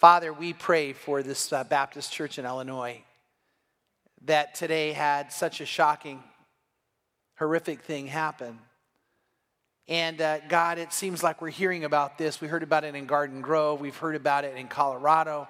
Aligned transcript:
Father, 0.00 0.32
we 0.32 0.54
pray 0.54 0.94
for 0.94 1.22
this 1.22 1.52
uh, 1.52 1.62
Baptist 1.62 2.10
church 2.10 2.38
in 2.38 2.46
Illinois 2.46 3.02
that 4.24 4.54
today 4.54 4.92
had 4.92 5.30
such 5.30 5.60
a 5.60 5.66
shocking, 5.66 6.22
horrific 7.38 7.82
thing 7.82 8.06
happen. 8.06 8.58
And 9.88 10.18
uh, 10.22 10.38
God, 10.48 10.78
it 10.78 10.94
seems 10.94 11.22
like 11.22 11.42
we're 11.42 11.50
hearing 11.50 11.84
about 11.84 12.16
this. 12.16 12.40
We 12.40 12.48
heard 12.48 12.62
about 12.62 12.84
it 12.84 12.94
in 12.94 13.04
Garden 13.04 13.42
Grove, 13.42 13.82
we've 13.82 13.94
heard 13.94 14.16
about 14.16 14.44
it 14.44 14.56
in 14.56 14.68
Colorado, 14.68 15.46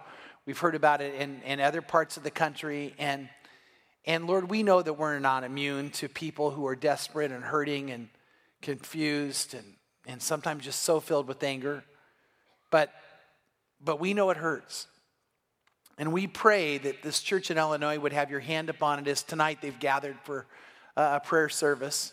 we've 0.46 0.58
heard 0.58 0.74
about 0.74 1.00
it 1.00 1.14
in, 1.14 1.40
in 1.42 1.60
other 1.60 1.80
parts 1.80 2.16
of 2.16 2.24
the 2.24 2.30
country. 2.32 2.92
And, 2.98 3.28
and 4.04 4.26
Lord, 4.26 4.50
we 4.50 4.64
know 4.64 4.82
that 4.82 4.94
we're 4.94 5.20
not 5.20 5.44
immune 5.44 5.90
to 5.90 6.08
people 6.08 6.50
who 6.50 6.66
are 6.66 6.74
desperate 6.74 7.30
and 7.30 7.44
hurting 7.44 7.92
and 7.92 8.08
confused 8.62 9.54
and, 9.54 9.76
and 10.08 10.20
sometimes 10.20 10.64
just 10.64 10.82
so 10.82 10.98
filled 10.98 11.28
with 11.28 11.40
anger. 11.44 11.84
But, 12.72 12.92
but 13.82 14.00
we 14.00 14.14
know 14.14 14.30
it 14.30 14.36
hurts. 14.36 14.86
And 15.98 16.12
we 16.12 16.26
pray 16.26 16.78
that 16.78 17.02
this 17.02 17.20
church 17.20 17.50
in 17.50 17.58
Illinois 17.58 17.98
would 17.98 18.12
have 18.12 18.30
your 18.30 18.40
hand 18.40 18.70
upon 18.70 18.98
it 18.98 19.06
as 19.06 19.22
tonight 19.22 19.58
they've 19.60 19.78
gathered 19.78 20.16
for 20.24 20.46
a 20.96 21.20
prayer 21.20 21.48
service. 21.48 22.12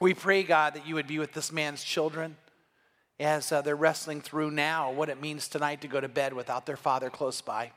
We 0.00 0.14
pray, 0.14 0.42
God, 0.42 0.74
that 0.74 0.86
you 0.86 0.94
would 0.96 1.06
be 1.06 1.18
with 1.18 1.32
this 1.32 1.52
man's 1.52 1.82
children 1.82 2.36
as 3.18 3.52
uh, 3.52 3.62
they're 3.62 3.76
wrestling 3.76 4.20
through 4.20 4.50
now 4.50 4.90
what 4.90 5.08
it 5.08 5.20
means 5.20 5.48
tonight 5.48 5.80
to 5.82 5.88
go 5.88 6.00
to 6.00 6.08
bed 6.08 6.32
without 6.32 6.66
their 6.66 6.76
father 6.76 7.08
close 7.08 7.40
by. 7.40 7.72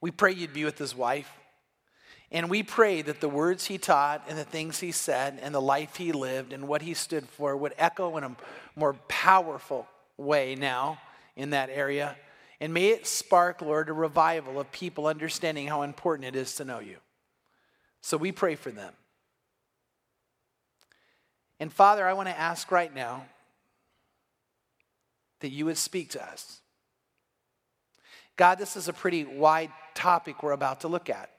We 0.00 0.10
pray 0.10 0.32
you'd 0.32 0.52
be 0.52 0.64
with 0.64 0.78
his 0.78 0.94
wife. 0.94 1.32
And 2.30 2.48
we 2.48 2.62
pray 2.62 3.02
that 3.02 3.20
the 3.20 3.28
words 3.28 3.66
he 3.66 3.78
taught 3.78 4.24
and 4.28 4.38
the 4.38 4.44
things 4.44 4.80
he 4.80 4.92
said 4.92 5.38
and 5.42 5.54
the 5.54 5.60
life 5.60 5.96
he 5.96 6.12
lived 6.12 6.52
and 6.52 6.66
what 6.66 6.82
he 6.82 6.94
stood 6.94 7.28
for 7.28 7.56
would 7.56 7.74
echo 7.78 8.16
in 8.16 8.24
a 8.24 8.36
more 8.74 8.94
powerful 9.08 9.86
way 10.16 10.54
now 10.54 10.98
in 11.36 11.50
that 11.50 11.70
area 11.70 12.16
and 12.62 12.72
may 12.72 12.90
it 12.90 13.08
spark, 13.08 13.60
Lord, 13.60 13.88
a 13.88 13.92
revival 13.92 14.60
of 14.60 14.70
people 14.70 15.08
understanding 15.08 15.66
how 15.66 15.82
important 15.82 16.28
it 16.28 16.36
is 16.36 16.54
to 16.54 16.64
know 16.64 16.78
you. 16.78 16.98
So 18.02 18.16
we 18.16 18.30
pray 18.30 18.54
for 18.54 18.70
them. 18.70 18.94
And 21.58 21.72
Father, 21.72 22.06
I 22.06 22.12
want 22.12 22.28
to 22.28 22.38
ask 22.38 22.70
right 22.70 22.94
now 22.94 23.26
that 25.40 25.48
you 25.48 25.64
would 25.64 25.76
speak 25.76 26.10
to 26.10 26.24
us. 26.24 26.60
God, 28.36 28.58
this 28.58 28.76
is 28.76 28.86
a 28.86 28.92
pretty 28.92 29.24
wide 29.24 29.72
topic 29.96 30.44
we're 30.44 30.52
about 30.52 30.82
to 30.82 30.88
look 30.88 31.10
at. 31.10 31.30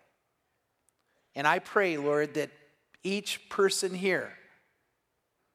And 1.36 1.48
I 1.48 1.60
pray, 1.60 1.96
Lord, 1.96 2.34
that 2.34 2.52
each 3.02 3.48
person 3.48 3.94
here 3.94 4.34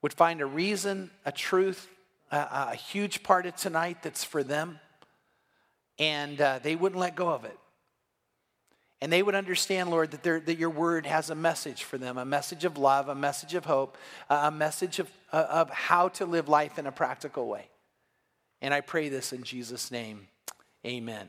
would 0.01 0.15
find 0.15 0.41
a 0.41 0.47
reason, 0.47 1.11
a 1.27 1.33
truth, 1.33 1.91
a, 2.31 2.71
a 2.73 2.75
huge 2.75 3.23
part 3.23 3.47
of 3.47 3.57
tonight 3.57 4.03
that's 4.03 4.25
for 4.25 4.43
them 4.43 4.81
and 5.98 6.41
uh, 6.41 6.61
they 6.62 6.77
wouldn't 6.77 7.01
let 7.01 7.17
go 7.17 7.29
of 7.29 7.45
it. 7.45 7.59
And 9.01 9.12
they 9.12 9.23
would 9.23 9.37
understand, 9.37 9.91
Lord, 9.91 10.11
that, 10.11 10.47
that 10.47 10.59
your 10.59 10.71
word 10.71 11.06
has 11.06 11.31
a 11.31 11.34
message 11.34 11.84
for 11.84 11.99
them 11.99 12.19
a 12.19 12.25
message 12.25 12.65
of 12.65 12.77
love, 12.77 13.09
a 13.09 13.15
message 13.15 13.55
of 13.55 13.65
hope, 13.65 13.97
a 14.29 14.51
message 14.51 14.99
of, 14.99 15.09
uh, 15.33 15.47
of 15.49 15.71
how 15.71 16.09
to 16.11 16.27
live 16.27 16.49
life 16.49 16.79
in 16.79 16.87
a 16.87 16.93
practical 16.93 17.47
way. 17.47 17.69
And 18.61 18.75
I 18.75 18.81
pray 18.81 19.09
this 19.09 19.33
in 19.33 19.45
Jesus' 19.45 19.93
name. 19.93 20.27
Amen. 20.84 21.29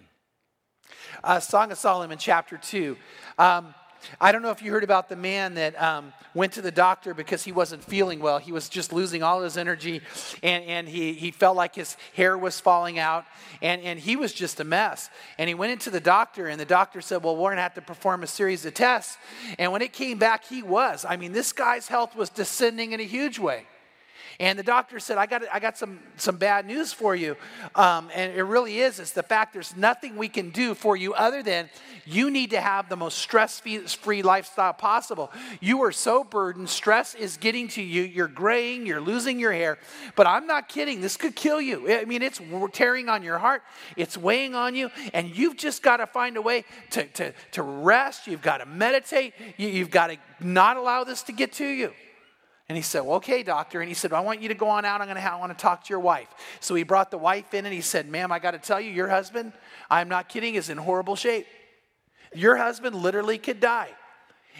Uh, 1.23 1.39
Song 1.39 1.71
of 1.71 1.77
Solomon, 1.77 2.17
chapter 2.17 2.57
2. 2.57 2.97
Um, 3.37 3.75
I 4.19 4.31
don't 4.31 4.41
know 4.41 4.51
if 4.51 4.61
you 4.61 4.71
heard 4.71 4.83
about 4.83 5.09
the 5.09 5.15
man 5.15 5.55
that 5.55 5.81
um, 5.81 6.13
went 6.33 6.53
to 6.53 6.61
the 6.61 6.71
doctor 6.71 7.13
because 7.13 7.43
he 7.43 7.51
wasn't 7.51 7.83
feeling 7.83 8.19
well. 8.19 8.37
He 8.37 8.51
was 8.51 8.69
just 8.69 8.93
losing 8.93 9.23
all 9.23 9.41
his 9.41 9.57
energy 9.57 10.01
and, 10.43 10.63
and 10.65 10.89
he, 10.89 11.13
he 11.13 11.31
felt 11.31 11.55
like 11.55 11.75
his 11.75 11.97
hair 12.15 12.37
was 12.37 12.59
falling 12.59 12.99
out 12.99 13.25
and, 13.61 13.81
and 13.81 13.99
he 13.99 14.15
was 14.15 14.33
just 14.33 14.59
a 14.59 14.63
mess. 14.63 15.09
And 15.37 15.47
he 15.47 15.53
went 15.53 15.71
into 15.71 15.89
the 15.89 15.99
doctor 15.99 16.47
and 16.47 16.59
the 16.59 16.65
doctor 16.65 17.01
said, 17.01 17.23
Well, 17.23 17.35
we're 17.35 17.49
going 17.49 17.57
to 17.57 17.63
have 17.63 17.75
to 17.75 17.81
perform 17.81 18.23
a 18.23 18.27
series 18.27 18.65
of 18.65 18.73
tests. 18.73 19.17
And 19.57 19.71
when 19.71 19.81
it 19.81 19.93
came 19.93 20.17
back, 20.17 20.45
he 20.45 20.63
was. 20.63 21.05
I 21.07 21.17
mean, 21.17 21.31
this 21.31 21.51
guy's 21.51 21.87
health 21.87 22.15
was 22.15 22.29
descending 22.29 22.91
in 22.91 22.99
a 22.99 23.03
huge 23.03 23.39
way. 23.39 23.65
And 24.39 24.57
the 24.57 24.63
doctor 24.63 24.99
said, 25.01 25.17
I 25.17 25.25
got, 25.25 25.43
I 25.51 25.59
got 25.59 25.77
some, 25.77 25.99
some 26.15 26.37
bad 26.37 26.65
news 26.65 26.93
for 26.93 27.13
you. 27.13 27.35
Um, 27.75 28.09
and 28.15 28.31
it 28.33 28.43
really 28.43 28.79
is. 28.79 28.97
It's 28.99 29.11
the 29.11 29.21
fact 29.21 29.51
there's 29.51 29.75
nothing 29.75 30.15
we 30.15 30.29
can 30.29 30.51
do 30.51 30.73
for 30.73 30.95
you 30.95 31.13
other 31.13 31.43
than 31.43 31.69
you 32.05 32.31
need 32.31 32.51
to 32.51 32.61
have 32.61 32.87
the 32.87 32.95
most 32.95 33.17
stress 33.17 33.59
free 33.59 34.21
lifestyle 34.21 34.71
possible. 34.71 35.29
You 35.59 35.83
are 35.83 35.91
so 35.91 36.23
burdened. 36.23 36.69
Stress 36.69 37.15
is 37.15 37.35
getting 37.35 37.67
to 37.69 37.81
you. 37.81 38.01
You're 38.01 38.29
graying. 38.29 38.85
You're 38.85 39.01
losing 39.01 39.41
your 39.41 39.51
hair. 39.51 39.77
But 40.15 40.25
I'm 40.25 40.47
not 40.47 40.69
kidding. 40.69 41.01
This 41.01 41.17
could 41.17 41.35
kill 41.35 41.59
you. 41.59 41.91
I 41.91 42.05
mean, 42.05 42.21
it's 42.21 42.39
tearing 42.71 43.09
on 43.09 43.23
your 43.23 43.39
heart, 43.39 43.61
it's 43.97 44.17
weighing 44.17 44.55
on 44.55 44.73
you. 44.73 44.89
And 45.13 45.35
you've 45.35 45.57
just 45.57 45.83
got 45.83 45.97
to 45.97 46.07
find 46.07 46.37
a 46.37 46.41
way 46.41 46.63
to, 46.91 47.05
to, 47.05 47.33
to 47.51 47.61
rest. 47.61 48.25
You've 48.25 48.41
got 48.41 48.59
to 48.59 48.65
meditate. 48.65 49.33
You, 49.57 49.67
you've 49.67 49.91
got 49.91 50.07
to 50.07 50.17
not 50.39 50.77
allow 50.77 51.03
this 51.03 51.23
to 51.23 51.33
get 51.33 51.51
to 51.53 51.67
you. 51.67 51.91
And 52.69 52.77
he 52.77 52.83
said, 52.83 53.01
well, 53.01 53.15
okay, 53.15 53.41
doctor. 53.41 53.81
And 53.81 53.89
he 53.89 53.95
said, 53.95 54.11
well, 54.11 54.21
I 54.21 54.23
want 54.23 54.43
you 54.43 54.49
to 54.49 54.53
go 54.53 54.69
on 54.69 54.85
out. 54.85 55.01
I'm 55.01 55.07
going 55.07 55.17
to 55.17 55.33
I 55.33 55.35
want 55.37 55.57
to 55.57 55.61
talk 55.61 55.85
to 55.85 55.89
your 55.89 55.99
wife. 55.99 56.27
So 56.59 56.75
he 56.75 56.83
brought 56.83 57.09
the 57.09 57.17
wife 57.17 57.55
in 57.55 57.65
and 57.65 57.73
he 57.73 57.81
said, 57.81 58.07
ma'am, 58.07 58.31
I 58.31 58.37
got 58.37 58.51
to 58.51 58.59
tell 58.59 58.79
you, 58.79 58.91
your 58.91 59.09
husband, 59.09 59.53
I'm 59.89 60.07
not 60.07 60.29
kidding, 60.29 60.53
is 60.53 60.69
in 60.69 60.77
horrible 60.77 61.15
shape. 61.15 61.47
Your 62.33 62.57
husband 62.57 62.95
literally 62.95 63.39
could 63.39 63.59
die. 63.59 63.89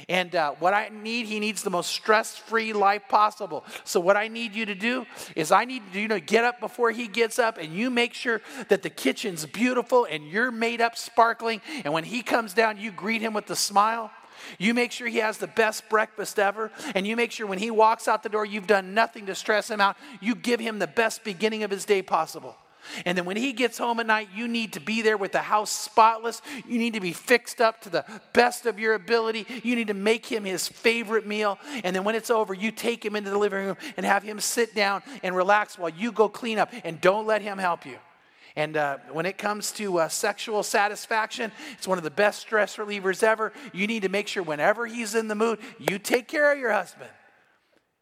And 0.08 0.34
uh, 0.34 0.54
what 0.60 0.74
I 0.74 0.90
need, 0.90 1.26
he 1.26 1.40
needs 1.40 1.62
the 1.62 1.70
most 1.70 1.92
stress 1.92 2.38
free 2.38 2.74
life 2.74 3.04
possible. 3.10 3.66
So, 3.84 4.00
what 4.00 4.16
I 4.16 4.28
need 4.30 4.56
you 4.56 4.66
to 4.68 4.76
do 4.76 5.06
is, 5.36 5.52
I 5.52 5.66
need 5.66 5.84
you 5.94 6.08
to 6.08 6.20
get 6.22 6.46
up 6.46 6.60
before 6.60 6.92
he 6.92 7.08
gets 7.08 7.38
up 7.38 7.58
and 7.58 7.74
you 7.74 7.90
make 7.90 8.14
sure 8.14 8.42
that 8.70 8.82
the 8.82 8.90
kitchen's 8.90 9.46
beautiful 9.46 10.06
and 10.06 10.26
you're 10.26 10.52
made 10.52 10.80
up 10.80 10.96
sparkling. 10.96 11.62
And 11.84 11.94
when 11.94 12.06
he 12.06 12.22
comes 12.22 12.54
down, 12.54 12.78
you 12.78 12.92
greet 12.92 13.22
him 13.22 13.34
with 13.34 13.50
a 13.50 13.56
smile. 13.58 14.12
You 14.58 14.74
make 14.74 14.92
sure 14.92 15.08
he 15.08 15.18
has 15.18 15.38
the 15.38 15.48
best 15.48 15.90
breakfast 15.90 16.40
ever, 16.40 16.72
and 16.96 17.06
you 17.06 17.16
make 17.16 17.32
sure 17.32 17.48
when 17.48 17.60
he 17.60 17.72
walks 17.72 18.08
out 18.08 18.24
the 18.24 18.30
door, 18.30 18.46
you've 18.46 18.68
done 18.68 18.94
nothing 18.94 19.26
to 19.28 19.36
stress 19.36 19.70
him 19.70 19.82
out. 19.82 19.98
You 20.22 20.36
give 20.36 20.60
him 20.60 20.80
the 20.80 20.88
best 20.88 21.24
beginning 21.24 21.64
of 21.64 21.72
his 21.72 21.86
day 21.86 22.02
possible. 22.02 22.56
And 23.06 23.18
then 23.18 23.26
when 23.26 23.38
he 23.38 23.54
gets 23.54 23.78
home 23.78 24.00
at 24.00 24.08
night, 24.08 24.30
you 24.34 24.48
need 24.48 24.74
to 24.74 24.80
be 24.80 25.02
there 25.02 25.18
with 25.18 25.32
the 25.32 25.40
house 25.40 25.70
spotless. 25.70 26.42
You 26.68 26.78
need 26.78 26.94
to 26.94 27.00
be 27.00 27.14
fixed 27.14 27.62
up 27.62 27.82
to 27.82 27.90
the 27.90 28.06
best 28.34 28.66
of 28.66 28.80
your 28.80 28.94
ability. 28.94 29.46
You 29.64 29.76
need 29.76 29.88
to 29.88 29.94
make 29.94 30.26
him 30.26 30.44
his 30.44 30.68
favorite 30.68 31.28
meal. 31.28 31.60
And 31.84 31.96
then 31.96 32.04
when 32.04 32.16
it's 32.16 32.30
over, 32.30 32.54
you 32.54 32.72
take 32.72 33.04
him 33.04 33.16
into 33.16 33.30
the 33.30 33.38
living 33.38 33.66
room 33.66 33.78
and 33.98 34.06
have 34.06 34.24
him 34.24 34.40
sit 34.40 34.74
down 34.76 35.04
and 35.24 35.36
relax 35.36 35.78
while 35.78 35.90
you 35.90 36.12
go 36.12 36.30
clean 36.30 36.58
up. 36.58 36.72
And 36.84 37.00
don't 37.00 37.28
let 37.28 37.42
him 37.42 37.58
help 37.58 37.86
you. 37.86 37.98
And 38.60 38.76
uh, 38.76 38.98
when 39.14 39.26
it 39.26 39.38
comes 39.38 39.72
to 39.74 40.00
uh, 40.00 40.10
sexual 40.10 40.64
satisfaction, 40.64 41.54
it's 41.78 41.88
one 41.88 41.98
of 41.98 42.04
the 42.04 42.12
best 42.12 42.42
stress 42.42 42.76
relievers 42.76 43.24
ever. 43.24 43.54
You 43.72 43.88
need 43.88 44.02
to 44.02 44.10
make 44.10 44.28
sure 44.28 44.44
whenever 44.44 44.86
he's 44.86 45.16
in 45.16 45.30
the 45.30 45.36
mood, 45.36 45.60
you 45.78 45.98
take 45.98 46.28
care 46.28 46.52
of 46.52 46.60
your 46.60 46.74
husband. 46.74 47.10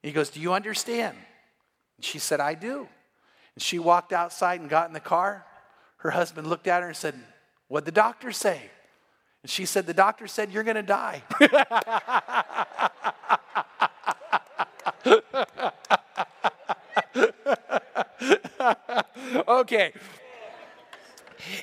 He 0.02 0.12
goes, 0.12 0.32
Do 0.32 0.40
you 0.40 0.54
understand? 0.54 1.16
And 1.98 2.04
she 2.04 2.18
said, 2.18 2.40
I 2.40 2.56
do. 2.56 2.88
And 3.54 3.62
she 3.62 3.78
walked 3.78 4.12
outside 4.12 4.60
and 4.60 4.68
got 4.68 4.88
in 4.88 4.94
the 4.94 5.00
car. 5.00 5.46
Her 5.98 6.10
husband 6.10 6.48
looked 6.48 6.66
at 6.66 6.82
her 6.82 6.88
and 6.88 6.98
said, 6.98 7.14
What'd 7.68 7.86
the 7.86 7.92
doctor 7.92 8.32
say? 8.32 8.60
And 9.44 9.52
she 9.52 9.68
said, 9.68 9.86
The 9.86 9.94
doctor 9.94 10.26
said, 10.26 10.52
You're 10.52 10.64
going 10.64 10.76
to 10.76 10.82
die. 10.82 11.22
okay. 19.48 19.94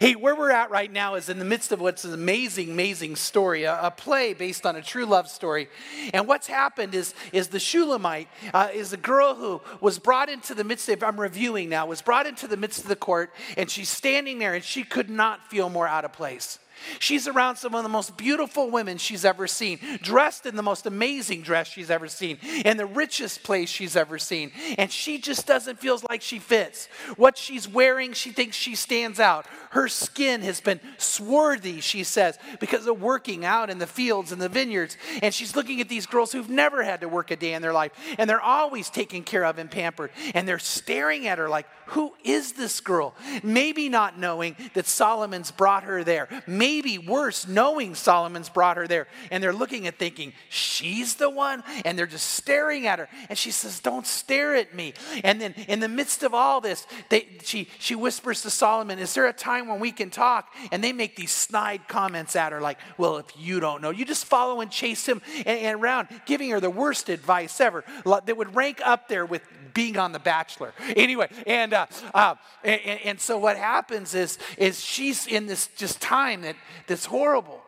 Hey, 0.00 0.15
where 0.15 0.34
we're 0.34 0.50
at 0.50 0.71
right 0.71 0.91
now 0.91 1.15
is 1.15 1.28
in 1.28 1.39
the 1.39 1.45
midst 1.45 1.72
of 1.72 1.81
what's 1.81 2.05
an 2.05 2.15
amazing, 2.15 2.71
amazing 2.71 3.17
story, 3.17 3.65
a, 3.65 3.78
a 3.81 3.91
play 3.91 4.34
based 4.34 4.67
on 4.67 4.77
a 4.77 4.83
true 4.83 5.06
love 5.06 5.28
story. 5.28 5.69
And 6.12 6.27
what's 6.27 6.47
happened 6.47 6.95
is, 6.95 7.15
is 7.33 7.49
the 7.49 7.61
Shulamite 7.61 8.28
uh, 8.53 8.69
is 8.73 8.93
a 8.93 8.97
girl 8.97 9.34
who 9.34 9.61
was 9.81 9.99
brought 9.99 10.28
into 10.28 10.55
the 10.55 10.65
midst 10.65 10.89
of, 10.89 11.03
I'm 11.03 11.21
reviewing 11.21 11.69
now, 11.69 11.87
was 11.87 12.03
brought 12.03 12.27
into 12.27 12.47
the 12.47 12.56
midst 12.56 12.83
of 12.83 12.89
the 12.89 12.97
court, 12.97 13.32
and 13.56 13.70
she's 13.70 13.88
standing 13.88 14.38
there, 14.38 14.55
and 14.55 14.64
she 14.64 14.85
could 14.85 15.11
not 15.11 15.49
feel 15.50 15.69
more 15.69 15.87
out 15.87 16.05
of 16.05 16.12
place. 16.12 16.59
She's 16.99 17.29
around 17.29 17.57
some 17.57 17.75
of 17.75 17.83
the 17.83 17.89
most 17.89 18.17
beautiful 18.17 18.71
women 18.71 18.99
she's 18.99 19.25
ever 19.25 19.47
seen, 19.47 19.79
dressed 20.03 20.47
in 20.47 20.57
the 20.57 20.63
most 20.63 20.87
amazing 20.87 21.43
dress 21.43 21.69
she's 21.69 21.91
ever 21.91 22.09
seen, 22.09 22.39
in 22.65 22.77
the 22.77 22.87
richest 22.87 23.43
place 23.43 23.69
she's 23.69 23.97
ever 23.97 24.19
seen. 24.19 24.53
And 24.79 24.91
she 24.91 25.19
just 25.19 25.47
doesn't 25.47 25.79
feel 25.79 26.01
like 26.09 26.23
she 26.23 26.39
fits. 26.39 26.87
What 27.17 27.39
she's 27.39 27.69
wearing, 27.69 28.13
she 28.13 28.31
thinks 28.31 28.57
she 28.57 28.75
stands 28.75 29.21
out. 29.21 29.47
Her 29.71 29.89
skin 29.89 30.43
has 30.43 30.61
been 30.61 30.81
swarthy, 30.99 31.81
she 31.81 32.05
says, 32.05 32.39
because 32.61 32.87
of 32.87 33.01
working 33.03 33.45
out 33.45 33.71
in 33.71 33.79
the 33.79 33.87
fields 33.87 34.31
and 34.31 34.41
the 34.41 34.49
vineyards. 34.49 34.97
And 35.21 35.35
she's 35.35 35.57
looking 35.57 35.81
at 35.81 35.89
these 35.89 36.07
girls 36.07 36.33
who've 36.33 36.49
never 36.49 36.83
had 36.83 37.01
to 37.01 37.09
work 37.09 37.31
a 37.31 37.37
day 37.37 37.55
in 37.55 37.63
their 37.63 37.73
life, 37.73 37.93
and 38.19 38.31
they're 38.31 38.41
always 38.41 38.91
taken 38.91 39.23
care 39.23 39.45
of 39.45 39.59
and 39.59 39.71
pampered. 39.71 40.11
And 40.35 40.47
they're 40.47 40.59
staring 40.59 41.27
at 41.27 41.39
her 41.39 41.49
like, 41.49 41.67
who 41.87 42.15
is 42.25 42.53
this 42.53 42.81
girl? 42.81 43.15
Maybe 43.43 43.89
not 43.89 44.19
knowing 44.19 44.57
that 44.75 44.87
Solomon's 44.87 45.51
brought 45.51 45.85
her 45.85 46.05
there. 46.05 46.29
Maybe 46.47 46.74
maybe 46.75 46.99
worse, 46.99 47.47
knowing 47.47 47.94
Solomon's 47.94 48.49
brought 48.49 48.76
her 48.76 48.88
there. 48.88 49.06
And 49.31 49.43
they're 49.43 49.53
looking 49.53 49.87
and 49.87 49.97
thinking, 49.97 50.32
she's 50.49 51.15
the 51.15 51.31
one. 51.31 51.62
And 51.85 51.97
they're 51.97 52.06
just 52.06 52.31
staring 52.32 52.87
at 52.87 52.99
her. 52.99 53.09
And 53.29 53.38
she 53.38 53.50
says, 53.50 53.81
Don't 53.81 54.06
stare 54.06 54.56
at 54.56 54.75
me. 54.75 54.94
And 55.23 55.41
then 55.41 55.55
in 55.69 55.81
the 55.81 55.88
midst 55.88 56.23
of 56.23 56.35
all 56.35 56.61
this, 56.61 56.87
they, 57.11 57.29
she, 57.43 57.69
she 57.79 57.94
whispers 57.94 58.43
to 58.43 58.50
Solomon, 58.50 58.99
Is 58.99 59.15
there 59.15 59.26
a 59.26 59.32
time 59.32 59.69
when 59.69 59.79
we 59.79 59.93
can 59.93 60.11
talk? 60.11 60.53
And 60.73 60.82
they 60.82 60.93
make 60.93 61.17
these 61.17 61.31
snide 61.31 61.87
comments 61.87 62.35
at 62.35 62.53
her, 62.53 62.61
like, 62.61 62.79
Well, 62.99 63.19
if 63.19 63.26
you 63.38 63.61
don't 63.61 63.81
know, 63.81 63.91
you 63.91 64.05
just 64.05 64.25
follow 64.25 64.61
and 64.61 64.71
chase 64.71 65.06
him 65.06 65.23
and, 65.47 65.61
and 65.61 65.81
around, 65.81 66.09
giving 66.26 66.50
her 66.50 66.61
the 66.61 66.71
worst 66.71 67.09
advice 67.09 67.61
ever 67.61 67.85
that 68.05 68.37
would 68.37 68.55
rank 68.56 68.81
up 68.85 69.09
there 69.09 69.26
with 69.26 69.43
being 69.75 69.99
on 69.99 70.12
The 70.12 70.19
Bachelor. 70.19 70.73
Anyway, 70.97 71.29
and, 71.47 71.75
uh, 71.75 71.87
uh, 72.15 72.37
and, 72.62 72.81
and 73.05 73.21
so 73.21 73.37
what 73.37 73.56
happens 73.56 74.15
is, 74.15 74.38
is 74.56 74.82
she's 74.82 75.26
in 75.26 75.47
this 75.47 75.69
just 75.76 76.00
time 76.00 76.43
that, 76.43 76.56
that's 76.87 77.05
horrible. 77.05 77.61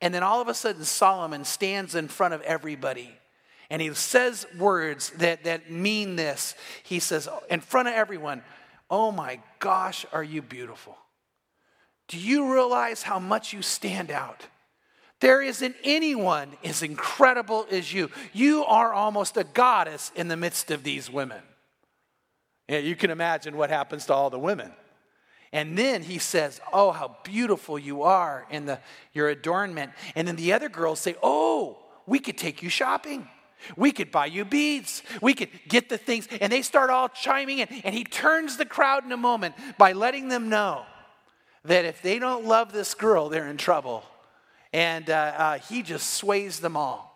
And 0.00 0.14
then 0.14 0.22
all 0.22 0.40
of 0.40 0.48
a 0.48 0.54
sudden, 0.54 0.84
Solomon 0.84 1.44
stands 1.44 1.94
in 1.94 2.08
front 2.08 2.34
of 2.34 2.42
everybody 2.42 3.10
and 3.70 3.80
he 3.80 3.92
says 3.94 4.46
words 4.58 5.10
that, 5.16 5.44
that 5.44 5.70
mean 5.70 6.16
this. 6.16 6.54
He 6.82 6.98
says, 6.98 7.28
in 7.50 7.60
front 7.60 7.88
of 7.88 7.94
everyone, 7.94 8.42
Oh 8.92 9.10
my 9.10 9.40
gosh, 9.58 10.04
are 10.12 10.22
you 10.22 10.42
beautiful? 10.42 10.98
Do 12.08 12.18
you 12.18 12.52
realize 12.52 13.02
how 13.02 13.18
much 13.18 13.54
you 13.54 13.62
stand 13.62 14.10
out? 14.10 14.46
There 15.22 15.40
isn't 15.40 15.76
anyone 15.84 16.50
as 16.64 16.82
incredible 16.82 17.64
as 17.70 17.94
you. 17.94 18.10
You 18.32 18.64
are 18.64 18.92
almost 18.92 19.36
a 19.36 19.44
goddess 19.44 20.10
in 20.16 20.26
the 20.26 20.36
midst 20.36 20.72
of 20.72 20.82
these 20.82 21.08
women. 21.08 21.40
Yeah, 22.68 22.78
you 22.78 22.96
can 22.96 23.08
imagine 23.08 23.56
what 23.56 23.70
happens 23.70 24.04
to 24.06 24.14
all 24.14 24.30
the 24.30 24.38
women. 24.38 24.72
And 25.52 25.78
then 25.78 26.02
he 26.02 26.18
says, 26.18 26.60
Oh, 26.72 26.90
how 26.90 27.18
beautiful 27.22 27.78
you 27.78 28.02
are 28.02 28.48
in 28.50 28.66
the, 28.66 28.80
your 29.12 29.28
adornment. 29.28 29.92
And 30.16 30.26
then 30.26 30.34
the 30.34 30.54
other 30.54 30.68
girls 30.68 30.98
say, 30.98 31.14
Oh, 31.22 31.78
we 32.04 32.18
could 32.18 32.36
take 32.36 32.60
you 32.60 32.68
shopping. 32.68 33.28
We 33.76 33.92
could 33.92 34.10
buy 34.10 34.26
you 34.26 34.44
beads. 34.44 35.04
We 35.20 35.34
could 35.34 35.50
get 35.68 35.88
the 35.88 35.98
things. 35.98 36.26
And 36.40 36.52
they 36.52 36.62
start 36.62 36.90
all 36.90 37.08
chiming 37.08 37.60
in. 37.60 37.68
And 37.84 37.94
he 37.94 38.02
turns 38.02 38.56
the 38.56 38.66
crowd 38.66 39.04
in 39.04 39.12
a 39.12 39.16
moment 39.16 39.54
by 39.78 39.92
letting 39.92 40.26
them 40.26 40.48
know 40.48 40.84
that 41.64 41.84
if 41.84 42.02
they 42.02 42.18
don't 42.18 42.44
love 42.44 42.72
this 42.72 42.94
girl, 42.94 43.28
they're 43.28 43.46
in 43.46 43.56
trouble 43.56 44.02
and 44.72 45.10
uh, 45.10 45.32
uh, 45.36 45.58
he 45.58 45.82
just 45.82 46.10
sways 46.10 46.60
them 46.60 46.76
all. 46.76 47.11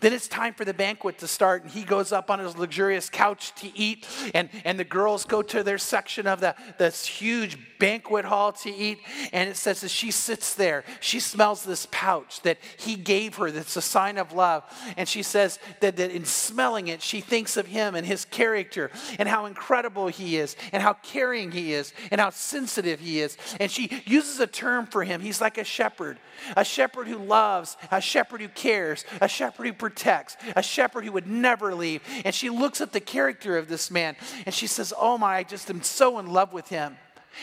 Then 0.00 0.12
it's 0.12 0.28
time 0.28 0.54
for 0.54 0.64
the 0.64 0.74
banquet 0.74 1.18
to 1.18 1.26
start, 1.26 1.62
and 1.62 1.70
he 1.70 1.82
goes 1.82 2.12
up 2.12 2.30
on 2.30 2.38
his 2.38 2.56
luxurious 2.56 3.10
couch 3.10 3.54
to 3.56 3.78
eat, 3.78 4.06
and, 4.34 4.48
and 4.64 4.78
the 4.78 4.84
girls 4.84 5.24
go 5.24 5.42
to 5.42 5.62
their 5.62 5.78
section 5.78 6.26
of 6.26 6.40
the, 6.40 6.54
this 6.78 7.06
huge 7.06 7.58
banquet 7.78 8.24
hall 8.24 8.52
to 8.52 8.70
eat. 8.74 8.98
And 9.32 9.50
it 9.50 9.56
says 9.56 9.82
that 9.82 9.90
she 9.90 10.10
sits 10.10 10.54
there, 10.54 10.84
she 11.00 11.20
smells 11.20 11.64
this 11.64 11.86
pouch 11.90 12.40
that 12.42 12.58
he 12.78 12.96
gave 12.96 13.36
her 13.36 13.50
that's 13.50 13.76
a 13.76 13.82
sign 13.82 14.18
of 14.18 14.32
love. 14.32 14.64
And 14.96 15.08
she 15.08 15.22
says 15.22 15.58
that, 15.80 15.96
that 15.96 16.10
in 16.10 16.24
smelling 16.24 16.88
it, 16.88 17.02
she 17.02 17.20
thinks 17.20 17.56
of 17.56 17.66
him 17.66 17.94
and 17.94 18.06
his 18.06 18.24
character, 18.24 18.90
and 19.18 19.28
how 19.28 19.46
incredible 19.46 20.08
he 20.08 20.36
is, 20.36 20.56
and 20.72 20.82
how 20.82 20.94
caring 20.94 21.52
he 21.52 21.72
is, 21.72 21.92
and 22.10 22.20
how 22.20 22.30
sensitive 22.30 23.00
he 23.00 23.20
is. 23.20 23.36
And 23.60 23.70
she 23.70 24.02
uses 24.06 24.40
a 24.40 24.46
term 24.46 24.86
for 24.86 25.04
him. 25.04 25.20
He's 25.20 25.40
like 25.40 25.58
a 25.58 25.64
shepherd, 25.64 26.18
a 26.56 26.64
shepherd 26.64 27.08
who 27.08 27.18
loves, 27.18 27.76
a 27.90 28.00
shepherd 28.00 28.40
who 28.40 28.48
cares, 28.48 29.04
a 29.20 29.28
shepherd 29.28 29.65
who 29.66 29.72
protects, 29.72 30.36
a 30.54 30.62
shepherd 30.62 31.04
who 31.04 31.12
would 31.12 31.26
never 31.26 31.74
leave. 31.74 32.02
And 32.24 32.34
she 32.34 32.50
looks 32.50 32.80
at 32.80 32.92
the 32.92 33.00
character 33.00 33.58
of 33.58 33.68
this 33.68 33.90
man 33.90 34.16
and 34.44 34.54
she 34.54 34.66
says, 34.66 34.94
Oh 34.96 35.18
my, 35.18 35.36
I 35.36 35.42
just 35.42 35.68
am 35.70 35.82
so 35.82 36.18
in 36.18 36.26
love 36.26 36.52
with 36.52 36.68
him. 36.68 36.96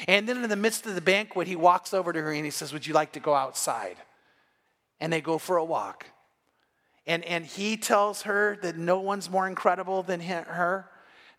And 0.07 0.27
then 0.27 0.43
in 0.43 0.49
the 0.49 0.55
midst 0.55 0.85
of 0.85 0.95
the 0.95 1.01
banquet, 1.01 1.47
he 1.47 1.55
walks 1.55 1.93
over 1.93 2.11
to 2.11 2.21
her 2.21 2.31
and 2.31 2.45
he 2.45 2.51
says, 2.51 2.73
Would 2.73 2.87
you 2.87 2.93
like 2.93 3.11
to 3.13 3.19
go 3.19 3.33
outside? 3.33 3.97
And 4.99 5.11
they 5.11 5.21
go 5.21 5.37
for 5.37 5.57
a 5.57 5.65
walk. 5.65 6.05
And, 7.05 7.23
and 7.25 7.45
he 7.45 7.75
tells 7.75 8.23
her 8.23 8.57
that 8.61 8.77
no 8.77 8.99
one's 8.99 9.29
more 9.29 9.47
incredible 9.47 10.03
than 10.03 10.21
her, 10.21 10.89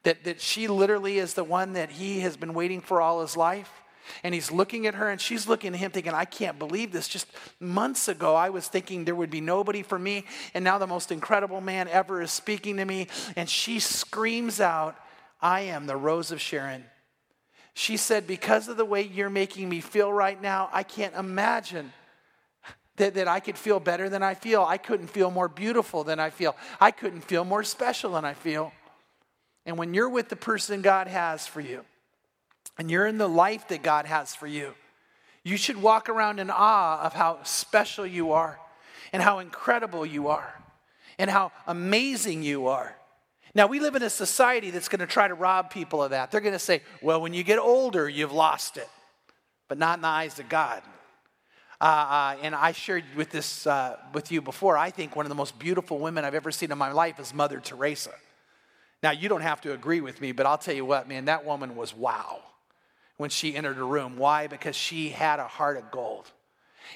that, 0.03 0.25
that 0.25 0.41
she 0.41 0.69
literally 0.69 1.19
is 1.19 1.35
the 1.35 1.45
one 1.45 1.73
that 1.73 1.91
he 1.91 2.21
has 2.21 2.37
been 2.37 2.53
waiting 2.53 2.81
for 2.81 3.01
all 3.01 3.23
his 3.23 3.37
life. 3.37 3.71
And 4.23 4.35
he's 4.35 4.51
looking 4.51 4.87
at 4.87 4.95
her 4.95 5.11
and 5.11 5.21
she's 5.21 5.47
looking 5.47 5.75
at 5.75 5.81
him 5.81 5.91
thinking, 5.91 6.13
I 6.13 6.25
can't 6.25 6.59
believe 6.59 6.93
this. 6.93 7.09
Just 7.09 7.27
months 7.61 8.09
ago, 8.09 8.35
I 8.35 8.51
was 8.51 8.69
thinking 8.69 9.05
there 9.05 9.15
would 9.15 9.31
be 9.31 9.41
nobody 9.41 9.83
for 9.83 9.99
me. 9.99 10.25
And 10.55 10.65
now 10.65 10.79
the 10.79 10.87
most 10.87 11.13
incredible 11.13 11.61
man 11.61 11.89
ever 11.89 12.23
is 12.23 12.31
speaking 12.31 12.77
to 12.79 12.85
me. 12.85 13.09
And 13.37 13.49
she 13.49 13.81
screams 13.81 14.61
out, 14.61 14.97
I 15.41 15.63
am 15.63 15.87
the 15.87 15.97
Rose 15.97 16.31
of 16.31 16.41
Sharon. 16.41 16.85
She 17.75 17.97
said, 17.97 18.27
Because 18.27 18.69
of 18.69 18.77
the 18.77 18.85
way 18.85 19.03
you're 19.03 19.31
making 19.31 19.69
me 19.69 19.81
feel 19.81 20.13
right 20.13 20.41
now, 20.41 20.71
I 20.73 20.85
can't 20.85 21.15
imagine 21.15 21.93
that, 22.97 23.15
that 23.15 23.29
I 23.29 23.41
could 23.41 23.59
feel 23.59 23.81
better 23.81 24.09
than 24.09 24.23
I 24.23 24.35
feel. 24.35 24.63
I 24.63 24.79
couldn't 24.79 25.09
feel 25.09 25.31
more 25.31 25.49
beautiful 25.49 26.05
than 26.05 26.21
I 26.21 26.31
feel. 26.31 26.57
I 26.81 26.93
couldn't 26.93 27.23
feel 27.23 27.45
more 27.45 27.65
special 27.65 28.13
than 28.13 28.25
I 28.25 28.35
feel. 28.35 28.73
And 29.67 29.77
when 29.79 29.95
you're 29.95 30.09
with 30.09 30.29
the 30.29 30.37
person 30.37 30.83
God 30.83 31.09
has 31.09 31.47
for 31.47 31.61
you, 31.61 31.85
and 32.79 32.91
you're 32.91 33.07
in 33.07 33.19
the 33.19 33.29
life 33.29 33.69
that 33.69 33.83
God 33.83 34.07
has 34.07 34.35
for 34.35 34.47
you, 34.47 34.75
you 35.45 35.57
should 35.57 35.81
walk 35.81 36.09
around 36.09 36.41
in 36.41 36.51
awe 36.51 37.01
of 37.03 37.13
how 37.13 37.43
special 37.45 38.07
you 38.07 38.33
are 38.33 38.59
and 39.13 39.23
how 39.23 39.39
incredible 39.39 40.05
you 40.05 40.29
are 40.29 40.55
and 41.19 41.31
how 41.31 41.53
amazing 41.67 42.43
you 42.43 42.69
are. 42.69 42.97
Now, 43.55 43.69
we 43.69 43.79
live 43.79 43.95
in 43.95 44.03
a 44.03 44.11
society 44.11 44.71
that's 44.71 44.89
going 44.89 45.01
to 45.01 45.07
try 45.07 45.29
to 45.29 45.35
rob 45.35 45.71
people 45.71 46.03
of 46.03 46.11
that. 46.11 46.33
They're 46.33 46.41
going 46.41 46.55
to 46.55 46.59
say, 46.59 46.83
well, 47.01 47.21
when 47.21 47.35
you 47.35 47.45
get 47.45 47.59
older, 47.59 48.09
you've 48.09 48.33
lost 48.33 48.77
it, 48.77 48.89
but 49.69 49.79
not 49.79 49.99
in 49.99 50.03
the 50.03 50.09
eyes 50.09 50.41
of 50.41 50.49
God. 50.49 50.83
Uh, 51.81 51.85
uh, 51.85 52.37
and 52.43 52.55
I 52.55 52.73
shared 52.73 53.05
with 53.15 53.31
this 53.31 53.67
uh, 53.67 53.99
with 54.13 54.33
you 54.33 54.41
before. 54.41 54.79
I 54.79 54.91
think 54.91 55.15
one 55.15 55.27
of 55.27 55.29
the 55.29 55.37
most 55.37 55.59
beautiful 55.59 55.99
women 55.99 56.25
I've 56.25 56.35
ever 56.35 56.51
seen 56.51 56.73
in 56.73 56.79
my 56.79 56.91
life 56.91 57.21
is 57.21 57.35
Mother 57.35 57.61
Teresa. 57.61 58.13
Now, 59.03 59.11
you 59.11 59.29
don't 59.29 59.43
have 59.43 59.61
to 59.63 59.73
agree 59.73 60.01
with 60.01 60.21
me, 60.21 60.33
but 60.33 60.47
I'll 60.47 60.59
tell 60.59 60.75
you 60.75 60.85
what, 60.85 61.09
man, 61.09 61.27
that 61.27 61.45
woman 61.45 61.77
was 61.77 61.95
wow 61.95 62.41
when 63.17 63.31
she 63.31 63.55
entered 63.55 63.79
a 63.79 63.85
room. 63.85 64.17
Why? 64.17 64.47
Because 64.47 64.77
she 64.77 65.11
had 65.11 65.39
a 65.39 65.47
heart 65.47 65.77
of 65.77 65.91
gold. 65.91 66.31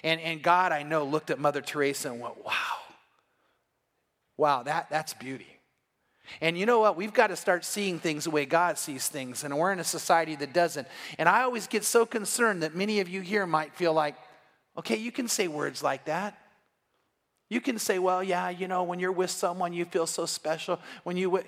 And, 0.02 0.20
and 0.20 0.42
God, 0.42 0.72
I 0.72 0.82
know, 0.82 1.04
looked 1.04 1.30
at 1.30 1.38
Mother 1.38 1.60
Teresa 1.60 2.10
and 2.10 2.20
went, 2.20 2.44
wow, 2.44 2.52
wow, 4.36 4.62
that, 4.64 4.88
that's 4.90 5.14
beauty. 5.14 5.46
And 6.40 6.58
you 6.58 6.66
know 6.66 6.80
what? 6.80 6.96
We've 6.96 7.12
got 7.12 7.28
to 7.28 7.36
start 7.36 7.64
seeing 7.64 7.98
things 7.98 8.24
the 8.24 8.30
way 8.30 8.44
God 8.44 8.76
sees 8.78 9.08
things. 9.08 9.44
And 9.44 9.56
we're 9.56 9.72
in 9.72 9.80
a 9.80 9.84
society 9.84 10.36
that 10.36 10.52
doesn't. 10.52 10.86
And 11.18 11.28
I 11.28 11.42
always 11.42 11.66
get 11.66 11.84
so 11.84 12.04
concerned 12.04 12.62
that 12.62 12.74
many 12.74 13.00
of 13.00 13.08
you 13.08 13.22
here 13.22 13.46
might 13.46 13.74
feel 13.74 13.94
like, 13.94 14.14
okay, 14.76 14.96
you 14.96 15.10
can 15.10 15.26
say 15.26 15.48
words 15.48 15.82
like 15.82 16.04
that. 16.04 16.38
You 17.48 17.62
can 17.62 17.78
say, 17.78 17.98
well, 17.98 18.22
yeah, 18.22 18.50
you 18.50 18.68
know, 18.68 18.82
when 18.82 19.00
you're 19.00 19.10
with 19.10 19.30
someone, 19.30 19.72
you 19.72 19.86
feel 19.86 20.06
so 20.06 20.26
special. 20.26 20.78
When 21.04 21.16
you. 21.16 21.42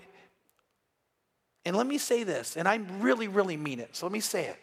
And 1.64 1.76
let 1.76 1.86
me 1.86 1.98
say 1.98 2.24
this, 2.24 2.56
and 2.56 2.66
I 2.66 2.76
really, 3.00 3.28
really 3.28 3.56
mean 3.56 3.80
it. 3.80 3.94
So 3.94 4.06
let 4.06 4.12
me 4.12 4.20
say 4.20 4.46
it. 4.46 4.58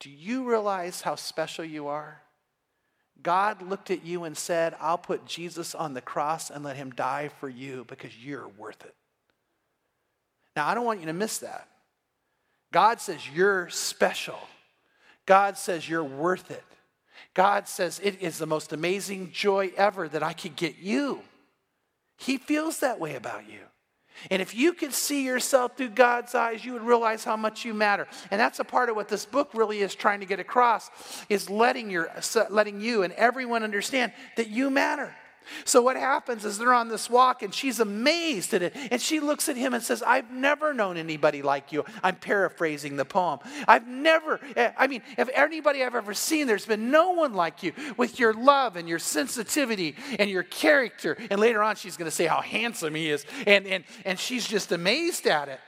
Do 0.00 0.10
you 0.10 0.48
realize 0.48 1.00
how 1.00 1.14
special 1.14 1.64
you 1.64 1.88
are? 1.88 2.20
God 3.22 3.62
looked 3.62 3.90
at 3.90 4.04
you 4.04 4.24
and 4.24 4.36
said, 4.36 4.76
I'll 4.80 4.98
put 4.98 5.26
Jesus 5.26 5.74
on 5.74 5.94
the 5.94 6.00
cross 6.00 6.50
and 6.50 6.62
let 6.64 6.76
him 6.76 6.90
die 6.90 7.30
for 7.40 7.48
you 7.48 7.84
because 7.88 8.16
you're 8.16 8.46
worth 8.46 8.84
it. 8.84 8.94
Now, 10.54 10.68
I 10.68 10.74
don't 10.74 10.84
want 10.84 11.00
you 11.00 11.06
to 11.06 11.12
miss 11.12 11.38
that. 11.38 11.68
God 12.72 13.00
says 13.00 13.18
you're 13.34 13.68
special. 13.70 14.38
God 15.26 15.56
says 15.56 15.88
you're 15.88 16.04
worth 16.04 16.50
it. 16.50 16.64
God 17.34 17.68
says 17.68 18.00
it 18.02 18.22
is 18.22 18.38
the 18.38 18.46
most 18.46 18.72
amazing 18.72 19.30
joy 19.32 19.72
ever 19.76 20.08
that 20.08 20.22
I 20.22 20.32
could 20.32 20.56
get 20.56 20.78
you. 20.78 21.20
He 22.16 22.38
feels 22.38 22.80
that 22.80 23.00
way 23.00 23.14
about 23.14 23.48
you. 23.48 23.60
And 24.30 24.42
if 24.42 24.54
you 24.54 24.72
could 24.72 24.92
see 24.92 25.24
yourself 25.24 25.76
through 25.76 25.90
God's 25.90 26.34
eyes, 26.34 26.64
you 26.64 26.72
would 26.72 26.82
realize 26.82 27.24
how 27.24 27.36
much 27.36 27.64
you 27.64 27.74
matter. 27.74 28.06
And 28.30 28.40
that's 28.40 28.58
a 28.58 28.64
part 28.64 28.88
of 28.88 28.96
what 28.96 29.08
this 29.08 29.24
book 29.24 29.50
really 29.54 29.80
is 29.80 29.94
trying 29.94 30.20
to 30.20 30.26
get 30.26 30.40
across 30.40 30.90
is 31.28 31.48
letting 31.50 31.90
your 31.90 32.10
letting 32.50 32.80
you 32.80 33.02
and 33.02 33.12
everyone 33.14 33.62
understand 33.62 34.12
that 34.36 34.48
you 34.48 34.70
matter. 34.70 35.14
So 35.64 35.82
what 35.82 35.96
happens 35.96 36.44
is 36.44 36.58
they're 36.58 36.72
on 36.72 36.88
this 36.88 37.08
walk 37.08 37.42
and 37.42 37.54
she's 37.54 37.80
amazed 37.80 38.54
at 38.54 38.62
it. 38.62 38.74
And 38.90 39.00
she 39.00 39.20
looks 39.20 39.48
at 39.48 39.56
him 39.56 39.74
and 39.74 39.82
says, 39.82 40.02
I've 40.02 40.30
never 40.30 40.74
known 40.74 40.96
anybody 40.96 41.42
like 41.42 41.72
you. 41.72 41.84
I'm 42.02 42.16
paraphrasing 42.16 42.96
the 42.96 43.04
poem. 43.04 43.40
I've 43.66 43.86
never, 43.86 44.40
eh, 44.56 44.72
I 44.76 44.86
mean, 44.86 45.02
if 45.16 45.28
anybody 45.34 45.84
I've 45.84 45.94
ever 45.94 46.14
seen, 46.14 46.46
there's 46.46 46.66
been 46.66 46.90
no 46.90 47.10
one 47.10 47.34
like 47.34 47.62
you 47.62 47.72
with 47.96 48.18
your 48.18 48.34
love 48.34 48.76
and 48.76 48.88
your 48.88 48.98
sensitivity 48.98 49.96
and 50.18 50.30
your 50.30 50.42
character. 50.42 51.16
And 51.30 51.40
later 51.40 51.62
on, 51.62 51.76
she's 51.76 51.96
going 51.96 52.10
to 52.10 52.14
say 52.14 52.26
how 52.26 52.40
handsome 52.40 52.94
he 52.94 53.10
is. 53.10 53.24
And, 53.46 53.66
and, 53.66 53.84
and 54.04 54.18
she's 54.18 54.46
just 54.46 54.72
amazed 54.72 55.26
at 55.26 55.48
it. 55.48 55.60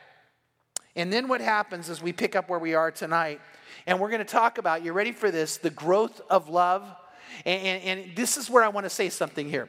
And 0.96 1.12
then 1.12 1.28
what 1.28 1.40
happens 1.40 1.88
is 1.88 2.02
we 2.02 2.12
pick 2.12 2.34
up 2.34 2.48
where 2.48 2.58
we 2.58 2.74
are 2.74 2.90
tonight. 2.90 3.40
And 3.86 3.98
we're 3.98 4.10
going 4.10 4.18
to 4.18 4.24
talk 4.24 4.58
about, 4.58 4.84
you 4.84 4.92
ready 4.92 5.12
for 5.12 5.30
this? 5.30 5.56
The 5.56 5.70
growth 5.70 6.20
of 6.28 6.48
love 6.48 6.84
and, 7.44 7.66
and, 7.66 8.00
and 8.00 8.16
this 8.16 8.36
is 8.36 8.48
where 8.50 8.62
I 8.62 8.68
want 8.68 8.84
to 8.84 8.90
say 8.90 9.08
something 9.08 9.48
here. 9.48 9.68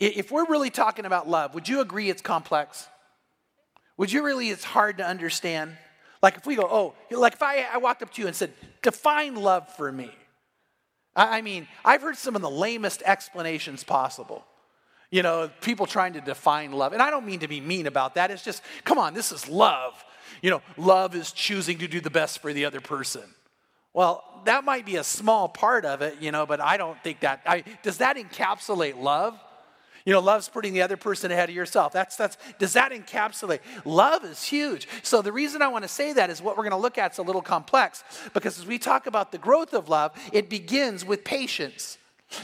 If 0.00 0.30
we're 0.30 0.46
really 0.46 0.70
talking 0.70 1.04
about 1.04 1.28
love, 1.28 1.54
would 1.54 1.68
you 1.68 1.80
agree 1.80 2.08
it's 2.08 2.22
complex? 2.22 2.88
Would 3.96 4.12
you 4.12 4.24
really, 4.24 4.50
it's 4.50 4.64
hard 4.64 4.98
to 4.98 5.06
understand? 5.06 5.76
Like 6.22 6.36
if 6.36 6.46
we 6.46 6.54
go, 6.54 6.62
oh, 6.62 6.94
like 7.16 7.34
if 7.34 7.42
I, 7.42 7.66
I 7.72 7.78
walked 7.78 8.02
up 8.02 8.12
to 8.14 8.22
you 8.22 8.26
and 8.26 8.36
said, 8.36 8.52
define 8.82 9.34
love 9.34 9.68
for 9.76 9.90
me. 9.90 10.10
I 11.16 11.42
mean, 11.42 11.66
I've 11.84 12.02
heard 12.02 12.16
some 12.16 12.36
of 12.36 12.42
the 12.42 12.50
lamest 12.50 13.02
explanations 13.02 13.82
possible. 13.82 14.44
You 15.10 15.22
know, 15.22 15.50
people 15.62 15.86
trying 15.86 16.12
to 16.12 16.20
define 16.20 16.70
love. 16.70 16.92
And 16.92 17.02
I 17.02 17.10
don't 17.10 17.26
mean 17.26 17.40
to 17.40 17.48
be 17.48 17.60
mean 17.60 17.88
about 17.88 18.14
that. 18.14 18.30
It's 18.30 18.44
just, 18.44 18.62
come 18.84 18.98
on, 18.98 19.14
this 19.14 19.32
is 19.32 19.48
love. 19.48 20.04
You 20.42 20.50
know, 20.50 20.62
love 20.76 21.16
is 21.16 21.32
choosing 21.32 21.78
to 21.78 21.88
do 21.88 22.00
the 22.00 22.10
best 22.10 22.40
for 22.40 22.52
the 22.52 22.66
other 22.66 22.80
person. 22.80 23.22
Well, 23.98 24.22
that 24.44 24.62
might 24.62 24.86
be 24.86 24.94
a 24.94 25.02
small 25.02 25.48
part 25.48 25.84
of 25.84 26.02
it, 26.02 26.18
you 26.20 26.30
know, 26.30 26.46
but 26.46 26.60
I 26.60 26.76
don't 26.76 26.96
think 27.02 27.18
that. 27.18 27.40
I, 27.44 27.64
does 27.82 27.98
that 27.98 28.16
encapsulate 28.16 28.96
love? 28.96 29.36
You 30.04 30.12
know, 30.12 30.20
love's 30.20 30.48
putting 30.48 30.72
the 30.72 30.82
other 30.82 30.96
person 30.96 31.32
ahead 31.32 31.48
of 31.48 31.56
yourself. 31.56 31.94
That's 31.94 32.14
that's 32.14 32.38
does 32.60 32.74
that 32.74 32.92
encapsulate? 32.92 33.58
Love 33.84 34.24
is 34.24 34.44
huge. 34.44 34.86
So 35.02 35.20
the 35.20 35.32
reason 35.32 35.62
I 35.62 35.68
want 35.68 35.82
to 35.82 35.88
say 35.88 36.12
that 36.12 36.30
is 36.30 36.40
what 36.40 36.56
we're 36.56 36.62
going 36.62 36.70
to 36.70 36.76
look 36.76 36.96
at 36.96 37.10
is 37.10 37.18
a 37.18 37.22
little 37.22 37.42
complex 37.42 38.04
because 38.34 38.60
as 38.60 38.66
we 38.66 38.78
talk 38.78 39.08
about 39.08 39.32
the 39.32 39.38
growth 39.38 39.74
of 39.74 39.88
love, 39.88 40.12
it 40.32 40.48
begins 40.48 41.04
with 41.04 41.24
patience. 41.24 41.98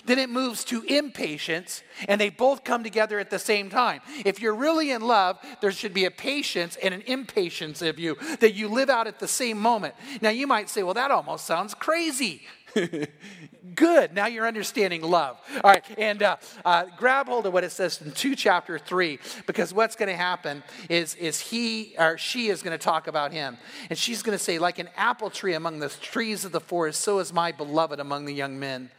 Then 0.06 0.18
it 0.18 0.30
moves 0.30 0.64
to 0.64 0.82
impatience, 0.82 1.82
and 2.08 2.20
they 2.20 2.30
both 2.30 2.64
come 2.64 2.82
together 2.82 3.18
at 3.18 3.30
the 3.30 3.38
same 3.38 3.68
time. 3.68 4.00
If 4.24 4.40
you're 4.40 4.54
really 4.54 4.90
in 4.90 5.02
love, 5.02 5.38
there 5.60 5.72
should 5.72 5.92
be 5.92 6.06
a 6.06 6.10
patience 6.10 6.76
and 6.82 6.94
an 6.94 7.02
impatience 7.06 7.82
of 7.82 7.98
you 7.98 8.16
that 8.40 8.54
you 8.54 8.68
live 8.68 8.88
out 8.88 9.06
at 9.06 9.18
the 9.18 9.28
same 9.28 9.58
moment. 9.58 9.94
Now, 10.22 10.30
you 10.30 10.46
might 10.46 10.70
say, 10.70 10.82
well, 10.82 10.94
that 10.94 11.10
almost 11.10 11.44
sounds 11.44 11.74
crazy. 11.74 12.42
Good. 13.74 14.14
Now 14.14 14.26
you're 14.26 14.46
understanding 14.46 15.02
love. 15.02 15.38
All 15.62 15.70
right. 15.70 15.84
And 15.98 16.22
uh, 16.22 16.36
uh, 16.64 16.84
grab 16.96 17.26
hold 17.26 17.46
of 17.46 17.52
what 17.52 17.64
it 17.64 17.72
says 17.72 18.00
in 18.00 18.12
2 18.12 18.34
chapter 18.36 18.78
3, 18.78 19.18
because 19.46 19.72
what's 19.72 19.96
going 19.96 20.08
to 20.08 20.16
happen 20.16 20.62
is, 20.88 21.14
is 21.16 21.40
he 21.40 21.94
or 21.98 22.18
she 22.18 22.48
is 22.48 22.62
going 22.62 22.76
to 22.76 22.82
talk 22.82 23.06
about 23.06 23.32
him. 23.32 23.56
And 23.90 23.98
she's 23.98 24.22
going 24.22 24.36
to 24.36 24.42
say, 24.42 24.58
like 24.58 24.78
an 24.78 24.88
apple 24.96 25.30
tree 25.30 25.54
among 25.54 25.78
the 25.78 25.88
trees 25.88 26.44
of 26.44 26.52
the 26.52 26.60
forest, 26.60 27.00
so 27.00 27.18
is 27.18 27.32
my 27.32 27.52
beloved 27.52 28.00
among 28.00 28.24
the 28.26 28.34
young 28.34 28.58
men. 28.58 28.90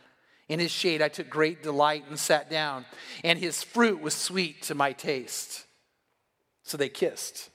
In 0.47 0.59
his 0.59 0.71
shade 0.71 1.01
I 1.01 1.09
took 1.09 1.29
great 1.29 1.63
delight 1.63 2.05
and 2.09 2.19
sat 2.19 2.49
down, 2.49 2.85
and 3.23 3.39
his 3.39 3.63
fruit 3.63 4.01
was 4.01 4.13
sweet 4.13 4.61
to 4.63 4.75
my 4.75 4.91
taste. 4.91 5.65
So 6.63 6.77
they 6.77 6.89
kissed. 6.89 7.49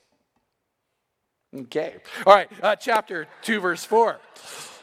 Okay. 1.55 1.97
All 2.27 2.35
right. 2.35 2.49
Uh, 2.63 2.77
chapter 2.77 3.27
2, 3.43 3.61
verse 3.61 3.85
4. 3.85 4.21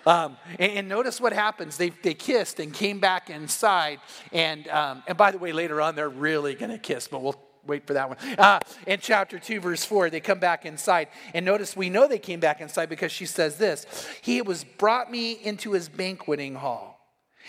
Um, 0.05 0.37
and, 0.59 0.71
and, 0.73 0.89
notice 0.89 1.19
what 1.19 1.33
happens. 1.33 1.77
They, 1.77 1.89
they 1.89 2.13
kissed 2.13 2.59
and 2.59 2.73
came 2.73 2.99
back 2.99 3.29
inside. 3.29 3.99
And, 4.31 4.67
um, 4.69 5.03
and 5.07 5.17
by 5.17 5.31
the 5.31 5.37
way, 5.37 5.51
later 5.51 5.81
on, 5.81 5.95
they're 5.95 6.09
really 6.09 6.55
going 6.55 6.71
to 6.71 6.77
kiss, 6.77 7.07
but 7.07 7.21
we'll 7.21 7.41
wait 7.65 7.85
for 7.85 7.93
that 7.93 8.07
one. 8.09 8.17
Uh, 8.37 8.59
in 8.85 8.99
chapter 8.99 9.39
2, 9.39 9.59
verse 9.59 9.83
4, 9.83 10.09
they 10.09 10.19
come 10.19 10.39
back 10.39 10.65
inside. 10.65 11.09
And 11.33 11.45
notice 11.45 11.75
we 11.75 11.89
know 11.89 12.07
they 12.07 12.19
came 12.19 12.39
back 12.39 12.61
inside 12.61 12.87
because 12.87 13.11
she 13.11 13.25
says 13.25 13.57
this 13.57 13.85
He 14.21 14.41
was 14.41 14.63
brought 14.63 15.11
me 15.11 15.33
into 15.33 15.73
his 15.73 15.89
banqueting 15.89 16.55
hall, 16.55 16.96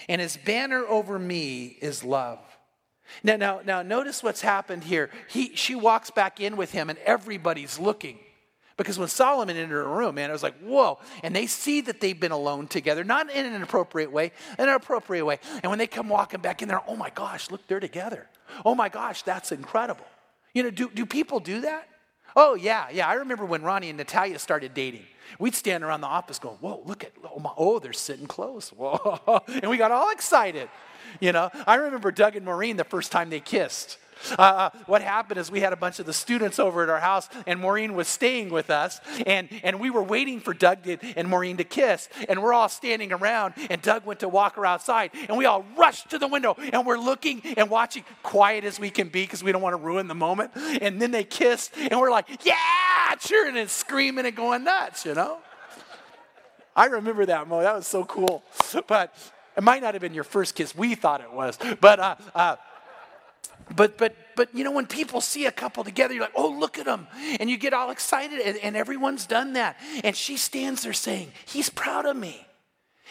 and 0.08 0.20
his 0.20 0.36
banner 0.36 0.86
over 0.86 1.18
me 1.18 1.78
is 1.80 2.04
love. 2.04 2.38
Now, 3.22 3.36
now, 3.36 3.60
now 3.64 3.82
notice 3.82 4.22
what's 4.22 4.42
happened 4.42 4.84
here. 4.84 5.10
He, 5.28 5.56
she 5.56 5.74
walks 5.74 6.10
back 6.10 6.40
in 6.40 6.56
with 6.56 6.72
him, 6.72 6.90
and 6.90 6.98
everybody's 7.00 7.78
looking. 7.78 8.18
Because 8.76 8.96
when 8.96 9.08
Solomon 9.08 9.56
entered 9.56 9.82
a 9.82 9.88
room, 9.88 10.14
man, 10.14 10.30
it 10.30 10.32
was 10.32 10.42
like, 10.44 10.56
whoa. 10.60 11.00
And 11.24 11.34
they 11.34 11.46
see 11.46 11.80
that 11.82 12.00
they've 12.00 12.18
been 12.18 12.30
alone 12.30 12.68
together, 12.68 13.02
not 13.02 13.28
in 13.28 13.44
an 13.44 13.60
appropriate 13.60 14.12
way, 14.12 14.30
in 14.56 14.68
an 14.68 14.74
appropriate 14.74 15.24
way. 15.24 15.40
And 15.62 15.70
when 15.70 15.80
they 15.80 15.88
come 15.88 16.08
walking 16.08 16.40
back 16.40 16.62
in 16.62 16.68
there, 16.68 16.80
oh 16.86 16.94
my 16.94 17.10
gosh, 17.10 17.50
look, 17.50 17.66
they're 17.66 17.80
together. 17.80 18.28
Oh 18.64 18.76
my 18.76 18.88
gosh, 18.88 19.22
that's 19.22 19.50
incredible. 19.50 20.06
You 20.54 20.62
know, 20.62 20.70
do, 20.70 20.90
do 20.94 21.06
people 21.06 21.40
do 21.40 21.62
that? 21.62 21.88
Oh, 22.36 22.54
yeah, 22.54 22.88
yeah. 22.92 23.08
I 23.08 23.14
remember 23.14 23.44
when 23.44 23.62
Ronnie 23.62 23.88
and 23.88 23.98
Natalia 23.98 24.38
started 24.38 24.74
dating. 24.74 25.04
We'd 25.38 25.54
stand 25.54 25.84
around 25.84 26.00
the 26.00 26.06
office 26.06 26.38
going, 26.38 26.56
whoa, 26.56 26.82
look 26.84 27.04
at, 27.04 27.12
oh, 27.24 27.38
my, 27.38 27.50
oh 27.56 27.78
they're 27.78 27.92
sitting 27.92 28.26
close. 28.26 28.70
Whoa. 28.70 29.42
And 29.48 29.70
we 29.70 29.76
got 29.76 29.90
all 29.90 30.10
excited. 30.10 30.68
You 31.20 31.32
know, 31.32 31.50
I 31.66 31.76
remember 31.76 32.10
Doug 32.10 32.36
and 32.36 32.44
Maureen 32.44 32.76
the 32.76 32.84
first 32.84 33.12
time 33.12 33.30
they 33.30 33.40
kissed. 33.40 33.98
Uh, 34.38 34.42
uh, 34.42 34.70
what 34.86 35.02
happened 35.02 35.38
is 35.38 35.50
we 35.50 35.60
had 35.60 35.72
a 35.72 35.76
bunch 35.76 35.98
of 35.98 36.06
the 36.06 36.12
students 36.12 36.58
over 36.58 36.82
at 36.82 36.88
our 36.88 37.00
house, 37.00 37.28
and 37.46 37.60
Maureen 37.60 37.94
was 37.94 38.08
staying 38.08 38.50
with 38.50 38.70
us, 38.70 39.00
and, 39.26 39.48
and 39.62 39.80
we 39.80 39.90
were 39.90 40.02
waiting 40.02 40.40
for 40.40 40.54
Doug 40.54 40.82
to, 40.84 40.98
and 41.16 41.28
Maureen 41.28 41.56
to 41.58 41.64
kiss, 41.64 42.08
and 42.28 42.42
we're 42.42 42.52
all 42.52 42.68
standing 42.68 43.12
around, 43.12 43.54
and 43.70 43.80
Doug 43.82 44.04
went 44.04 44.20
to 44.20 44.28
walk 44.28 44.56
her 44.56 44.66
outside, 44.66 45.10
and 45.28 45.36
we 45.36 45.44
all 45.44 45.64
rushed 45.76 46.10
to 46.10 46.18
the 46.18 46.28
window, 46.28 46.56
and 46.72 46.86
we're 46.86 46.98
looking 46.98 47.42
and 47.56 47.70
watching, 47.70 48.04
quiet 48.22 48.64
as 48.64 48.80
we 48.80 48.90
can 48.90 49.08
be, 49.08 49.22
because 49.22 49.42
we 49.42 49.52
don't 49.52 49.62
want 49.62 49.74
to 49.74 49.82
ruin 49.82 50.08
the 50.08 50.14
moment. 50.14 50.50
And 50.80 51.00
then 51.00 51.10
they 51.10 51.24
kissed, 51.24 51.72
and 51.76 51.98
we're 51.98 52.10
like, 52.10 52.44
yeah, 52.44 53.14
cheering 53.20 53.56
and 53.56 53.70
screaming 53.70 54.26
and 54.26 54.34
going 54.34 54.64
nuts, 54.64 55.04
you 55.04 55.14
know? 55.14 55.38
I 56.76 56.86
remember 56.86 57.26
that 57.26 57.48
moment. 57.48 57.64
That 57.64 57.74
was 57.74 57.88
so 57.88 58.04
cool. 58.04 58.44
But 58.86 59.12
it 59.56 59.64
might 59.64 59.82
not 59.82 59.94
have 59.94 60.00
been 60.00 60.14
your 60.14 60.22
first 60.22 60.54
kiss. 60.54 60.76
We 60.76 60.94
thought 60.94 61.20
it 61.20 61.32
was. 61.32 61.58
But 61.80 61.98
uh, 61.98 62.14
uh, 62.32 62.56
but 63.74 63.98
but 63.98 64.14
but 64.36 64.54
you 64.54 64.64
know 64.64 64.72
when 64.72 64.86
people 64.86 65.20
see 65.20 65.46
a 65.46 65.52
couple 65.52 65.84
together, 65.84 66.14
you're 66.14 66.22
like, 66.22 66.32
oh 66.34 66.50
look 66.50 66.78
at 66.78 66.84
them, 66.84 67.06
and 67.40 67.50
you 67.50 67.56
get 67.56 67.72
all 67.72 67.90
excited, 67.90 68.40
and, 68.40 68.56
and 68.58 68.76
everyone's 68.76 69.26
done 69.26 69.54
that. 69.54 69.76
And 70.04 70.16
she 70.16 70.36
stands 70.36 70.82
there 70.82 70.92
saying, 70.92 71.32
He's 71.46 71.70
proud 71.70 72.06
of 72.06 72.16
me. 72.16 72.44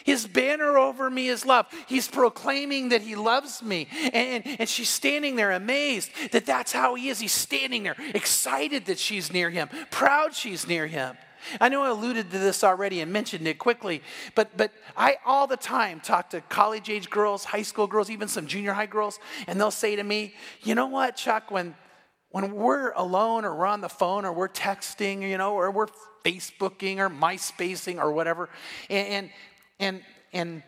His 0.03 0.25
banner 0.27 0.77
over 0.77 1.09
me 1.09 1.27
is 1.27 1.45
love. 1.45 1.67
He's 1.87 2.07
proclaiming 2.07 2.89
that 2.89 3.01
he 3.01 3.15
loves 3.15 3.61
me. 3.61 3.87
And, 4.13 4.45
and, 4.45 4.59
and, 4.61 4.69
she's 4.69 4.89
standing 4.89 5.35
there 5.35 5.51
amazed 5.51 6.11
that 6.31 6.45
that's 6.45 6.71
how 6.71 6.95
he 6.95 7.09
is. 7.09 7.19
He's 7.19 7.33
standing 7.33 7.83
there 7.83 7.95
excited 8.13 8.85
that 8.85 8.99
she's 8.99 9.33
near 9.33 9.49
him, 9.49 9.69
proud 9.91 10.33
she's 10.33 10.67
near 10.67 10.87
him. 10.87 11.17
I 11.59 11.69
know 11.69 11.83
I 11.83 11.89
alluded 11.89 12.31
to 12.31 12.39
this 12.39 12.63
already 12.63 13.01
and 13.01 13.11
mentioned 13.11 13.47
it 13.47 13.57
quickly, 13.57 14.01
but, 14.35 14.55
but 14.57 14.71
I 14.95 15.17
all 15.25 15.47
the 15.47 15.57
time 15.57 15.99
talk 15.99 16.29
to 16.31 16.41
college 16.41 16.89
age 16.89 17.09
girls, 17.09 17.45
high 17.45 17.61
school 17.61 17.87
girls, 17.87 18.09
even 18.09 18.27
some 18.27 18.47
junior 18.47 18.73
high 18.73 18.85
girls, 18.85 19.19
and 19.47 19.59
they'll 19.59 19.71
say 19.71 19.95
to 19.95 20.03
me, 20.03 20.33
You 20.61 20.75
know 20.75 20.87
what, 20.87 21.15
Chuck, 21.15 21.51
when, 21.51 21.75
when 22.29 22.53
we're 22.53 22.91
alone 22.91 23.45
or 23.45 23.55
we're 23.55 23.65
on 23.65 23.81
the 23.81 23.89
phone 23.89 24.25
or 24.25 24.33
we're 24.33 24.49
texting, 24.49 25.21
you 25.21 25.37
know, 25.37 25.53
or 25.53 25.71
we're 25.71 25.87
Facebooking 26.23 26.97
or 26.97 27.09
MySpacing 27.09 27.97
or 27.99 28.11
whatever, 28.11 28.49
and, 28.89 29.29
and, 29.79 30.01
and, 30.33 30.63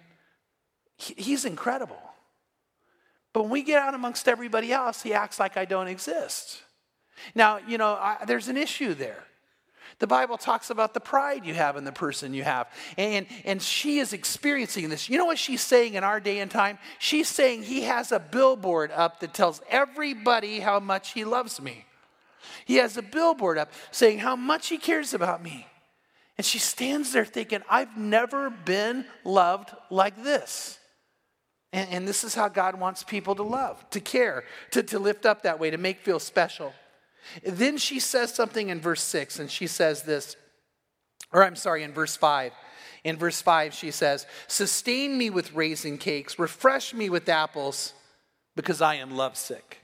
he's 0.98 1.46
incredible. 1.46 2.02
But 3.34 3.44
when 3.44 3.52
we 3.52 3.64
get 3.64 3.82
out 3.82 3.94
amongst 3.94 4.28
everybody 4.28 4.72
else, 4.72 5.02
he 5.02 5.14
acts 5.14 5.40
like 5.40 5.56
I 5.56 5.66
don't 5.66 5.88
exist. 5.88 6.62
Now, 7.36 7.60
you 7.68 7.78
know, 7.78 7.94
I, 7.94 8.18
there's 8.26 8.48
an 8.48 8.58
issue 8.58 8.94
there. 8.94 9.24
The 9.98 10.08
Bible 10.08 10.38
talks 10.38 10.70
about 10.70 10.94
the 10.94 11.00
pride 11.00 11.46
you 11.46 11.54
have 11.56 11.76
in 11.76 11.84
the 11.84 11.92
person 11.92 12.34
you 12.34 12.44
have. 12.44 12.68
And, 12.98 13.26
and 13.44 13.62
she 13.62 14.00
is 14.00 14.14
experiencing 14.14 14.90
this. 14.90 15.10
You 15.10 15.18
know 15.18 15.26
what 15.26 15.40
she's 15.40 15.62
saying 15.62 15.96
in 15.96 16.04
our 16.04 16.20
day 16.20 16.40
and 16.40 16.52
time? 16.52 16.78
She's 17.00 17.28
saying 17.28 17.64
he 17.64 17.82
has 17.82 18.12
a 18.12 18.20
billboard 18.20 18.92
up 18.92 19.20
that 19.22 19.34
tells 19.34 19.62
everybody 19.70 20.60
how 20.60 20.80
much 20.80 21.14
he 21.14 21.26
loves 21.26 21.60
me. 21.60 21.86
He 22.66 22.76
has 22.76 22.98
a 22.98 23.02
billboard 23.02 23.58
up 23.58 23.72
saying 23.92 24.20
how 24.20 24.36
much 24.36 24.68
he 24.68 24.78
cares 24.78 25.14
about 25.14 25.44
me. 25.44 25.66
And 26.38 26.46
she 26.46 26.60
stands 26.60 27.12
there 27.12 27.26
thinking, 27.26 27.62
I've 27.70 27.98
never 27.98 28.50
been 28.50 29.06
loved 29.26 29.72
like 29.90 30.24
this. 30.24 30.80
And, 31.74 31.90
and, 31.90 32.08
this 32.08 32.24
is 32.24 32.34
how 32.34 32.48
God 32.48 32.80
wants 32.80 33.04
people 33.04 33.36
to 33.36 33.44
love, 33.44 33.88
to 33.92 34.00
care, 34.00 34.44
to, 34.72 34.82
to 34.82 34.98
lift 34.98 35.26
up 35.26 35.44
that 35.44 35.60
way, 35.60 35.70
to 35.70 35.78
make 35.78 36.00
feel 36.00 36.18
special. 36.18 36.74
Then 37.46 37.78
she 37.78 38.00
says 38.00 38.34
something 38.34 38.70
in 38.70 38.80
verse 38.80 39.02
6, 39.04 39.40
and 39.40 39.50
she 39.50 39.68
says 39.68 40.04
this, 40.04 40.36
or 41.32 41.44
I'm 41.44 41.56
sorry, 41.56 41.84
in 41.84 41.94
verse 41.94 42.16
5. 42.16 42.54
In 43.04 43.18
verse 43.18 43.42
5, 43.42 43.74
she 43.74 43.92
says, 43.92 44.26
Sustain 44.48 45.18
me 45.18 45.30
with 45.30 45.54
raisin 45.54 45.98
cakes, 45.98 46.40
refresh 46.40 46.94
me 46.94 47.10
with 47.10 47.30
apples, 47.30 47.94
because 48.56 48.82
I 48.82 48.96
am 48.96 49.16
lovesick. 49.16 49.80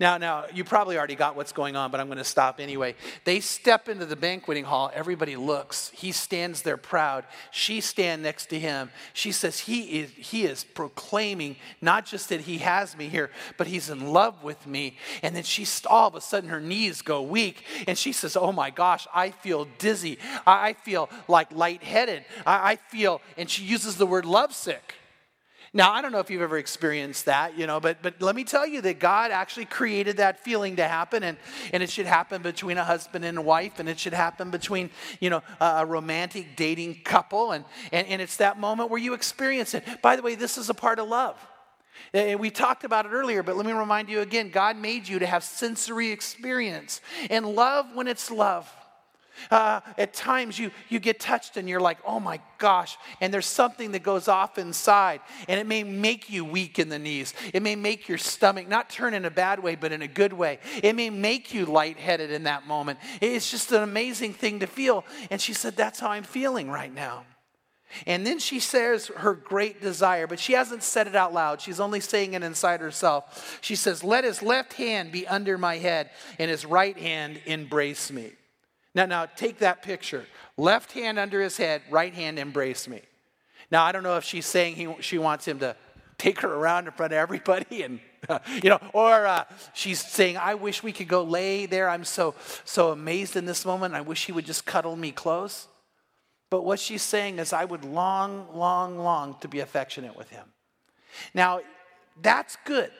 Now, 0.00 0.18
now, 0.18 0.44
you 0.52 0.64
probably 0.64 0.96
already 0.96 1.14
got 1.14 1.36
what's 1.36 1.52
going 1.52 1.76
on, 1.76 1.90
but 1.90 2.00
I'm 2.00 2.06
going 2.06 2.18
to 2.18 2.24
stop 2.24 2.60
anyway. 2.60 2.94
They 3.24 3.40
step 3.40 3.88
into 3.88 4.06
the 4.06 4.16
banqueting 4.16 4.64
hall. 4.64 4.90
Everybody 4.94 5.36
looks. 5.36 5.90
He 5.94 6.12
stands 6.12 6.62
there 6.62 6.76
proud. 6.76 7.24
She 7.50 7.80
stands 7.80 8.22
next 8.22 8.46
to 8.46 8.58
him. 8.58 8.90
She 9.12 9.32
says 9.32 9.60
he 9.60 10.00
is, 10.00 10.10
he 10.10 10.44
is 10.44 10.64
proclaiming 10.64 11.56
not 11.80 12.06
just 12.06 12.28
that 12.30 12.42
he 12.42 12.58
has 12.58 12.96
me 12.96 13.08
here, 13.08 13.30
but 13.56 13.66
he's 13.66 13.90
in 13.90 14.12
love 14.12 14.42
with 14.42 14.66
me. 14.66 14.96
And 15.22 15.34
then 15.34 15.42
she, 15.42 15.66
all 15.86 16.08
of 16.08 16.14
a 16.14 16.20
sudden, 16.20 16.50
her 16.50 16.60
knees 16.60 17.02
go 17.02 17.22
weak. 17.22 17.64
And 17.86 17.96
she 17.96 18.12
says, 18.12 18.36
Oh 18.36 18.52
my 18.52 18.70
gosh, 18.70 19.06
I 19.14 19.30
feel 19.30 19.66
dizzy. 19.78 20.18
I 20.46 20.72
feel 20.72 21.08
like 21.28 21.52
lightheaded. 21.52 22.24
I 22.46 22.76
feel, 22.76 23.20
and 23.36 23.48
she 23.48 23.64
uses 23.64 23.96
the 23.96 24.06
word 24.06 24.24
lovesick. 24.24 24.94
Now, 25.76 25.92
I 25.92 26.02
don't 26.02 26.12
know 26.12 26.20
if 26.20 26.30
you've 26.30 26.40
ever 26.40 26.56
experienced 26.56 27.24
that, 27.24 27.58
you 27.58 27.66
know, 27.66 27.80
but, 27.80 28.00
but 28.00 28.22
let 28.22 28.36
me 28.36 28.44
tell 28.44 28.64
you 28.64 28.80
that 28.82 29.00
God 29.00 29.32
actually 29.32 29.64
created 29.64 30.18
that 30.18 30.44
feeling 30.44 30.76
to 30.76 30.86
happen, 30.86 31.24
and, 31.24 31.36
and 31.72 31.82
it 31.82 31.90
should 31.90 32.06
happen 32.06 32.42
between 32.42 32.78
a 32.78 32.84
husband 32.84 33.24
and 33.24 33.38
a 33.38 33.42
wife, 33.42 33.80
and 33.80 33.88
it 33.88 33.98
should 33.98 34.12
happen 34.12 34.52
between, 34.52 34.90
you 35.18 35.30
know, 35.30 35.42
a, 35.60 35.84
romantic 35.84 36.54
dating 36.54 37.00
couple, 37.02 37.50
and, 37.50 37.64
and, 37.90 38.06
and 38.06 38.22
it's 38.22 38.36
that 38.36 38.60
moment 38.60 38.88
where 38.88 39.00
you 39.00 39.14
experience 39.14 39.74
it. 39.74 39.82
By 40.00 40.14
the 40.14 40.22
way, 40.22 40.36
this 40.36 40.58
is 40.58 40.70
a 40.70 40.74
part 40.74 41.00
of 41.00 41.08
love. 41.08 41.36
And 42.12 42.38
we 42.38 42.50
talked 42.50 42.84
about 42.84 43.06
it 43.06 43.10
earlier, 43.10 43.42
but 43.42 43.56
let 43.56 43.66
me 43.66 43.72
remind 43.72 44.08
you 44.08 44.20
again 44.20 44.50
God 44.50 44.76
made 44.76 45.08
you 45.08 45.18
to 45.18 45.26
have 45.26 45.42
sensory 45.42 46.10
experience 46.10 47.00
and 47.30 47.46
love 47.46 47.86
when 47.94 48.06
it's 48.06 48.30
love. 48.30 48.72
Uh, 49.50 49.80
at 49.98 50.14
times 50.14 50.58
you, 50.58 50.70
you 50.88 50.98
get 50.98 51.20
touched 51.20 51.56
and 51.56 51.68
you're 51.68 51.80
like, 51.80 51.98
oh 52.06 52.20
my 52.20 52.40
gosh, 52.58 52.96
and 53.20 53.32
there's 53.32 53.46
something 53.46 53.92
that 53.92 54.02
goes 54.02 54.28
off 54.28 54.58
inside, 54.58 55.20
and 55.48 55.60
it 55.60 55.66
may 55.66 55.82
make 55.82 56.30
you 56.30 56.44
weak 56.44 56.78
in 56.78 56.88
the 56.88 56.98
knees. 56.98 57.34
It 57.52 57.62
may 57.62 57.76
make 57.76 58.08
your 58.08 58.18
stomach 58.18 58.68
not 58.68 58.90
turn 58.90 59.14
in 59.14 59.24
a 59.24 59.30
bad 59.30 59.62
way, 59.62 59.74
but 59.74 59.92
in 59.92 60.02
a 60.02 60.08
good 60.08 60.32
way. 60.32 60.58
It 60.82 60.94
may 60.94 61.10
make 61.10 61.52
you 61.52 61.66
lightheaded 61.66 62.30
in 62.30 62.44
that 62.44 62.66
moment. 62.66 62.98
It's 63.20 63.50
just 63.50 63.72
an 63.72 63.82
amazing 63.82 64.34
thing 64.34 64.60
to 64.60 64.66
feel. 64.66 65.04
And 65.30 65.40
she 65.40 65.52
said, 65.52 65.76
that's 65.76 66.00
how 66.00 66.10
I'm 66.10 66.24
feeling 66.24 66.70
right 66.70 66.92
now. 66.92 67.24
And 68.06 68.26
then 68.26 68.38
she 68.38 68.60
says 68.60 69.06
her 69.08 69.34
great 69.34 69.80
desire, 69.80 70.26
but 70.26 70.40
she 70.40 70.54
hasn't 70.54 70.82
said 70.82 71.06
it 71.06 71.14
out 71.14 71.32
loud. 71.32 71.60
She's 71.60 71.80
only 71.80 72.00
saying 72.00 72.34
it 72.34 72.42
inside 72.42 72.80
herself. 72.80 73.58
She 73.60 73.76
says, 73.76 74.02
Let 74.02 74.24
his 74.24 74.42
left 74.42 74.74
hand 74.74 75.12
be 75.12 75.26
under 75.26 75.56
my 75.58 75.78
head 75.78 76.10
and 76.38 76.50
his 76.50 76.64
right 76.64 76.98
hand 76.98 77.40
embrace 77.46 78.10
me. 78.10 78.32
Now, 78.94 79.06
now 79.06 79.26
take 79.26 79.58
that 79.58 79.82
picture. 79.82 80.24
Left 80.56 80.92
hand 80.92 81.18
under 81.18 81.40
his 81.40 81.56
head, 81.56 81.82
right 81.90 82.14
hand 82.14 82.38
embrace 82.38 82.86
me. 82.86 83.02
Now, 83.70 83.84
I 83.84 83.92
don't 83.92 84.02
know 84.02 84.16
if 84.16 84.24
she's 84.24 84.46
saying 84.46 84.76
he, 84.76 84.94
she 85.00 85.18
wants 85.18 85.46
him 85.46 85.58
to 85.60 85.76
take 86.16 86.40
her 86.40 86.52
around 86.52 86.86
in 86.86 86.92
front 86.92 87.12
of 87.12 87.16
everybody 87.16 87.82
and 87.82 87.98
you 88.62 88.70
know 88.70 88.78
or 88.92 89.26
uh, 89.26 89.44
she's 89.74 90.00
saying 90.00 90.36
i 90.36 90.54
wish 90.54 90.82
we 90.82 90.92
could 90.92 91.08
go 91.08 91.24
lay 91.24 91.66
there 91.66 91.90
i'm 91.90 92.04
so 92.04 92.34
so 92.64 92.92
amazed 92.92 93.36
in 93.36 93.44
this 93.44 93.66
moment 93.66 93.94
i 93.94 94.00
wish 94.00 94.24
he 94.24 94.32
would 94.32 94.46
just 94.46 94.64
cuddle 94.64 94.94
me 94.94 95.10
close 95.10 95.66
but 96.54 96.64
what 96.64 96.78
she's 96.78 97.02
saying 97.02 97.40
is, 97.40 97.52
I 97.52 97.64
would 97.64 97.84
long, 97.84 98.46
long, 98.54 98.96
long 98.96 99.34
to 99.40 99.48
be 99.48 99.58
affectionate 99.58 100.16
with 100.16 100.30
him. 100.30 100.46
Now, 101.34 101.62
that's 102.22 102.56
good. 102.64 102.92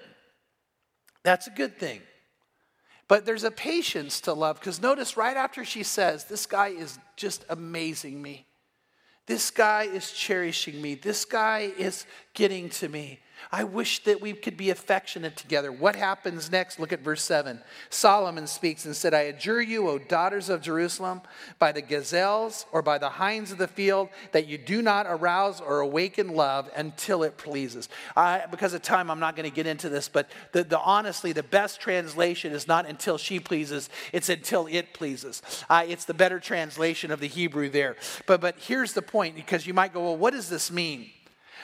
That's 1.22 1.46
a 1.46 1.50
good 1.50 1.78
thing. 1.78 2.00
But 3.14 3.26
there's 3.26 3.44
a 3.44 3.50
patience 3.52 4.22
to 4.22 4.32
love 4.32 4.58
because 4.58 4.82
notice 4.82 5.16
right 5.16 5.36
after 5.36 5.64
she 5.64 5.84
says, 5.84 6.24
This 6.24 6.46
guy 6.46 6.70
is 6.70 6.98
just 7.14 7.44
amazing 7.48 8.20
me. 8.20 8.44
This 9.26 9.52
guy 9.52 9.84
is 9.84 10.10
cherishing 10.10 10.82
me. 10.82 10.96
This 10.96 11.24
guy 11.24 11.70
is 11.78 12.06
getting 12.34 12.70
to 12.70 12.88
me. 12.88 13.20
I 13.52 13.64
wish 13.64 14.02
that 14.04 14.20
we 14.20 14.32
could 14.32 14.56
be 14.56 14.70
affectionate 14.70 15.36
together. 15.36 15.70
What 15.70 15.96
happens 15.96 16.50
next? 16.50 16.78
Look 16.78 16.92
at 16.92 17.00
verse 17.00 17.22
7. 17.22 17.60
Solomon 17.90 18.46
speaks 18.46 18.84
and 18.84 18.94
said, 18.94 19.14
I 19.14 19.22
adjure 19.22 19.60
you, 19.60 19.88
O 19.88 19.98
daughters 19.98 20.48
of 20.48 20.62
Jerusalem, 20.62 21.22
by 21.58 21.72
the 21.72 21.82
gazelles 21.82 22.66
or 22.72 22.82
by 22.82 22.98
the 22.98 23.08
hinds 23.08 23.52
of 23.52 23.58
the 23.58 23.68
field, 23.68 24.08
that 24.32 24.46
you 24.46 24.58
do 24.58 24.82
not 24.82 25.06
arouse 25.08 25.60
or 25.60 25.80
awaken 25.80 26.34
love 26.34 26.70
until 26.76 27.22
it 27.22 27.36
pleases. 27.36 27.88
I, 28.16 28.44
because 28.50 28.74
of 28.74 28.82
time, 28.82 29.10
I'm 29.10 29.20
not 29.20 29.36
going 29.36 29.48
to 29.48 29.54
get 29.54 29.66
into 29.66 29.88
this, 29.88 30.08
but 30.08 30.30
the, 30.52 30.64
the, 30.64 30.78
honestly, 30.78 31.32
the 31.32 31.42
best 31.42 31.80
translation 31.80 32.52
is 32.52 32.68
not 32.68 32.86
until 32.86 33.18
she 33.18 33.40
pleases, 33.40 33.88
it's 34.12 34.28
until 34.28 34.66
it 34.66 34.94
pleases. 34.94 35.42
Uh, 35.68 35.84
it's 35.86 36.04
the 36.04 36.14
better 36.14 36.40
translation 36.40 37.10
of 37.10 37.20
the 37.20 37.28
Hebrew 37.28 37.68
there. 37.68 37.96
But, 38.26 38.40
but 38.40 38.58
here's 38.58 38.92
the 38.92 39.02
point, 39.02 39.36
because 39.36 39.66
you 39.66 39.74
might 39.74 39.92
go, 39.92 40.02
well, 40.02 40.16
what 40.16 40.32
does 40.32 40.48
this 40.48 40.70
mean? 40.70 41.10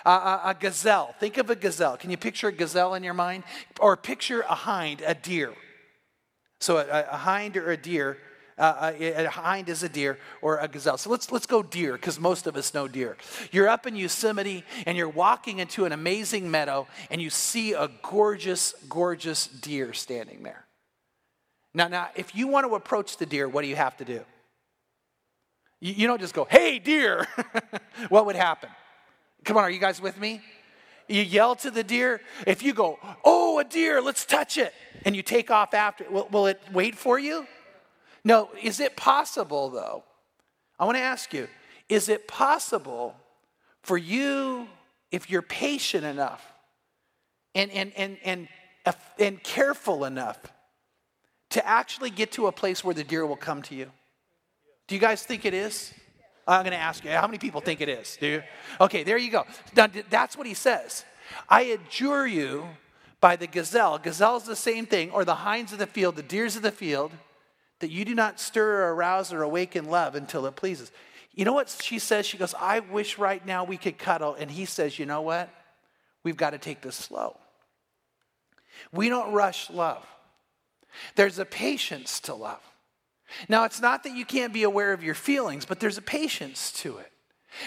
Uh, 0.04 0.40
a, 0.45 0.50
a 0.50 0.54
gazelle. 0.54 1.14
Think 1.21 1.37
of 1.38 1.50
a 1.50 1.57
gazelle. 1.57 1.97
Can 1.97 2.11
you 2.11 2.16
picture 2.16 2.49
a 2.49 2.52
gazelle 2.52 2.95
in 2.95 3.02
your 3.02 3.14
mind? 3.14 3.45
Or 3.80 3.97
picture 3.97 4.40
a 4.42 4.54
hind, 4.54 5.02
a 5.07 5.14
deer. 5.14 5.52
So 6.61 6.78
a, 6.78 7.07
a 7.11 7.16
hind 7.16 7.57
or 7.57 7.71
a 7.71 7.76
deer, 7.76 8.19
uh, 8.59 8.92
a, 8.99 9.25
a, 9.25 9.30
hind 9.30 9.69
is 9.71 9.83
a 9.83 9.88
deer 9.88 10.19
or 10.42 10.59
a 10.59 10.69
gazelle. 10.69 10.99
So 10.99 11.09
let's, 11.09 11.33
let's 11.33 11.47
go 11.47 11.62
deer 11.62 11.95
because 11.95 12.21
most 12.21 12.47
of 12.47 12.57
us 12.57 12.75
know 12.75 12.87
deer. 12.87 13.16
You're 13.50 13.69
up 13.69 13.87
in 13.87 13.97
Yosemite 13.97 14.64
and 14.87 14.97
you're 14.97 15.09
walking 15.09 15.59
into 15.59 15.87
an 15.87 15.92
amazing 15.92 16.50
meadow 16.50 16.87
and 17.11 17.23
you 17.23 17.30
see 17.30 17.73
a 17.73 17.90
gorgeous, 18.02 18.75
gorgeous 18.88 19.47
deer 19.47 19.95
standing 19.95 20.42
there. 20.42 20.66
Now, 21.73 21.88
now, 21.88 22.09
if 22.16 22.35
you 22.35 22.49
want 22.49 22.66
to 22.66 22.75
approach 22.75 23.16
the 23.16 23.26
deer, 23.26 23.49
what 23.49 23.62
do 23.62 23.69
you 23.69 23.76
have 23.76 23.97
to 23.99 24.04
do? 24.04 24.21
You, 25.80 25.95
you 25.95 26.07
don't 26.07 26.21
just 26.21 26.35
go, 26.35 26.47
hey, 26.50 26.78
deer. 26.78 27.26
what 28.11 28.26
would 28.26 28.37
happen? 28.37 28.69
Come 29.44 29.56
on, 29.56 29.64
are 29.64 29.70
you 29.70 29.80
guys 29.80 30.00
with 30.00 30.18
me? 30.18 30.40
You 31.09 31.23
yell 31.23 31.56
to 31.56 31.70
the 31.70 31.82
deer. 31.82 32.20
If 32.47 32.62
you 32.62 32.73
go, 32.73 32.99
oh, 33.25 33.59
a 33.59 33.64
deer, 33.64 34.00
let's 34.00 34.25
touch 34.25 34.56
it, 34.59 34.73
and 35.04 35.16
you 35.16 35.23
take 35.23 35.50
off 35.50 35.75
after, 35.75 36.04
will, 36.09 36.28
will 36.30 36.47
it 36.47 36.61
wait 36.73 36.94
for 36.94 37.18
you? 37.18 37.47
No. 38.23 38.50
Is 38.62 38.80
it 38.80 38.97
possible, 38.97 39.70
though? 39.70 40.04
I 40.78 40.85
want 40.85 40.97
to 40.97 41.02
ask 41.02 41.35
you, 41.35 41.49
is 41.88 42.09
it 42.09 42.28
possible 42.28 43.16
for 43.82 43.99
you, 43.99 44.68
if 45.11 45.29
you're 45.29 45.42
patient 45.42 46.05
enough 46.05 46.46
and, 47.55 47.70
and, 47.72 47.92
and, 47.96 48.18
and, 48.24 48.48
and 49.18 49.42
careful 49.42 50.05
enough, 50.05 50.38
to 51.50 51.66
actually 51.66 52.11
get 52.11 52.31
to 52.33 52.46
a 52.46 52.53
place 52.53 52.85
where 52.85 52.94
the 52.94 53.03
deer 53.03 53.26
will 53.26 53.37
come 53.37 53.62
to 53.62 53.74
you? 53.74 53.90
Do 54.87 54.94
you 54.94 55.00
guys 55.00 55.24
think 55.24 55.44
it 55.44 55.55
is? 55.55 55.92
I'm 56.51 56.63
going 56.63 56.73
to 56.73 56.79
ask 56.79 57.05
you, 57.05 57.11
how 57.11 57.27
many 57.27 57.39
people 57.39 57.61
think 57.61 57.81
it 57.81 57.89
is? 57.89 58.17
Do 58.21 58.27
you? 58.27 58.43
Okay, 58.81 59.03
there 59.03 59.19
you 59.19 59.31
go. 59.31 59.45
Now, 59.77 59.89
that's 60.09 60.37
what 60.37 60.47
he 60.47 60.55
says. 60.55 61.05
I 61.49 61.63
adjure 61.63 62.27
you 62.27 62.67
by 63.21 63.37
the 63.37 63.47
gazelle. 63.47 63.99
Gazelle 63.99 64.37
is 64.37 64.45
the 64.45 64.57
same 64.57 64.87
thing, 64.87 65.11
or 65.11 65.25
the 65.25 65.37
hinds 65.37 65.73
of 65.73 65.79
the 65.79 65.87
field, 65.87 66.17
the 66.17 66.23
deers 66.23 66.57
of 66.57 66.63
the 66.63 66.73
field, 66.73 67.13
that 67.79 67.91
you 67.91 68.05
do 68.05 68.15
not 68.15 68.41
stir 68.41 68.83
or 68.83 68.95
arouse 68.95 69.33
or 69.33 69.43
awaken 69.43 69.87
love 69.87 70.15
until 70.15 70.47
it 70.47 70.57
pleases. 70.57 70.91
You 71.35 71.45
know 71.45 71.53
what 71.53 71.69
she 71.83 71.99
says? 71.99 72.27
She 72.27 72.37
goes, 72.37 72.55
I 72.59 72.81
wish 72.81 73.19
right 73.19 73.45
now 73.47 73.65
we 73.65 73.77
could 73.77 73.99
cuddle. 73.99 74.35
And 74.35 74.51
he 74.51 74.65
says, 74.65 74.99
You 74.99 75.07
know 75.07 75.23
what? 75.23 75.49
We've 76.23 76.37
got 76.37 76.51
to 76.51 76.59
take 76.59 76.83
this 76.83 76.97
slow. 76.97 77.37
We 78.93 79.09
don't 79.09 79.33
rush 79.33 79.71
love, 79.71 80.07
there's 81.15 81.39
a 81.39 81.45
patience 81.45 82.21
to 82.21 82.35
love. 82.35 82.61
Now, 83.49 83.64
it's 83.64 83.81
not 83.81 84.03
that 84.05 84.14
you 84.14 84.25
can't 84.25 84.53
be 84.53 84.62
aware 84.62 84.93
of 84.93 85.03
your 85.03 85.14
feelings, 85.14 85.64
but 85.64 85.81
there's 85.81 85.99
a 85.99 86.03
patience 86.03 86.73
to 86.73 86.99
it. 86.99 87.10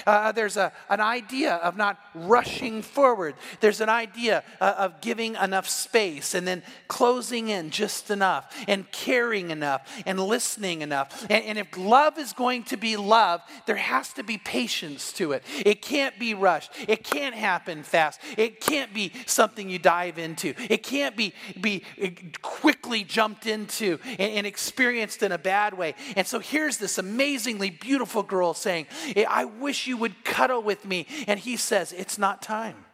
Uh, 0.06 0.32
there's 0.32 0.58
a, 0.58 0.72
an 0.90 1.00
idea 1.00 1.56
of 1.56 1.78
not 1.78 1.98
rushing 2.14 2.82
forward. 2.82 3.36
There's 3.60 3.82
an 3.82 3.90
idea 3.90 4.44
uh, 4.62 4.76
of 4.78 5.02
giving 5.02 5.36
enough 5.36 5.68
space 5.68 6.34
and 6.34 6.48
then 6.48 6.64
closing 6.88 7.50
in 7.50 7.70
just 7.70 8.10
enough 8.10 8.56
and 8.68 8.90
caring 8.92 9.52
enough 9.52 9.82
and 10.06 10.20
listening 10.20 10.82
enough. 10.82 11.26
And, 11.30 11.44
and 11.46 11.58
if 11.58 11.78
love 11.78 12.18
is 12.18 12.34
going 12.34 12.64
to 12.66 12.78
be 12.78 12.96
love, 12.98 13.42
there 13.66 13.76
has 13.76 14.14
to 14.14 14.24
be 14.24 14.38
patience 14.38 15.12
to 15.14 15.32
it. 15.34 15.44
It 15.66 15.82
can't 15.82 16.18
be 16.20 16.34
rushed. 16.34 16.72
It 16.88 17.04
can't 17.04 17.36
happen 17.36 17.84
fast. 17.84 18.20
It 18.38 18.62
can't 18.62 18.94
be 18.94 19.12
something 19.26 19.70
you 19.70 19.80
dive 19.80 20.18
into. 20.18 20.54
It 20.70 20.84
can't 20.84 21.16
be, 21.16 21.34
be 21.60 21.84
uh, 22.02 22.08
quickly 22.42 23.04
jumped 23.04 23.46
into 23.46 24.00
and, 24.06 24.20
and 24.20 24.48
experienced 24.48 25.24
in 25.24 25.32
a 25.32 25.38
bad 25.38 25.74
way. 25.74 25.96
And 26.16 26.28
so 26.28 26.40
here's 26.40 26.78
this 26.78 26.98
amazingly 26.98 27.70
beautiful 27.70 28.24
girl 28.24 28.54
saying, 28.54 28.88
I 29.28 29.46
wish 29.46 29.73
you 29.88 29.98
would 29.98 30.24
cuddle 30.24 30.62
with 30.62 30.86
me. 30.86 31.08
And 31.28 31.40
he 31.40 31.58
says, 31.58 31.94
It's 31.94 32.18
not 32.18 32.42
time. 32.42 32.86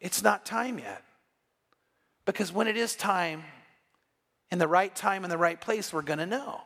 It's 0.00 0.22
not 0.22 0.44
time 0.44 0.78
yet. 0.78 1.02
Because 2.24 2.52
when 2.52 2.68
it 2.68 2.76
is 2.76 2.94
time, 2.96 3.44
in 4.50 4.58
the 4.58 4.68
right 4.68 4.94
time, 4.94 5.24
in 5.24 5.30
the 5.30 5.38
right 5.38 5.60
place, 5.60 5.92
we're 5.92 6.02
going 6.02 6.18
to 6.18 6.26
know. 6.26 6.60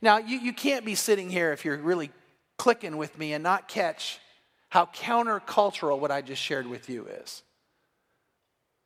Now, 0.00 0.18
you, 0.18 0.38
you 0.38 0.52
can't 0.52 0.84
be 0.84 0.94
sitting 0.94 1.30
here 1.30 1.52
if 1.52 1.64
you're 1.64 1.78
really 1.78 2.10
clicking 2.58 2.96
with 2.96 3.18
me 3.18 3.32
and 3.32 3.42
not 3.42 3.66
catch 3.66 4.20
how 4.68 4.86
countercultural 4.86 5.98
what 5.98 6.10
I 6.10 6.22
just 6.22 6.40
shared 6.40 6.66
with 6.66 6.88
you 6.88 7.06
is. 7.06 7.42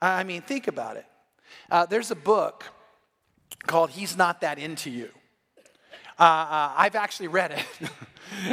I 0.01 0.25
mean, 0.25 0.43
think 0.43 0.69
about 0.69 0.97
it. 0.97 1.07
Uh, 1.71 1.87
there's 1.87 2.11
a 2.11 2.17
book 2.17 2.65
called 3.67 3.91
He's 3.91 4.17
Not 4.17 4.41
That 4.41 4.59
Into 4.59 4.91
You. 4.91 5.11
Uh, 6.19 6.23
uh, 6.23 6.73
I've 6.77 6.95
actually 6.95 7.29
read 7.29 7.53
it. 7.53 7.91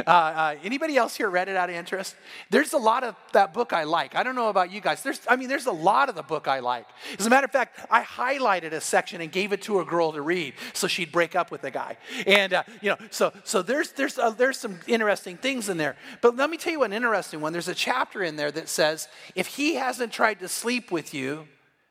Uh, 0.06 0.10
uh, 0.10 0.54
anybody 0.62 0.96
else 0.96 1.16
here 1.16 1.28
read 1.28 1.48
it 1.48 1.56
out 1.56 1.68
of 1.68 1.74
interest? 1.74 2.14
There's 2.48 2.72
a 2.72 2.78
lot 2.78 3.04
of 3.04 3.16
that 3.32 3.52
book 3.52 3.72
I 3.72 3.84
like. 3.84 4.14
I 4.14 4.22
don't 4.22 4.34
know 4.34 4.48
about 4.48 4.70
you 4.70 4.80
guys. 4.80 5.02
There's, 5.02 5.20
I 5.28 5.36
mean, 5.36 5.48
there's 5.48 5.66
a 5.66 5.72
lot 5.72 6.08
of 6.08 6.14
the 6.14 6.22
book 6.22 6.48
I 6.48 6.60
like. 6.60 6.86
As 7.18 7.26
a 7.26 7.30
matter 7.30 7.44
of 7.44 7.50
fact, 7.50 7.80
I 7.90 8.02
highlighted 8.02 8.72
a 8.72 8.80
section 8.80 9.20
and 9.20 9.30
gave 9.30 9.52
it 9.52 9.62
to 9.62 9.80
a 9.80 9.84
girl 9.84 10.12
to 10.12 10.22
read 10.22 10.54
so 10.72 10.86
she'd 10.86 11.12
break 11.12 11.34
up 11.34 11.50
with 11.50 11.62
the 11.62 11.70
guy. 11.70 11.96
And 12.26 12.54
uh, 12.54 12.62
you 12.80 12.90
know, 12.90 12.96
so 13.10 13.32
so 13.42 13.62
there's 13.62 13.92
there's 13.92 14.16
uh, 14.16 14.30
there's 14.30 14.58
some 14.58 14.78
interesting 14.86 15.36
things 15.36 15.68
in 15.68 15.76
there. 15.76 15.96
But 16.20 16.36
let 16.36 16.50
me 16.50 16.56
tell 16.56 16.72
you 16.72 16.84
an 16.84 16.92
interesting 16.92 17.40
one. 17.40 17.52
There's 17.52 17.68
a 17.68 17.74
chapter 17.74 18.22
in 18.22 18.36
there 18.36 18.52
that 18.52 18.68
says 18.68 19.08
if 19.34 19.48
he 19.48 19.74
hasn't 19.74 20.12
tried 20.12 20.40
to 20.40 20.48
sleep 20.48 20.92
with 20.92 21.12
you, 21.12 21.46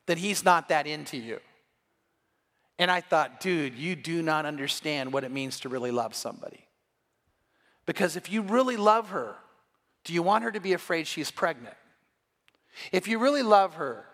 then 0.05 0.17
he's 0.17 0.43
not 0.43 0.69
that 0.69 0.87
into 0.87 1.17
you. 1.17 1.39
And 2.79 2.89
I 2.89 3.01
thought, 3.01 3.39
dude, 3.39 3.75
you 3.75 3.95
do 3.95 4.21
not 4.21 4.45
understand 4.45 5.13
what 5.13 5.23
it 5.23 5.31
means 5.31 5.59
to 5.61 5.69
really 5.69 5.91
love 5.91 6.15
somebody. 6.15 6.67
Because 7.85 8.15
if 8.15 8.31
you 8.31 8.41
really 8.41 8.77
love 8.77 9.09
her, 9.09 9.35
do 10.03 10.13
you 10.13 10.23
want 10.23 10.43
her 10.43 10.51
to 10.51 10.59
be 10.59 10.73
afraid 10.73 11.07
she's 11.07 11.31
pregnant? 11.31 11.75
If 12.91 13.07
you 13.07 13.19
really 13.19 13.43
love 13.43 13.75
her, 13.75 14.05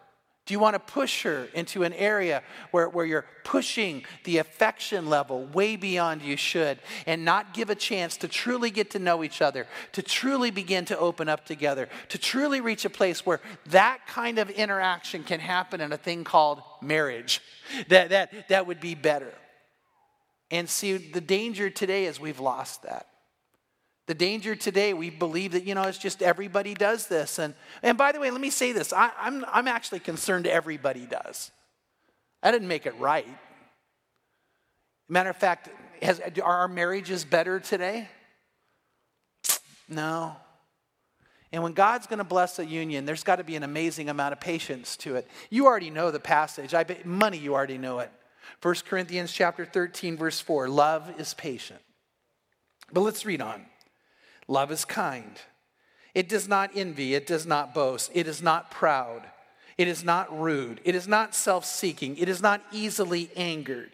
do 0.49 0.53
you 0.53 0.59
want 0.59 0.73
to 0.73 0.79
push 0.79 1.21
her 1.21 1.47
into 1.53 1.83
an 1.83 1.93
area 1.93 2.41
where, 2.71 2.89
where 2.89 3.05
you're 3.05 3.27
pushing 3.43 4.03
the 4.23 4.39
affection 4.39 5.07
level 5.07 5.45
way 5.45 5.75
beyond 5.75 6.23
you 6.23 6.35
should 6.35 6.79
and 7.05 7.23
not 7.23 7.53
give 7.53 7.69
a 7.69 7.75
chance 7.75 8.17
to 8.17 8.27
truly 8.27 8.71
get 8.71 8.89
to 8.89 8.97
know 8.97 9.23
each 9.23 9.43
other, 9.43 9.67
to 9.91 10.01
truly 10.01 10.49
begin 10.49 10.85
to 10.85 10.97
open 10.97 11.29
up 11.29 11.45
together, 11.45 11.88
to 12.07 12.17
truly 12.17 12.62
reach 12.62 12.83
a 12.83 12.89
place 12.89 13.23
where 13.23 13.41
that 13.67 13.99
kind 14.07 14.39
of 14.39 14.49
interaction 14.49 15.23
can 15.23 15.39
happen 15.39 15.81
in 15.81 15.93
a 15.93 15.97
thing 15.97 16.23
called 16.23 16.63
marriage? 16.81 17.41
That, 17.89 18.09
that, 18.09 18.49
that 18.49 18.65
would 18.65 18.79
be 18.79 18.95
better. 18.95 19.31
And 20.49 20.67
see, 20.67 20.97
the 20.97 21.21
danger 21.21 21.69
today 21.69 22.05
is 22.05 22.19
we've 22.19 22.39
lost 22.39 22.81
that. 22.81 23.05
The 24.10 24.15
danger 24.15 24.56
today, 24.56 24.95
we 24.95 25.12
believe 25.12 25.52
that, 25.52 25.65
you 25.65 25.76
know, 25.76 25.84
it's 25.84 26.00
just 26.00 26.24
everybody 26.24 26.74
does 26.74 27.06
this. 27.06 27.38
And, 27.38 27.54
and 27.84 27.95
by 27.95 28.12
the 28.12 28.19
way, 28.19 28.32
let 28.32 28.41
me 28.41 28.50
say 28.50 28.72
this 28.72 28.91
I, 28.91 29.12
I'm, 29.19 29.45
I'm 29.48 29.67
actually 29.67 30.00
concerned 30.00 30.48
everybody 30.48 31.06
does. 31.06 31.52
I 32.41 32.50
didn't 32.50 32.69
make 32.69 32.88
it 32.88 32.98
right. 32.98 33.28
Matter 35.08 35.30
of 35.30 35.38
fact, 35.38 35.69
has, 36.02 36.19
are 36.43 36.58
our 36.62 36.67
marriages 36.67 37.24
better 37.24 37.60
today? 37.60 38.08
No. 39.88 40.36
And 41.52 41.62
when 41.62 41.74
God's 41.74 42.08
going 42.08 42.17
to 42.17 42.24
bless 42.24 42.58
a 42.58 42.65
union, 42.65 43.06
there's 43.06 43.24
got 43.24 43.36
to 43.36 43.43
be 43.43 43.58
an 43.58 43.63
amazing 43.63 44.10
amount 44.10 44.34
of 44.34 44.39
patience 44.39 44.98
to 44.98 45.17
it. 45.17 45.28
You 45.52 45.67
already 45.67 45.91
know 45.91 46.10
the 46.10 46.19
passage. 46.19 46.74
I 46.74 46.84
bet 46.84 47.06
money 47.06 47.38
you 47.38 47.54
already 47.54 47.78
know 47.78 48.00
it. 48.00 48.10
1 48.63 48.76
Corinthians 48.88 49.32
chapter 49.32 49.67
13 49.67 50.17
verse 50.17 50.39
4, 50.39 50.67
love 50.67 51.13
is 51.19 51.36
patient. 51.36 51.82
But 52.91 53.02
let's 53.02 53.24
read 53.24 53.41
on. 53.41 53.68
Love 54.49 54.71
is 54.71 54.83
kind. 54.83 55.39
It 56.15 56.27
does 56.27 56.47
not 56.47 56.71
envy, 56.75 57.13
it 57.13 57.27
does 57.27 57.45
not 57.45 57.73
boast, 57.73 58.09
it 58.15 58.27
is 58.27 58.41
not 58.41 58.71
proud, 58.71 59.21
it 59.77 59.88
is 59.88 60.03
not 60.03 60.38
rude, 60.38 60.81
it 60.83 60.95
is 60.95 61.07
not 61.07 61.35
self-seeking, 61.35 62.17
it 62.17 62.27
is 62.27 62.41
not 62.41 62.62
easily 62.71 63.29
angered. 63.35 63.91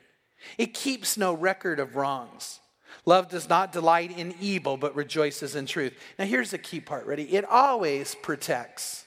It 0.57 0.73
keeps 0.73 1.17
no 1.17 1.33
record 1.33 1.77
of 1.77 1.97
wrongs. 1.97 2.61
Love 3.05 3.27
does 3.27 3.49
not 3.49 3.73
delight 3.73 4.17
in 4.17 4.33
evil, 4.39 4.77
but 4.77 4.95
rejoices 4.95 5.55
in 5.55 5.65
truth. 5.65 5.93
Now, 6.17 6.25
here's 6.25 6.51
the 6.51 6.57
key 6.57 6.79
part 6.79 7.05
ready? 7.05 7.35
It 7.35 7.43
always 7.43 8.15
protects, 8.15 9.05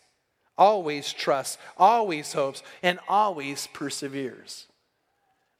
always 0.59 1.15
trusts, 1.15 1.57
always 1.79 2.35
hopes, 2.35 2.63
and 2.83 2.99
always 3.09 3.69
perseveres. 3.69 4.67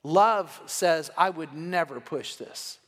Love 0.03 0.61
says, 0.67 1.11
I 1.17 1.31
would 1.31 1.55
never 1.55 1.99
push 1.99 2.35
this. 2.35 2.79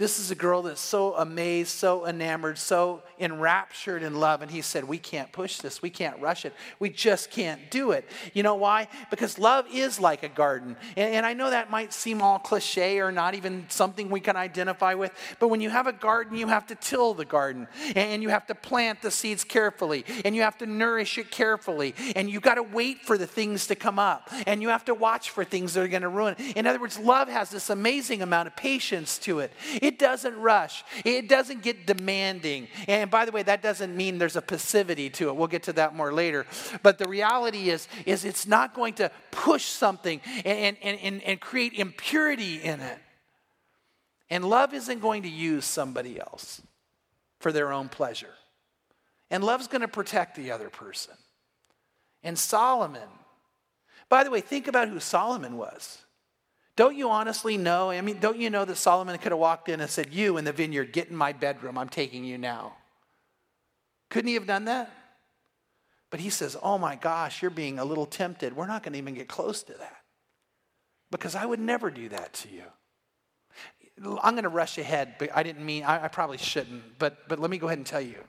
This 0.00 0.18
is 0.18 0.30
a 0.30 0.34
girl 0.34 0.62
that's 0.62 0.80
so 0.80 1.14
amazed, 1.14 1.72
so 1.72 2.06
enamored, 2.06 2.56
so 2.56 3.02
enraptured 3.18 4.02
in 4.02 4.14
love. 4.14 4.40
And 4.40 4.50
he 4.50 4.62
said, 4.62 4.84
We 4.84 4.96
can't 4.96 5.30
push 5.30 5.58
this. 5.58 5.82
We 5.82 5.90
can't 5.90 6.18
rush 6.22 6.46
it. 6.46 6.54
We 6.78 6.88
just 6.88 7.30
can't 7.30 7.70
do 7.70 7.90
it. 7.90 8.08
You 8.32 8.42
know 8.42 8.54
why? 8.54 8.88
Because 9.10 9.38
love 9.38 9.66
is 9.70 10.00
like 10.00 10.22
a 10.22 10.30
garden. 10.30 10.76
And, 10.96 11.16
and, 11.16 11.26
I 11.26 11.34
know 11.34 11.50
that 11.50 11.70
might 11.70 11.92
seem 11.92 12.22
all 12.22 12.38
cliche 12.38 12.98
or 13.00 13.12
not 13.12 13.34
even 13.34 13.66
something 13.68 14.08
we 14.08 14.20
can 14.20 14.36
identify 14.36 14.94
with. 14.94 15.12
But 15.38 15.48
when 15.48 15.60
you 15.60 15.68
have 15.68 15.86
a 15.86 15.92
garden, 15.92 16.38
you 16.38 16.46
have 16.46 16.66
to 16.68 16.76
till 16.76 17.12
the 17.12 17.26
garden 17.26 17.68
and 17.94 18.22
you 18.22 18.30
have 18.30 18.46
to 18.46 18.54
plant 18.54 19.02
the 19.02 19.10
seeds 19.10 19.44
carefully 19.44 20.06
and 20.24 20.34
you 20.34 20.40
have 20.40 20.56
to 20.58 20.66
nourish 20.66 21.18
it 21.18 21.30
carefully. 21.30 21.94
And 22.16 22.30
you've 22.30 22.40
got 22.40 22.54
to 22.54 22.62
wait 22.62 23.02
for 23.02 23.18
the 23.18 23.26
things 23.26 23.66
to 23.66 23.74
come 23.74 23.98
up 23.98 24.30
and 24.46 24.62
you 24.62 24.70
have 24.70 24.86
to 24.86 24.94
watch 24.94 25.28
for 25.28 25.44
things 25.44 25.74
that 25.74 25.82
are 25.82 25.88
going 25.88 26.00
to 26.00 26.08
ruin. 26.08 26.36
In 26.56 26.66
other 26.66 26.80
words, 26.80 26.98
love 26.98 27.28
has 27.28 27.50
this 27.50 27.68
amazing 27.68 28.22
amount 28.22 28.46
of 28.46 28.56
patience 28.56 29.18
to 29.18 29.40
it. 29.40 29.52
It 29.82 29.89
doesn't 29.98 30.36
rush, 30.36 30.84
it 31.04 31.28
doesn't 31.28 31.62
get 31.62 31.86
demanding. 31.86 32.68
And 32.88 33.10
by 33.10 33.24
the 33.24 33.32
way, 33.32 33.42
that 33.42 33.62
doesn't 33.62 33.96
mean 33.96 34.18
there's 34.18 34.36
a 34.36 34.42
passivity 34.42 35.10
to 35.10 35.28
it. 35.28 35.36
We'll 35.36 35.48
get 35.48 35.64
to 35.64 35.72
that 35.74 35.94
more 35.94 36.12
later. 36.12 36.46
But 36.82 36.98
the 36.98 37.08
reality 37.08 37.70
is, 37.70 37.88
is 38.06 38.24
it's 38.24 38.46
not 38.46 38.74
going 38.74 38.94
to 38.94 39.10
push 39.30 39.64
something 39.64 40.20
and, 40.44 40.76
and, 40.82 40.98
and, 41.00 41.22
and 41.22 41.40
create 41.40 41.74
impurity 41.74 42.56
in 42.56 42.80
it. 42.80 42.98
And 44.30 44.44
love 44.44 44.72
isn't 44.74 45.00
going 45.00 45.24
to 45.24 45.28
use 45.28 45.64
somebody 45.64 46.20
else 46.20 46.62
for 47.40 47.50
their 47.50 47.72
own 47.72 47.88
pleasure. 47.88 48.34
And 49.30 49.42
love's 49.42 49.66
going 49.66 49.80
to 49.80 49.88
protect 49.88 50.36
the 50.36 50.52
other 50.52 50.70
person. 50.70 51.14
And 52.22 52.38
Solomon, 52.38 53.08
by 54.08 54.24
the 54.24 54.30
way, 54.30 54.40
think 54.40 54.68
about 54.68 54.88
who 54.88 55.00
Solomon 55.00 55.56
was. 55.56 56.02
Don't 56.80 56.96
you 56.96 57.10
honestly 57.10 57.58
know? 57.58 57.90
I 57.90 58.00
mean, 58.00 58.20
don't 58.20 58.38
you 58.38 58.48
know 58.48 58.64
that 58.64 58.76
Solomon 58.76 59.18
could 59.18 59.32
have 59.32 59.38
walked 59.38 59.68
in 59.68 59.82
and 59.82 59.90
said, 59.90 60.14
You 60.14 60.38
in 60.38 60.46
the 60.46 60.52
vineyard, 60.52 60.94
get 60.94 61.10
in 61.10 61.14
my 61.14 61.34
bedroom. 61.34 61.76
I'm 61.76 61.90
taking 61.90 62.24
you 62.24 62.38
now. 62.38 62.72
Couldn't 64.08 64.28
he 64.28 64.34
have 64.34 64.46
done 64.46 64.64
that? 64.64 64.90
But 66.08 66.20
he 66.20 66.30
says, 66.30 66.56
Oh 66.62 66.78
my 66.78 66.96
gosh, 66.96 67.42
you're 67.42 67.50
being 67.50 67.78
a 67.78 67.84
little 67.84 68.06
tempted. 68.06 68.56
We're 68.56 68.66
not 68.66 68.82
going 68.82 68.94
to 68.94 68.98
even 68.98 69.12
get 69.12 69.28
close 69.28 69.62
to 69.64 69.74
that 69.74 69.98
because 71.10 71.34
I 71.34 71.44
would 71.44 71.60
never 71.60 71.90
do 71.90 72.08
that 72.08 72.32
to 72.32 72.48
you. 72.48 72.64
I'm 74.22 74.32
going 74.32 74.44
to 74.44 74.48
rush 74.48 74.78
ahead, 74.78 75.16
but 75.18 75.28
I 75.36 75.42
didn't 75.42 75.66
mean, 75.66 75.84
I, 75.84 76.04
I 76.04 76.08
probably 76.08 76.38
shouldn't, 76.38 76.98
but, 76.98 77.28
but 77.28 77.38
let 77.38 77.50
me 77.50 77.58
go 77.58 77.66
ahead 77.66 77.76
and 77.76 77.86
tell 77.86 78.00
you. 78.00 78.24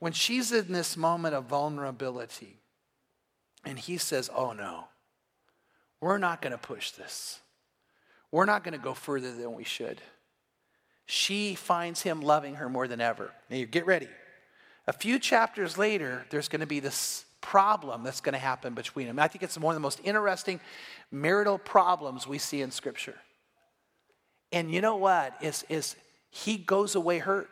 When 0.00 0.12
she's 0.12 0.50
in 0.50 0.72
this 0.72 0.96
moment 0.96 1.36
of 1.36 1.44
vulnerability, 1.44 2.58
and 3.64 3.78
he 3.78 3.98
says, 3.98 4.28
Oh 4.34 4.52
no, 4.52 4.88
we're 6.00 6.18
not 6.18 6.42
going 6.42 6.50
to 6.50 6.58
push 6.58 6.90
this. 6.90 7.38
We're 8.32 8.46
not 8.46 8.64
going 8.64 8.72
to 8.72 8.82
go 8.82 8.94
further 8.94 9.32
than 9.32 9.54
we 9.54 9.62
should. 9.62 10.00
She 11.06 11.54
finds 11.54 12.02
him 12.02 12.22
loving 12.22 12.56
her 12.56 12.68
more 12.68 12.88
than 12.88 13.00
ever. 13.00 13.30
Now, 13.50 13.56
you 13.56 13.66
get 13.66 13.86
ready. 13.86 14.08
A 14.86 14.92
few 14.92 15.18
chapters 15.18 15.78
later, 15.78 16.26
there's 16.30 16.48
going 16.48 16.60
to 16.60 16.66
be 16.66 16.80
this 16.80 17.24
problem 17.40 18.02
that's 18.02 18.20
going 18.20 18.32
to 18.32 18.38
happen 18.38 18.72
between 18.72 19.06
them. 19.06 19.18
I 19.18 19.28
think 19.28 19.42
it's 19.42 19.58
one 19.58 19.72
of 19.72 19.76
the 19.76 19.80
most 19.80 20.00
interesting 20.02 20.60
marital 21.10 21.58
problems 21.58 22.26
we 22.26 22.38
see 22.38 22.62
in 22.62 22.70
Scripture. 22.70 23.16
And 24.50 24.72
you 24.72 24.80
know 24.80 24.96
what? 24.96 25.36
Is, 25.42 25.64
is 25.68 25.96
he 26.30 26.56
goes 26.56 26.94
away 26.94 27.18
hurt. 27.18 27.50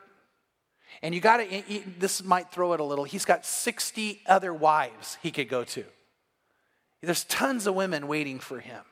And 1.03 1.15
you 1.15 1.21
got 1.21 1.39
to, 1.39 1.63
this 1.99 2.25
might 2.25 2.51
throw 2.51 2.73
it 2.73 2.81
a 2.81 2.85
little. 2.85 3.05
He's 3.05 3.25
got 3.25 3.45
60 3.45 4.23
other 4.27 4.53
wives 4.53 5.19
he 5.23 5.31
could 5.31 5.49
go 5.49 5.65
to. 5.65 5.85
There's 7.03 7.25
tons 7.25 7.67
of 7.67 7.75
women 7.75 8.09
waiting 8.09 8.39
for 8.39 8.61
him. 8.61 8.83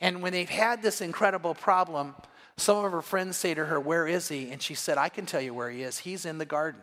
And 0.00 0.22
when 0.22 0.32
they've 0.32 0.48
had 0.48 0.82
this 0.82 1.00
incredible 1.00 1.54
problem, 1.54 2.14
some 2.56 2.84
of 2.84 2.92
her 2.92 3.02
friends 3.02 3.36
say 3.36 3.54
to 3.54 3.66
her, 3.66 3.78
Where 3.80 4.06
is 4.06 4.28
he? 4.28 4.50
And 4.50 4.60
she 4.60 4.74
said, 4.74 4.98
I 4.98 5.08
can 5.08 5.26
tell 5.26 5.40
you 5.40 5.54
where 5.54 5.70
he 5.70 5.82
is. 5.82 5.98
He's 5.98 6.24
in 6.24 6.38
the 6.38 6.44
garden 6.44 6.80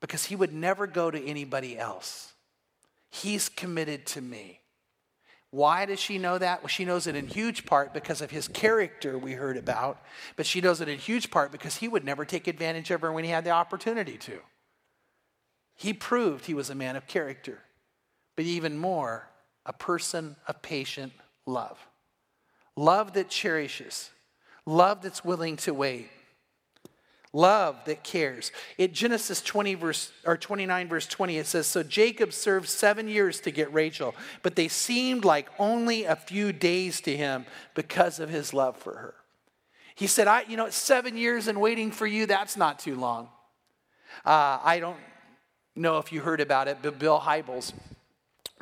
because 0.00 0.24
he 0.24 0.36
would 0.36 0.52
never 0.52 0.86
go 0.86 1.10
to 1.10 1.24
anybody 1.24 1.78
else. 1.78 2.32
He's 3.10 3.48
committed 3.48 4.06
to 4.06 4.20
me. 4.20 4.60
Why 5.50 5.84
does 5.84 6.00
she 6.00 6.16
know 6.16 6.38
that? 6.38 6.62
Well, 6.62 6.68
she 6.68 6.86
knows 6.86 7.06
it 7.06 7.14
in 7.14 7.26
huge 7.26 7.66
part 7.66 7.92
because 7.92 8.22
of 8.22 8.30
his 8.30 8.48
character 8.48 9.18
we 9.18 9.32
heard 9.32 9.58
about, 9.58 10.00
but 10.34 10.46
she 10.46 10.62
knows 10.62 10.80
it 10.80 10.88
in 10.88 10.98
huge 10.98 11.30
part 11.30 11.52
because 11.52 11.76
he 11.76 11.88
would 11.88 12.04
never 12.04 12.24
take 12.24 12.46
advantage 12.46 12.90
of 12.90 13.02
her 13.02 13.12
when 13.12 13.24
he 13.24 13.30
had 13.30 13.44
the 13.44 13.50
opportunity 13.50 14.16
to. 14.16 14.38
He 15.74 15.92
proved 15.92 16.46
he 16.46 16.54
was 16.54 16.70
a 16.70 16.74
man 16.74 16.96
of 16.96 17.06
character, 17.06 17.60
but 18.34 18.46
even 18.46 18.78
more, 18.78 19.28
a 19.66 19.74
person 19.74 20.36
of 20.48 20.62
patient 20.62 21.12
love 21.44 21.78
love 22.76 23.14
that 23.14 23.28
cherishes, 23.28 24.10
love 24.66 25.02
that's 25.02 25.24
willing 25.24 25.56
to 25.56 25.74
wait, 25.74 26.08
love 27.32 27.76
that 27.86 28.02
cares. 28.04 28.52
In 28.78 28.92
Genesis 28.92 29.40
20 29.42 29.74
verse 29.74 30.12
or 30.24 30.36
29 30.36 30.88
verse 30.88 31.06
20 31.06 31.38
it 31.38 31.46
says 31.46 31.66
so 31.66 31.82
Jacob 31.82 32.32
served 32.32 32.68
7 32.68 33.08
years 33.08 33.40
to 33.40 33.50
get 33.50 33.72
Rachel, 33.72 34.14
but 34.42 34.56
they 34.56 34.68
seemed 34.68 35.24
like 35.24 35.48
only 35.58 36.04
a 36.04 36.16
few 36.16 36.52
days 36.52 37.00
to 37.02 37.16
him 37.16 37.46
because 37.74 38.18
of 38.18 38.28
his 38.28 38.52
love 38.52 38.76
for 38.76 38.94
her. 38.94 39.14
He 39.94 40.06
said, 40.06 40.26
I, 40.26 40.42
you 40.48 40.56
know, 40.56 40.70
7 40.70 41.16
years 41.16 41.48
and 41.48 41.60
waiting 41.60 41.90
for 41.90 42.06
you, 42.06 42.26
that's 42.26 42.56
not 42.56 42.78
too 42.78 42.96
long. 42.96 43.28
Uh, 44.24 44.58
I 44.62 44.78
don't 44.80 44.98
know 45.74 45.98
if 45.98 46.12
you 46.12 46.20
heard 46.20 46.40
about 46.40 46.68
it, 46.68 46.78
but 46.82 46.98
Bill 46.98 47.20
Hybels 47.20 47.72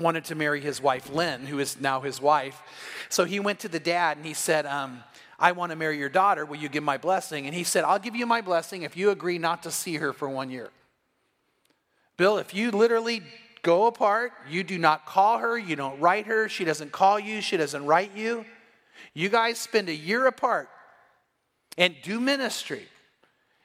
wanted 0.00 0.24
to 0.26 0.34
marry 0.34 0.60
his 0.60 0.82
wife, 0.82 1.10
Lynn, 1.10 1.46
who 1.46 1.58
is 1.58 1.80
now 1.80 2.00
his 2.00 2.20
wife. 2.20 2.60
So 3.08 3.24
he 3.24 3.40
went 3.40 3.60
to 3.60 3.68
the 3.68 3.80
dad 3.80 4.16
and 4.16 4.26
he 4.26 4.34
said, 4.34 4.66
um, 4.66 5.02
I 5.38 5.52
want 5.52 5.70
to 5.70 5.76
marry 5.76 5.98
your 5.98 6.08
daughter. 6.08 6.44
Will 6.44 6.56
you 6.56 6.68
give 6.68 6.82
my 6.82 6.98
blessing? 6.98 7.46
And 7.46 7.54
he 7.54 7.64
said, 7.64 7.84
I'll 7.84 7.98
give 7.98 8.16
you 8.16 8.26
my 8.26 8.40
blessing 8.40 8.82
if 8.82 8.96
you 8.96 9.10
agree 9.10 9.38
not 9.38 9.62
to 9.62 9.70
see 9.70 9.96
her 9.96 10.12
for 10.12 10.28
one 10.28 10.50
year. 10.50 10.70
Bill, 12.16 12.36
if 12.38 12.52
you 12.52 12.70
literally 12.70 13.22
go 13.62 13.86
apart, 13.86 14.32
you 14.48 14.62
do 14.62 14.78
not 14.78 15.06
call 15.06 15.38
her, 15.38 15.58
you 15.58 15.76
don't 15.76 15.98
write 16.00 16.26
her, 16.26 16.48
she 16.48 16.64
doesn't 16.64 16.92
call 16.92 17.18
you, 17.18 17.40
she 17.40 17.56
doesn't 17.56 17.84
write 17.86 18.14
you, 18.14 18.44
you 19.14 19.28
guys 19.28 19.58
spend 19.58 19.88
a 19.88 19.94
year 19.94 20.26
apart 20.26 20.68
and 21.78 21.94
do 22.02 22.20
ministry. 22.20 22.86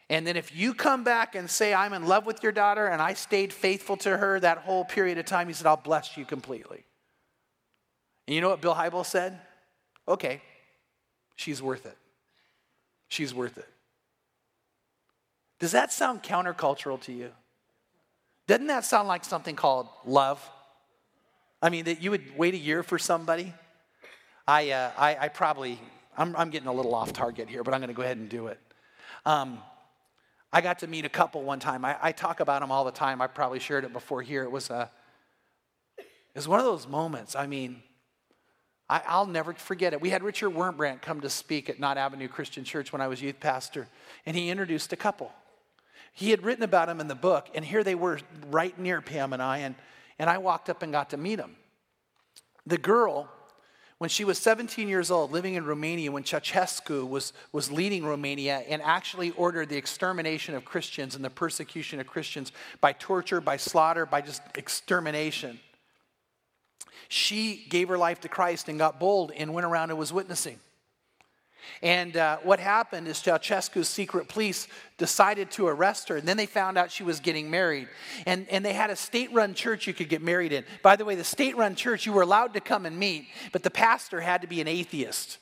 And 0.10 0.26
then 0.26 0.38
if 0.38 0.56
you 0.56 0.74
come 0.74 1.04
back 1.04 1.36
and 1.36 1.50
say, 1.50 1.74
I'm 1.74 1.94
in 1.94 2.06
love 2.06 2.26
with 2.26 2.44
your 2.44 2.52
daughter 2.52 2.88
and 2.88 3.02
I 3.02 3.13
stayed 3.13 3.52
faithful 3.52 3.98
to 3.98 4.15
her 4.18 4.39
that 4.39 4.60
whole 4.60 4.86
period 4.86 5.18
of 5.18 5.26
time, 5.26 5.48
he 5.48 5.54
said, 5.54 5.65
I'll 5.65 5.78
bless 5.78 6.15
you 6.15 6.26
completely. 6.26 6.86
And 8.28 8.36
you 8.36 8.41
know 8.41 8.50
what 8.50 8.62
Bill 8.62 8.76
Hybels 8.76 9.08
said? 9.08 9.39
Okay, 10.08 10.41
she's 11.36 11.62
worth 11.62 11.86
it. 11.86 11.98
She's 13.08 13.34
worth 13.34 13.58
it. 13.58 13.68
Does 15.60 15.72
that 15.72 15.91
sound 15.91 16.22
countercultural 16.22 17.00
to 17.02 17.12
you? 17.12 17.32
Doesn't 18.48 18.68
that 18.68 18.86
sound 18.86 19.08
like 19.08 19.24
something 19.24 19.56
called 19.56 19.88
love? 20.06 20.48
I 21.62 21.70
mean, 21.70 21.86
that 21.86 22.02
you 22.02 22.12
would 22.12 22.38
wait 22.38 22.54
a 22.54 22.58
year 22.58 22.84
for 22.84 23.00
somebody? 23.00 23.54
I, 24.48 24.70
uh, 24.70 24.91
I, 24.98 25.18
I, 25.22 25.28
probably, 25.30 25.80
I'm, 26.15 26.36
I'm 26.36 26.52
getting 26.52 26.68
a 26.68 26.74
little 26.74 26.94
off 26.94 27.13
target 27.13 27.50
here, 27.50 27.63
but 27.63 27.74
I'm 27.74 27.80
going 27.80 27.88
to 27.88 27.96
go 27.96 28.04
ahead 28.04 28.18
and 28.18 28.30
do 28.30 28.48
it. 28.48 28.60
Um, 29.26 29.58
I 30.52 30.62
got 30.62 30.80
to 30.80 30.88
meet 30.88 31.06
a 31.06 31.10
couple 31.10 31.44
one 31.44 31.60
time. 31.60 31.84
I, 31.84 31.98
I, 32.02 32.12
talk 32.12 32.40
about 32.40 32.62
them 32.62 32.72
all 32.72 32.86
the 32.86 32.92
time. 32.92 33.22
I 33.22 33.28
probably 33.28 33.60
shared 33.60 33.84
it 33.84 33.92
before 33.92 34.22
here. 34.22 34.44
It 34.44 34.52
was 34.52 34.70
a, 34.70 34.90
it 35.98 36.06
was 36.36 36.48
one 36.48 36.60
of 36.60 36.66
those 36.66 36.88
moments. 36.88 37.36
I 37.36 37.48
mean, 37.48 37.82
I, 38.88 39.18
will 39.18 39.26
never 39.26 39.54
forget 39.54 39.94
it. 39.94 40.02
We 40.02 40.12
had 40.12 40.24
Richard 40.24 40.52
Wurmbrand 40.52 41.02
come 41.02 41.22
to 41.22 41.30
speak 41.30 41.70
at 41.70 41.80
Knott 41.80 41.98
Avenue 41.98 42.28
Christian 42.28 42.64
Church 42.64 42.92
when 42.92 43.02
I 43.02 43.08
was 43.08 43.22
youth 43.22 43.40
pastor, 43.40 43.88
and 44.26 44.36
he 44.38 44.50
introduced 44.50 44.94
a 44.94 44.96
couple. 44.96 45.32
He 46.14 46.30
had 46.30 46.44
written 46.44 46.64
about 46.64 46.88
them 46.88 47.02
in 47.02 47.08
the 47.08 47.16
book, 47.16 47.50
and 47.56 47.66
here 47.66 47.84
they 47.84 47.96
were 47.96 48.20
right 48.50 48.78
near 48.80 49.02
Pam 49.02 49.34
and 49.34 49.42
I, 49.42 49.60
and, 49.60 49.76
and 50.20 50.30
I 50.30 50.38
walked 50.38 50.70
up 50.70 50.84
and 50.84 50.92
got 50.92 51.10
to 51.10 51.18
meet 51.18 51.36
them. 51.36 51.56
The 52.66 52.78
girl, 52.78 53.30
when 53.98 54.10
she 54.10 54.26
was 54.26 54.38
17 54.38 54.90
years 54.90 55.10
old, 55.10 55.32
living 55.32 55.54
in 55.54 55.66
Romania, 55.66 56.12
when 56.12 56.24
Ceausescu 56.24 57.08
was, 57.08 57.32
was 57.52 57.72
leading 57.72 58.06
Romania 58.06 58.64
and 58.68 58.82
actually 58.82 59.32
ordered 59.32 59.70
the 59.70 59.78
extermination 59.78 60.54
of 60.54 60.66
Christians 60.66 61.16
and 61.16 61.24
the 61.24 61.30
persecution 61.30 62.00
of 62.00 62.08
Christians 62.08 62.52
by 62.82 62.92
torture, 62.92 63.40
by 63.40 63.58
slaughter, 63.58 64.06
by 64.06 64.22
just 64.22 64.42
extermination 64.56 65.60
she 67.08 67.66
gave 67.70 67.90
her 67.90 67.98
life 67.98 68.22
to 68.22 68.30
Christ 68.30 68.70
and 68.70 68.78
got 68.80 69.00
bold 69.00 69.32
and 69.32 69.54
went 69.54 69.66
around 69.66 69.90
and 69.90 70.00
was 70.00 70.12
witnessing. 70.12 70.60
And 71.82 72.17
uh, 72.17 72.38
what 72.43 72.60
happened 72.60 73.08
is 73.08 73.17
Ceausescu's 73.17 73.88
secret 73.88 74.28
police 74.28 74.67
decided 74.97 75.51
to 75.51 75.67
arrest 75.67 76.10
her, 76.10 76.17
and 76.17 76.28
then 76.28 76.38
they 76.38 76.45
found 76.45 76.78
out 76.78 76.91
she 76.91 77.04
was 77.04 77.19
getting 77.19 77.49
married. 77.49 77.88
And, 78.25 78.47
and 78.49 78.63
they 78.63 78.73
had 78.73 78.89
a 78.89 78.95
state 78.95 79.32
run 79.34 79.54
church 79.54 79.88
you 79.88 79.93
could 79.93 80.10
get 80.10 80.21
married 80.21 80.54
in. 80.54 80.63
By 80.82 80.95
the 80.95 81.06
way, 81.06 81.15
the 81.15 81.23
state 81.23 81.58
run 81.58 81.75
church, 81.75 82.06
you 82.06 82.13
were 82.13 82.21
allowed 82.21 82.54
to 82.54 82.60
come 82.60 82.86
and 82.86 82.97
meet, 82.97 83.28
but 83.51 83.63
the 83.63 83.71
pastor 83.71 84.21
had 84.21 84.41
to 84.41 84.47
be 84.47 84.62
an 84.62 84.67
atheist. 84.67 85.38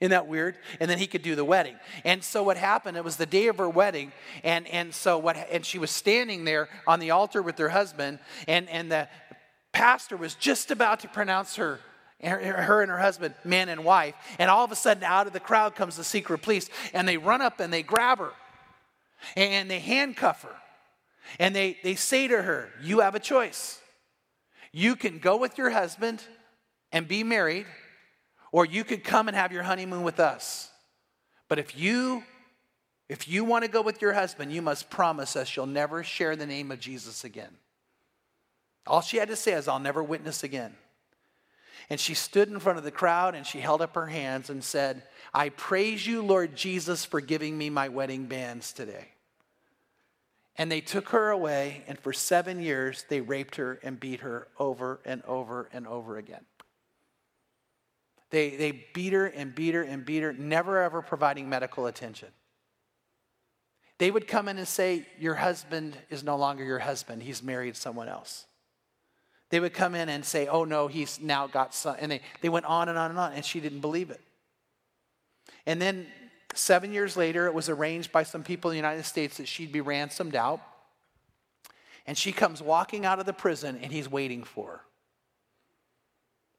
Isn't 0.00 0.10
that 0.12 0.28
weird? 0.28 0.56
And 0.80 0.90
then 0.90 0.98
he 0.98 1.06
could 1.06 1.22
do 1.22 1.34
the 1.34 1.44
wedding. 1.44 1.76
And 2.04 2.24
so 2.24 2.42
what 2.42 2.56
happened, 2.56 2.96
it 2.96 3.04
was 3.04 3.16
the 3.16 3.26
day 3.26 3.48
of 3.48 3.58
her 3.58 3.68
wedding, 3.68 4.12
and, 4.42 4.66
and 4.68 4.94
so 4.94 5.18
what 5.18 5.36
and 5.36 5.64
she 5.64 5.78
was 5.78 5.90
standing 5.90 6.44
there 6.44 6.68
on 6.86 7.00
the 7.00 7.10
altar 7.10 7.42
with 7.42 7.58
her 7.58 7.68
husband, 7.68 8.18
and, 8.48 8.68
and 8.70 8.90
the, 8.90 9.08
pastor 9.72 10.16
was 10.16 10.34
just 10.34 10.70
about 10.70 11.00
to 11.00 11.08
pronounce 11.08 11.56
her 12.22 12.62
her 12.62 12.82
and 12.82 12.90
her 12.90 12.98
husband, 12.98 13.34
man 13.44 13.68
and 13.68 13.84
wife, 13.84 14.14
and 14.38 14.50
all 14.50 14.64
of 14.64 14.72
a 14.72 14.76
sudden 14.76 15.02
out 15.04 15.26
of 15.26 15.32
the 15.32 15.40
crowd 15.40 15.74
comes 15.74 15.96
the 15.96 16.04
secret 16.04 16.38
police, 16.38 16.68
and 16.92 17.08
they 17.08 17.16
run 17.16 17.40
up 17.40 17.60
and 17.60 17.72
they 17.72 17.82
grab 17.82 18.18
her, 18.18 18.32
and 19.36 19.70
they 19.70 19.80
handcuff 19.80 20.42
her, 20.42 20.56
and 21.38 21.54
they, 21.54 21.78
they 21.82 21.94
say 21.94 22.28
to 22.28 22.42
her, 22.42 22.70
You 22.82 23.00
have 23.00 23.14
a 23.14 23.20
choice. 23.20 23.80
You 24.72 24.94
can 24.94 25.18
go 25.18 25.36
with 25.36 25.58
your 25.58 25.70
husband 25.70 26.22
and 26.92 27.08
be 27.08 27.24
married, 27.24 27.66
or 28.52 28.64
you 28.64 28.84
could 28.84 29.02
come 29.02 29.28
and 29.28 29.36
have 29.36 29.52
your 29.52 29.62
honeymoon 29.62 30.02
with 30.02 30.20
us. 30.20 30.70
But 31.48 31.58
if 31.58 31.76
you 31.76 32.22
if 33.08 33.26
you 33.26 33.42
want 33.42 33.64
to 33.64 33.70
go 33.70 33.82
with 33.82 34.00
your 34.00 34.12
husband, 34.12 34.52
you 34.52 34.62
must 34.62 34.88
promise 34.88 35.34
us 35.34 35.56
you'll 35.56 35.66
never 35.66 36.04
share 36.04 36.36
the 36.36 36.46
name 36.46 36.70
of 36.70 36.78
Jesus 36.78 37.24
again. 37.24 37.50
All 38.86 39.00
she 39.00 39.16
had 39.16 39.26
to 39.30 39.36
say 39.36 39.54
is, 39.54 39.66
I'll 39.66 39.80
never 39.80 40.00
witness 40.00 40.44
again. 40.44 40.76
And 41.88 41.98
she 41.98 42.14
stood 42.14 42.48
in 42.48 42.58
front 42.58 42.78
of 42.78 42.84
the 42.84 42.90
crowd 42.90 43.34
and 43.34 43.46
she 43.46 43.60
held 43.60 43.80
up 43.80 43.94
her 43.94 44.06
hands 44.06 44.50
and 44.50 44.62
said, 44.62 45.02
I 45.32 45.48
praise 45.50 46.06
you, 46.06 46.22
Lord 46.22 46.56
Jesus, 46.56 47.04
for 47.04 47.20
giving 47.20 47.56
me 47.56 47.70
my 47.70 47.88
wedding 47.88 48.26
bands 48.26 48.72
today. 48.72 49.08
And 50.56 50.70
they 50.70 50.80
took 50.82 51.10
her 51.10 51.30
away, 51.30 51.84
and 51.86 51.98
for 51.98 52.12
seven 52.12 52.60
years, 52.60 53.06
they 53.08 53.22
raped 53.22 53.56
her 53.56 53.78
and 53.82 53.98
beat 53.98 54.20
her 54.20 54.48
over 54.58 55.00
and 55.06 55.22
over 55.24 55.70
and 55.72 55.86
over 55.86 56.18
again. 56.18 56.44
They, 58.30 58.50
they 58.56 58.72
beat 58.92 59.12
her 59.12 59.26
and 59.26 59.54
beat 59.54 59.74
her 59.74 59.82
and 59.82 60.04
beat 60.04 60.22
her, 60.22 60.32
never 60.32 60.82
ever 60.82 61.02
providing 61.02 61.48
medical 61.48 61.86
attention. 61.86 62.28
They 63.98 64.10
would 64.10 64.26
come 64.26 64.48
in 64.48 64.58
and 64.58 64.68
say, 64.68 65.06
Your 65.18 65.34
husband 65.34 65.96
is 66.08 66.22
no 66.22 66.36
longer 66.36 66.64
your 66.64 66.78
husband, 66.78 67.22
he's 67.22 67.42
married 67.42 67.76
someone 67.76 68.08
else. 68.08 68.46
They 69.50 69.60
would 69.60 69.74
come 69.74 69.94
in 69.94 70.08
and 70.08 70.24
say, 70.24 70.46
Oh 70.46 70.64
no, 70.64 70.88
he's 70.88 71.20
now 71.20 71.46
got 71.46 71.74
son. 71.74 71.96
And 72.00 72.10
they, 72.10 72.20
they 72.40 72.48
went 72.48 72.66
on 72.66 72.88
and 72.88 72.96
on 72.96 73.10
and 73.10 73.18
on, 73.18 73.32
and 73.32 73.44
she 73.44 73.60
didn't 73.60 73.80
believe 73.80 74.10
it. 74.10 74.20
And 75.66 75.82
then 75.82 76.06
seven 76.54 76.92
years 76.92 77.16
later, 77.16 77.46
it 77.46 77.54
was 77.54 77.68
arranged 77.68 78.12
by 78.12 78.22
some 78.22 78.42
people 78.42 78.70
in 78.70 78.74
the 78.74 78.78
United 78.78 79.04
States 79.04 79.36
that 79.36 79.48
she'd 79.48 79.72
be 79.72 79.80
ransomed 79.80 80.34
out. 80.34 80.60
And 82.06 82.16
she 82.16 82.32
comes 82.32 82.62
walking 82.62 83.04
out 83.04 83.20
of 83.20 83.26
the 83.26 83.32
prison, 83.32 83.78
and 83.82 83.92
he's 83.92 84.08
waiting 84.08 84.42
for 84.42 84.68
her. 84.68 84.80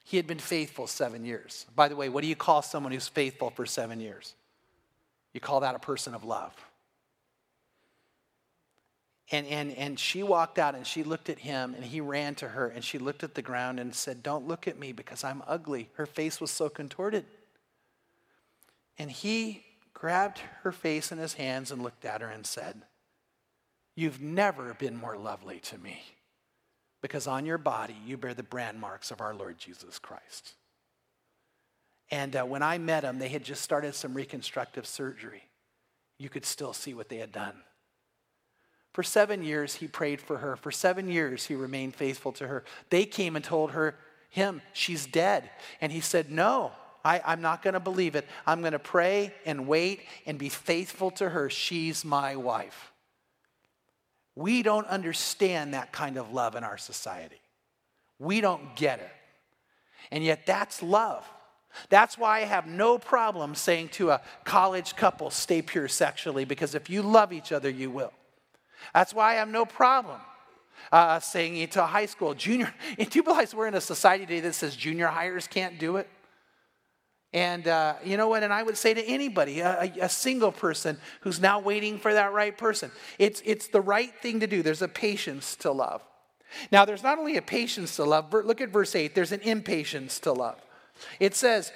He 0.03 0.17
had 0.17 0.27
been 0.27 0.39
faithful 0.39 0.87
seven 0.87 1.25
years. 1.25 1.65
By 1.75 1.87
the 1.87 1.95
way, 1.95 2.09
what 2.09 2.21
do 2.21 2.27
you 2.27 2.35
call 2.35 2.61
someone 2.61 2.91
who's 2.91 3.07
faithful 3.07 3.49
for 3.49 3.65
seven 3.65 3.99
years? 3.99 4.33
You 5.33 5.39
call 5.39 5.61
that 5.61 5.75
a 5.75 5.79
person 5.79 6.13
of 6.13 6.23
love. 6.23 6.53
And, 9.31 9.47
and, 9.47 9.71
and 9.77 9.97
she 9.97 10.23
walked 10.23 10.59
out 10.59 10.75
and 10.75 10.85
she 10.85 11.03
looked 11.03 11.29
at 11.29 11.39
him 11.39 11.73
and 11.73 11.85
he 11.85 12.01
ran 12.01 12.35
to 12.35 12.49
her 12.49 12.67
and 12.67 12.83
she 12.83 12.97
looked 12.97 13.23
at 13.23 13.33
the 13.33 13.41
ground 13.41 13.79
and 13.79 13.95
said, 13.95 14.21
Don't 14.21 14.47
look 14.47 14.67
at 14.67 14.77
me 14.77 14.91
because 14.91 15.23
I'm 15.23 15.41
ugly. 15.47 15.89
Her 15.93 16.05
face 16.05 16.41
was 16.41 16.51
so 16.51 16.67
contorted. 16.67 17.25
And 18.97 19.09
he 19.09 19.63
grabbed 19.93 20.39
her 20.63 20.73
face 20.73 21.13
in 21.13 21.17
his 21.17 21.33
hands 21.33 21.71
and 21.71 21.81
looked 21.81 22.03
at 22.03 22.19
her 22.19 22.27
and 22.27 22.45
said, 22.45 22.81
You've 23.95 24.21
never 24.21 24.73
been 24.73 24.97
more 24.97 25.17
lovely 25.17 25.59
to 25.61 25.77
me 25.77 26.01
because 27.01 27.25
on 27.25 27.45
your 27.45 27.57
body 27.57 27.95
you 28.05 28.17
bear 28.17 28.33
the 28.33 28.43
brand 28.43 28.79
marks 28.79 29.11
of 29.11 29.21
our 29.21 29.33
Lord 29.33 29.57
Jesus 29.57 29.97
Christ. 29.97 30.55
And 32.09 32.35
uh, 32.35 32.43
when 32.43 32.61
I 32.61 32.77
met 32.77 33.05
him, 33.05 33.19
they 33.19 33.29
had 33.29 33.45
just 33.45 33.61
started 33.61 33.95
some 33.95 34.13
reconstructive 34.13 34.85
surgery. 34.85 35.43
You 36.17 36.27
could 36.27 36.45
still 36.45 36.73
see 36.73 36.93
what 36.93 37.07
they 37.07 37.17
had 37.17 37.31
done. 37.31 37.55
For 38.93 39.03
seven 39.03 39.43
years, 39.43 39.75
he 39.75 39.87
prayed 39.87 40.19
for 40.19 40.37
her. 40.37 40.55
For 40.55 40.71
seven 40.71 41.09
years, 41.09 41.45
he 41.45 41.55
remained 41.55 41.95
faithful 41.95 42.33
to 42.33 42.47
her. 42.47 42.63
They 42.89 43.05
came 43.05 43.35
and 43.35 43.45
told 43.45 43.71
her, 43.71 43.95
him, 44.29 44.61
she's 44.73 45.05
dead. 45.05 45.49
And 45.79 45.91
he 45.91 46.01
said, 46.01 46.31
No, 46.31 46.71
I, 47.03 47.21
I'm 47.23 47.41
not 47.41 47.61
going 47.61 47.73
to 47.73 47.79
believe 47.79 48.15
it. 48.15 48.25
I'm 48.45 48.61
going 48.61 48.73
to 48.73 48.79
pray 48.79 49.33
and 49.45 49.67
wait 49.67 50.01
and 50.25 50.37
be 50.37 50.49
faithful 50.49 51.11
to 51.11 51.29
her. 51.29 51.49
She's 51.49 52.03
my 52.03 52.35
wife. 52.35 52.91
We 54.35 54.63
don't 54.63 54.87
understand 54.87 55.73
that 55.73 55.91
kind 55.91 56.17
of 56.17 56.31
love 56.31 56.55
in 56.55 56.63
our 56.63 56.77
society. 56.77 57.41
We 58.19 58.39
don't 58.39 58.75
get 58.75 58.99
it. 58.99 59.11
And 60.11 60.23
yet, 60.23 60.45
that's 60.45 60.81
love. 60.81 61.25
That's 61.89 62.17
why 62.17 62.39
I 62.39 62.45
have 62.45 62.67
no 62.67 62.97
problem 62.97 63.55
saying 63.55 63.89
to 63.89 64.11
a 64.11 64.21
college 64.43 64.95
couple, 64.95 65.29
stay 65.29 65.61
pure 65.61 65.87
sexually, 65.87 66.43
because 66.43 66.75
if 66.75 66.89
you 66.89 67.01
love 67.01 67.31
each 67.31 67.51
other, 67.51 67.69
you 67.69 67.89
will. 67.89 68.11
That's 68.93 69.13
why 69.13 69.31
I 69.31 69.35
have 69.35 69.49
no 69.49 69.65
problem 69.65 70.19
uh, 70.91 71.19
saying 71.19 71.57
it 71.57 71.71
to 71.71 71.83
high 71.83 72.05
school, 72.05 72.33
junior. 72.33 72.73
And 72.97 73.09
do 73.09 73.19
you 73.19 73.23
realize 73.23 73.53
we're 73.53 73.67
in 73.67 73.75
a 73.75 73.81
society 73.81 74.25
today 74.25 74.41
that 74.41 74.53
says 74.53 74.75
junior 74.75 75.07
hires 75.07 75.47
can't 75.47 75.79
do 75.79 75.97
it? 75.97 76.09
And 77.33 77.67
uh, 77.67 77.95
you 78.03 78.17
know 78.17 78.27
what? 78.27 78.43
And 78.43 78.51
I 78.51 78.61
would 78.61 78.75
say 78.75 78.93
to 78.93 79.01
anybody, 79.01 79.61
a, 79.61 79.89
a, 80.01 80.09
single 80.09 80.51
person 80.51 80.97
who's 81.21 81.39
now 81.39 81.61
waiting 81.61 81.97
for 81.97 82.13
that 82.13 82.33
right 82.33 82.57
person, 82.57 82.91
it's, 83.17 83.41
it's 83.45 83.69
the 83.69 83.79
right 83.79 84.13
thing 84.21 84.41
to 84.41 84.47
do. 84.47 84.61
There's 84.61 84.81
a 84.81 84.89
patience 84.89 85.55
to 85.57 85.71
love. 85.71 86.01
Now, 86.73 86.83
there's 86.83 87.03
not 87.03 87.17
only 87.17 87.37
a 87.37 87.41
patience 87.41 87.95
to 87.95 88.03
love, 88.03 88.33
look 88.33 88.59
at 88.59 88.67
verse 88.67 88.93
8, 88.95 89.15
there's 89.15 89.31
an 89.31 89.39
impatience 89.41 90.19
to 90.19 90.33
love. 90.33 90.59
It 91.21 91.33
says, 91.33 91.71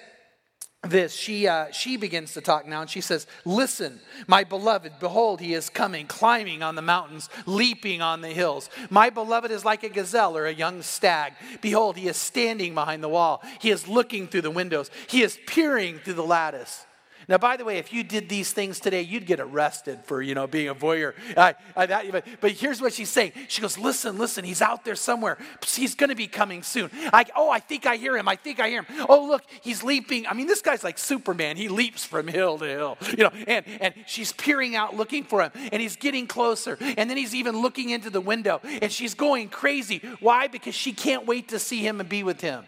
this, 0.89 1.13
she, 1.13 1.47
uh, 1.47 1.71
she 1.71 1.97
begins 1.97 2.33
to 2.33 2.41
talk 2.41 2.67
now 2.67 2.81
and 2.81 2.89
she 2.89 3.01
says, 3.01 3.27
Listen, 3.43 3.99
my 4.27 4.43
beloved, 4.43 4.93
behold, 4.99 5.41
he 5.41 5.53
is 5.53 5.69
coming, 5.69 6.07
climbing 6.07 6.63
on 6.63 6.75
the 6.75 6.81
mountains, 6.81 7.29
leaping 7.45 8.01
on 8.01 8.21
the 8.21 8.29
hills. 8.29 8.69
My 8.89 9.09
beloved 9.09 9.51
is 9.51 9.65
like 9.65 9.83
a 9.83 9.89
gazelle 9.89 10.37
or 10.37 10.45
a 10.45 10.53
young 10.53 10.81
stag. 10.81 11.33
Behold, 11.61 11.97
he 11.97 12.07
is 12.07 12.17
standing 12.17 12.73
behind 12.73 13.03
the 13.03 13.09
wall. 13.09 13.41
He 13.59 13.71
is 13.71 13.87
looking 13.87 14.27
through 14.27 14.41
the 14.41 14.51
windows, 14.51 14.89
he 15.07 15.21
is 15.21 15.37
peering 15.47 15.99
through 15.99 16.13
the 16.13 16.23
lattice. 16.23 16.85
Now, 17.27 17.37
by 17.37 17.57
the 17.57 17.65
way, 17.65 17.77
if 17.77 17.91
you 17.91 18.03
did 18.03 18.29
these 18.29 18.53
things 18.53 18.79
today, 18.79 19.01
you'd 19.01 19.25
get 19.25 19.39
arrested 19.39 19.99
for, 20.03 20.21
you 20.21 20.35
know, 20.35 20.47
being 20.47 20.69
a 20.69 20.75
voyeur. 20.75 21.13
I, 21.35 21.55
I, 21.75 21.85
that, 21.85 22.25
but, 22.41 22.51
here's 22.51 22.81
what 22.81 22.93
she's 22.93 23.09
saying. 23.09 23.33
She 23.47 23.61
goes, 23.61 23.77
listen, 23.77 24.17
listen, 24.17 24.45
he's 24.45 24.61
out 24.61 24.85
there 24.85 24.95
somewhere. 24.95 25.37
He's 25.65 25.95
going 25.95 26.09
to 26.09 26.15
be 26.15 26.27
coming 26.27 26.63
soon. 26.63 26.89
I, 27.11 27.25
oh, 27.35 27.49
I 27.49 27.59
think 27.59 27.85
I 27.85 27.95
hear 27.97 28.15
him. 28.15 28.27
I 28.27 28.35
think 28.35 28.59
I 28.59 28.69
hear 28.69 28.83
him. 28.83 29.05
Oh, 29.09 29.25
look, 29.25 29.43
he's 29.61 29.83
leaping. 29.83 30.27
I 30.27 30.33
mean, 30.33 30.47
this 30.47 30.61
guy's 30.61 30.83
like 30.83 30.97
Superman. 30.97 31.57
He 31.57 31.67
leaps 31.67 32.05
from 32.05 32.27
hill 32.27 32.57
to 32.59 32.65
hill, 32.65 32.97
you 33.17 33.23
know, 33.23 33.31
and, 33.47 33.65
and 33.81 33.93
she's 34.05 34.31
peering 34.31 34.75
out 34.75 34.95
looking 34.95 35.23
for 35.23 35.41
him, 35.41 35.51
and 35.71 35.81
he's 35.81 35.95
getting 35.95 36.27
closer. 36.27 36.77
And 36.79 37.09
then 37.09 37.17
he's 37.17 37.35
even 37.35 37.61
looking 37.61 37.89
into 37.89 38.09
the 38.09 38.21
window, 38.21 38.61
and 38.63 38.91
she's 38.91 39.13
going 39.13 39.49
crazy. 39.49 40.01
Why? 40.19 40.47
Because 40.47 40.75
she 40.75 40.93
can't 40.93 41.25
wait 41.25 41.49
to 41.49 41.59
see 41.59 41.85
him 41.85 41.99
and 41.99 42.07
be 42.07 42.23
with 42.23 42.41
him. 42.41 42.65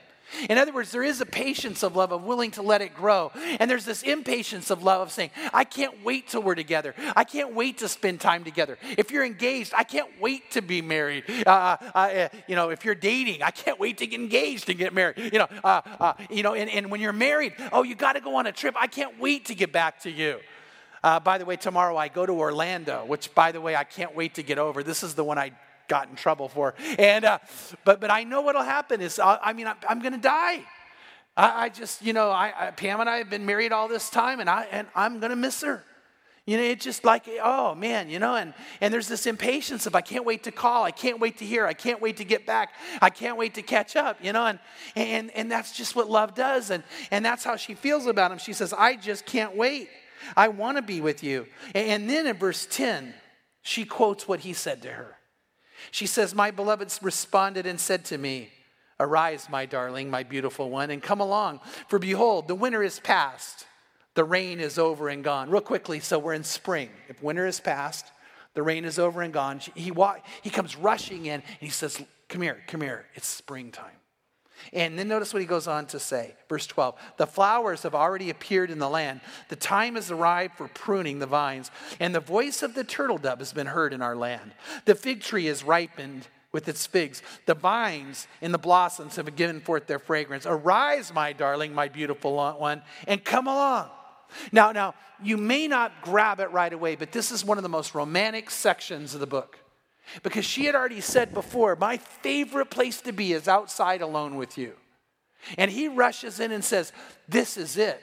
In 0.49 0.57
other 0.57 0.73
words, 0.73 0.91
there 0.91 1.03
is 1.03 1.21
a 1.21 1.25
patience 1.25 1.83
of 1.83 1.95
love 1.95 2.11
of 2.11 2.23
willing 2.23 2.51
to 2.51 2.61
let 2.61 2.81
it 2.81 2.93
grow. 2.95 3.31
And 3.59 3.69
there's 3.69 3.85
this 3.85 4.03
impatience 4.03 4.69
of 4.69 4.83
love 4.83 5.01
of 5.01 5.11
saying, 5.11 5.31
I 5.53 5.63
can't 5.63 6.03
wait 6.03 6.27
till 6.27 6.41
we're 6.43 6.55
together. 6.55 6.93
I 7.15 7.23
can't 7.23 7.53
wait 7.53 7.79
to 7.79 7.87
spend 7.87 8.21
time 8.21 8.43
together. 8.43 8.77
If 8.97 9.11
you're 9.11 9.25
engaged, 9.25 9.73
I 9.75 9.83
can't 9.83 10.09
wait 10.19 10.51
to 10.51 10.61
be 10.61 10.81
married. 10.81 11.23
Uh, 11.45 11.77
uh, 11.93 11.97
uh 11.97 12.29
you 12.47 12.55
know, 12.55 12.69
if 12.69 12.85
you're 12.85 12.95
dating, 12.95 13.43
I 13.43 13.51
can't 13.51 13.79
wait 13.79 13.97
to 13.99 14.07
get 14.07 14.19
engaged 14.19 14.69
and 14.69 14.77
get 14.77 14.93
married. 14.93 15.17
You 15.17 15.39
know, 15.39 15.47
uh, 15.63 15.81
uh 15.99 16.13
you 16.29 16.43
know 16.43 16.53
and, 16.53 16.69
and 16.69 16.91
when 16.91 17.01
you're 17.01 17.13
married, 17.13 17.53
oh, 17.71 17.83
you 17.83 17.95
got 17.95 18.13
to 18.13 18.21
go 18.21 18.35
on 18.35 18.47
a 18.47 18.51
trip. 18.51 18.75
I 18.77 18.87
can't 18.87 19.19
wait 19.19 19.45
to 19.45 19.55
get 19.55 19.71
back 19.71 20.01
to 20.01 20.11
you. 20.11 20.39
Uh, 21.03 21.19
by 21.19 21.37
the 21.37 21.45
way, 21.45 21.55
tomorrow 21.55 21.95
I 21.95 22.07
go 22.07 22.25
to 22.25 22.33
Orlando, 22.33 23.05
which, 23.05 23.33
by 23.33 23.51
the 23.51 23.61
way, 23.61 23.75
I 23.75 23.83
can't 23.83 24.15
wait 24.15 24.35
to 24.35 24.43
get 24.43 24.57
over. 24.57 24.83
This 24.83 25.03
is 25.03 25.13
the 25.13 25.23
one 25.23 25.37
I 25.37 25.51
got 25.87 26.09
in 26.09 26.15
trouble 26.15 26.49
for. 26.49 26.75
And 26.97 27.25
uh, 27.25 27.39
but 27.83 27.99
but 28.01 28.11
I 28.11 28.23
know 28.23 28.41
what'll 28.41 28.63
happen 28.63 29.01
is 29.01 29.19
I, 29.19 29.33
uh, 29.33 29.39
I 29.41 29.53
mean 29.53 29.67
I'm, 29.67 29.77
I'm 29.87 29.99
going 29.99 30.13
to 30.13 30.19
die. 30.19 30.63
I, 31.37 31.65
I 31.65 31.69
just, 31.69 32.03
you 32.03 32.13
know, 32.13 32.29
I, 32.29 32.51
I, 32.57 32.71
Pam 32.71 32.99
and 32.99 33.09
I 33.09 33.17
have 33.17 33.29
been 33.29 33.45
married 33.45 33.71
all 33.71 33.87
this 33.87 34.09
time, 34.09 34.39
and, 34.39 34.49
I, 34.49 34.65
and 34.71 34.87
I'm 34.95 35.19
going 35.19 35.29
to 35.29 35.35
miss 35.35 35.61
her. 35.61 35.83
You 36.47 36.55
know, 36.55 36.63
it's 36.63 36.83
just 36.83 37.03
like, 37.03 37.27
oh 37.43 37.75
man, 37.75 38.09
you 38.09 38.19
know, 38.19 38.35
and, 38.35 38.53
and 38.79 38.93
there's 38.93 39.09
this 39.09 39.27
impatience 39.27 39.85
of 39.85 39.95
I 39.95 40.01
can't 40.01 40.23
wait 40.23 40.43
to 40.43 40.51
call, 40.51 40.85
I 40.85 40.91
can't 40.91 41.19
wait 41.19 41.39
to 41.39 41.45
hear, 41.45 41.67
I 41.67 41.73
can't 41.73 42.01
wait 42.01 42.17
to 42.17 42.23
get 42.23 42.45
back, 42.45 42.73
I 43.01 43.09
can't 43.09 43.37
wait 43.37 43.55
to 43.55 43.61
catch 43.61 43.97
up, 43.97 44.23
you 44.23 44.31
know, 44.31 44.45
and 44.45 44.59
and, 44.95 45.29
and 45.31 45.51
that's 45.51 45.75
just 45.75 45.93
what 45.93 46.09
love 46.09 46.35
does, 46.35 46.69
and, 46.69 46.85
and 47.11 47.25
that's 47.25 47.43
how 47.43 47.57
she 47.57 47.73
feels 47.73 48.05
about 48.05 48.31
him. 48.31 48.37
She 48.37 48.53
says, 48.53 48.71
I 48.71 48.95
just 48.95 49.25
can't 49.25 49.57
wait. 49.57 49.89
I 50.37 50.47
want 50.47 50.77
to 50.77 50.81
be 50.81 51.01
with 51.01 51.21
you. 51.21 51.47
And 51.75 52.09
then 52.09 52.25
in 52.25 52.37
verse 52.37 52.65
10, 52.65 53.13
she 53.61 53.83
quotes 53.83 54.25
what 54.25 54.39
he 54.39 54.53
said 54.53 54.81
to 54.83 54.89
her. 54.89 55.16
She 55.91 56.07
says, 56.07 56.33
My 56.33 56.51
beloved 56.51 56.97
responded 57.01 57.65
and 57.65 57.79
said 57.79 58.05
to 58.05 58.17
me, 58.17 58.49
Arise, 58.99 59.47
my 59.49 59.65
darling, 59.65 60.09
my 60.09 60.23
beautiful 60.23 60.69
one, 60.69 60.89
and 60.89 61.03
come 61.03 61.19
along. 61.19 61.59
For 61.87 61.99
behold, 61.99 62.47
the 62.47 62.55
winter 62.55 62.81
is 62.81 62.99
past 62.99 63.67
the 64.17 64.23
rain 64.23 64.59
is 64.59 64.79
over 64.79 65.09
and 65.09 65.23
gone. 65.23 65.51
Real 65.51 65.61
quickly, 65.61 65.99
so 65.99 66.17
we're 66.17 66.33
in 66.33 66.43
spring. 66.43 66.89
If 67.07 67.21
winter 67.21 67.45
is 67.45 67.59
past, 67.59 68.07
the 68.55 68.63
rain 68.63 68.83
is 68.83 68.97
over 68.97 69.21
and 69.21 69.31
gone. 69.31 69.59
He, 69.75 69.93
he 70.41 70.49
comes 70.49 70.75
rushing 70.75 71.27
in 71.27 71.33
and 71.33 71.59
he 71.59 71.69
says, 71.69 72.01
Come 72.27 72.41
here, 72.41 72.63
come 72.65 72.81
here, 72.81 73.05
it's 73.13 73.27
springtime. 73.27 73.96
And 74.73 74.97
then 74.97 75.07
notice 75.07 75.33
what 75.33 75.41
he 75.41 75.47
goes 75.47 75.67
on 75.67 75.85
to 75.87 75.99
say, 75.99 76.35
verse 76.49 76.67
12. 76.67 76.95
The 77.17 77.27
flowers 77.27 77.83
have 77.83 77.95
already 77.95 78.29
appeared 78.29 78.69
in 78.69 78.79
the 78.79 78.89
land. 78.89 79.21
The 79.49 79.55
time 79.55 79.95
has 79.95 80.11
arrived 80.11 80.55
for 80.55 80.67
pruning 80.67 81.19
the 81.19 81.25
vines, 81.25 81.71
and 81.99 82.13
the 82.13 82.19
voice 82.19 82.63
of 82.63 82.73
the 82.73 82.83
turtle 82.83 83.17
dove 83.17 83.39
has 83.39 83.53
been 83.53 83.67
heard 83.67 83.93
in 83.93 84.01
our 84.01 84.15
land. 84.15 84.53
The 84.85 84.95
fig 84.95 85.21
tree 85.21 85.47
is 85.47 85.63
ripened 85.63 86.27
with 86.51 86.67
its 86.67 86.87
figs. 86.87 87.21
The 87.45 87.53
vines 87.53 88.27
and 88.41 88.53
the 88.53 88.57
blossoms 88.57 89.15
have 89.17 89.35
given 89.35 89.59
forth 89.61 89.87
their 89.87 89.99
fragrance. 89.99 90.45
Arise, 90.45 91.13
my 91.13 91.33
darling, 91.33 91.73
my 91.73 91.87
beautiful 91.87 92.35
one, 92.35 92.81
and 93.07 93.23
come 93.23 93.47
along. 93.47 93.89
Now, 94.51 94.71
now, 94.71 94.93
you 95.21 95.37
may 95.37 95.67
not 95.67 96.01
grab 96.01 96.39
it 96.39 96.51
right 96.51 96.71
away, 96.71 96.95
but 96.95 97.11
this 97.11 97.31
is 97.31 97.45
one 97.45 97.57
of 97.57 97.63
the 97.63 97.69
most 97.69 97.95
romantic 97.95 98.49
sections 98.49 99.13
of 99.13 99.19
the 99.19 99.27
book. 99.27 99.59
Because 100.23 100.45
she 100.45 100.65
had 100.65 100.75
already 100.75 101.01
said 101.01 101.33
before, 101.33 101.75
my 101.75 101.97
favorite 101.97 102.69
place 102.69 103.01
to 103.01 103.11
be 103.11 103.33
is 103.33 103.47
outside 103.47 104.01
alone 104.01 104.35
with 104.35 104.57
you. 104.57 104.73
And 105.57 105.69
he 105.69 105.87
rushes 105.87 106.39
in 106.39 106.51
and 106.51 106.63
says, 106.63 106.91
This 107.27 107.57
is 107.57 107.77
it. 107.77 108.01